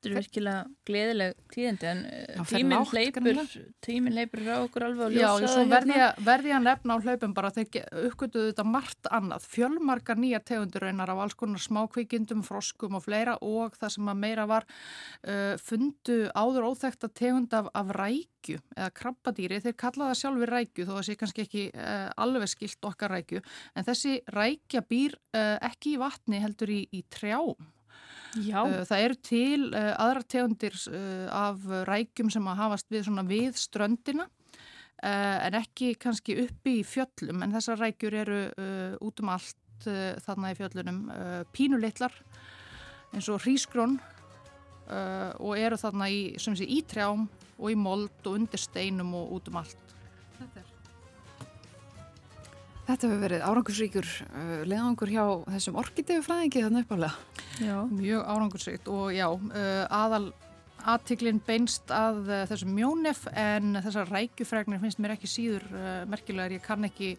Þetta 0.02 0.10
er 0.10 0.18
virkilega 0.18 0.62
gleðileg 0.90 1.34
tíðindi 1.54 1.88
en 1.92 2.00
Já, 2.10 2.40
tíminn 2.50 2.72
látt, 2.74 2.90
hleypur, 2.90 3.40
tímin 3.86 4.16
hleypur 4.16 4.48
á 4.50 4.58
okkur 4.64 4.86
alveg 4.88 5.14
Já, 5.14 5.28
svo 5.38 5.66
verði 5.70 5.94
hérna. 5.94 5.98
ég, 6.00 6.22
verði 6.26 6.50
ég 6.50 6.56
að 6.58 6.64
nefna 6.66 6.96
á 6.98 7.04
hlaupum 7.04 7.36
bara 7.38 7.52
þegar 7.54 8.00
uppgötuðu 8.08 8.48
þetta 8.48 8.64
margt 8.66 9.10
annað. 9.14 9.44
Fjölmarkar 9.52 10.18
nýja 10.18 10.40
tegundur 10.42 10.88
einar 10.90 11.12
af 11.14 11.22
alls 11.22 11.38
konar 11.38 11.62
smákvíkindum, 11.62 12.42
froskum 12.48 12.98
og 12.98 13.04
fleira 13.06 13.36
og 13.46 13.78
það 13.78 13.94
sem 13.94 14.10
að 14.10 14.18
meira 14.24 14.46
var 14.50 14.66
uh, 14.66 15.54
fundu 15.62 16.18
áður 16.34 16.72
óþekta 16.72 17.12
tegund 17.22 17.54
af, 17.60 17.70
af 17.78 17.92
rækju 18.00 18.58
eða 18.74 18.88
krabbadýri, 18.98 19.60
þeir 19.62 19.76
kallaða 19.84 20.16
sjálfur 20.18 20.54
rækju 20.56 20.88
þó 20.88 20.96
að 20.96 20.98
það 20.98 21.06
sé 21.12 21.18
kannski 21.22 21.46
ekki 21.46 21.68
uh, 21.76 22.10
alveg 22.26 22.50
skilt 22.56 22.90
okkar 22.90 23.14
rækju, 23.14 23.44
en 23.78 23.86
þessi 23.86 24.18
rækja 24.34 24.82
býr 24.90 25.14
uh, 25.38 25.62
ekki 25.70 25.94
í 25.94 26.02
vatni 26.02 26.42
heldur 26.42 26.74
í, 26.74 26.80
í 26.90 27.04
trjám 27.14 27.54
Já. 28.40 28.62
Uh, 28.64 28.82
það 28.88 29.04
eru 29.06 29.18
til 29.28 29.64
uh, 29.72 29.92
aðra 30.00 30.24
tegundir 30.30 30.78
uh, 30.92 31.28
af 31.36 31.66
rækjum 31.90 32.32
sem 32.32 32.48
að 32.48 32.62
hafast 32.62 32.94
við, 32.94 33.10
við 33.28 33.60
ströndina 33.60 34.30
en 35.02 35.56
ekki 35.58 35.96
kannski 35.98 36.36
uppi 36.44 36.76
í 36.78 36.82
fjöllum 36.86 37.42
en 37.42 37.56
þessar 37.56 37.80
rækjur 37.82 38.16
eru 38.20 38.42
út 39.02 39.24
um 39.24 39.32
allt 39.34 39.88
þarna 40.22 40.52
í 40.54 40.58
fjöllunum 40.60 41.00
pínuleitlar 41.58 42.14
eins 43.10 43.32
og 43.34 43.42
hrísgrón 43.42 43.96
og 44.86 45.56
eru 45.58 45.80
þarna 45.82 46.06
í, 46.14 46.36
í 46.38 46.80
trjám 46.86 47.26
og 47.58 47.74
í 47.74 47.80
mold 47.82 48.30
og 48.30 48.38
undir 48.44 48.62
steinum 48.62 49.16
og 49.18 49.40
út 49.40 49.50
um 49.50 49.58
allt. 49.64 49.98
Þetta 50.38 50.62
er 50.62 50.71
Þetta 52.92 53.08
hefur 53.08 53.20
verið 53.24 53.44
árangursríkur 53.48 54.08
uh, 54.28 54.48
leðangur 54.68 55.12
hjá 55.14 55.24
þessum 55.54 55.78
orkidegu 55.80 56.24
fræðingi 56.26 56.64
þannig 56.66 56.84
uppálega. 56.84 57.14
Já, 57.64 57.76
mjög 57.88 58.26
árangursríkt 58.28 58.90
og 58.92 59.14
já, 59.16 59.28
uh, 59.32 59.84
aðal 59.88 60.26
aðtiklinn 60.92 61.40
beinst 61.48 61.94
að 61.96 62.20
uh, 62.26 62.42
þessum 62.50 62.74
mjónef 62.76 63.22
en 63.32 63.78
þessar 63.78 64.12
rækjufregnir 64.12 64.82
finnst 64.82 65.00
mér 65.00 65.14
ekki 65.16 65.30
síður 65.32 65.64
uh, 65.72 65.86
merkilegar. 66.12 66.58
Ég 66.58 66.66
kann 66.66 66.84
ekki 66.90 67.14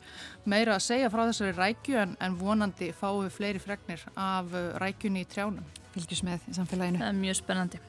meira 0.44 0.76
að 0.76 0.84
segja 0.90 1.08
frá 1.14 1.24
þessari 1.30 1.56
rækju 1.56 1.96
en, 2.02 2.12
en 2.20 2.36
vonandi 2.36 2.90
fáum 2.98 3.22
við 3.22 3.32
fleiri 3.38 3.64
fregnir 3.64 4.04
af 4.12 4.52
uh, 4.52 4.74
rækjunni 4.82 5.24
í 5.24 5.30
trjánum. 5.32 5.64
Fylgjus 5.96 6.22
með 6.28 6.52
í 6.52 6.58
samfélaginu. 6.58 7.00
Það 7.00 7.14
er 7.14 7.18
mjög 7.22 7.40
spennandi. 7.40 7.82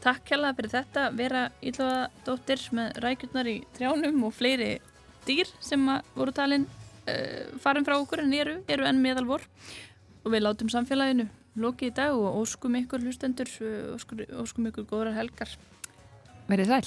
Takk 0.00 0.32
hella 0.32 0.56
fyrir 0.56 0.72
þetta, 0.72 1.06
vera 1.20 1.44
ílvaðadóttir 1.60 2.66
með 2.80 2.98
rækjurnar 3.04 3.52
í 3.52 3.56
trjánum 3.76 4.24
og 4.24 4.36
fleiri 4.40 4.72
dýr 5.28 5.52
sem 5.60 5.84
voru 6.16 6.32
talinn 6.32 6.68
uh, 7.06 7.58
farin 7.62 7.86
frá 7.86 7.96
okkur 7.98 8.22
en 8.24 8.34
eru, 8.36 8.60
eru 8.68 8.86
enn 8.88 9.02
meðal 9.02 9.26
vor 9.28 9.42
og 10.26 10.32
við 10.34 10.42
látum 10.42 10.70
samfélaginu 10.72 11.28
lokið 11.56 11.88
í 11.90 11.96
dag 11.96 12.12
og 12.12 12.42
óskum 12.42 12.76
ykkur 12.82 13.04
hlustendur 13.04 13.48
eh, 13.64 13.94
óskum, 13.96 14.20
óskum 14.42 14.68
ykkur 14.70 14.88
góðrar 14.90 15.16
helgar. 15.16 15.50
Verðið 16.50 16.72
sæl. 16.74 16.86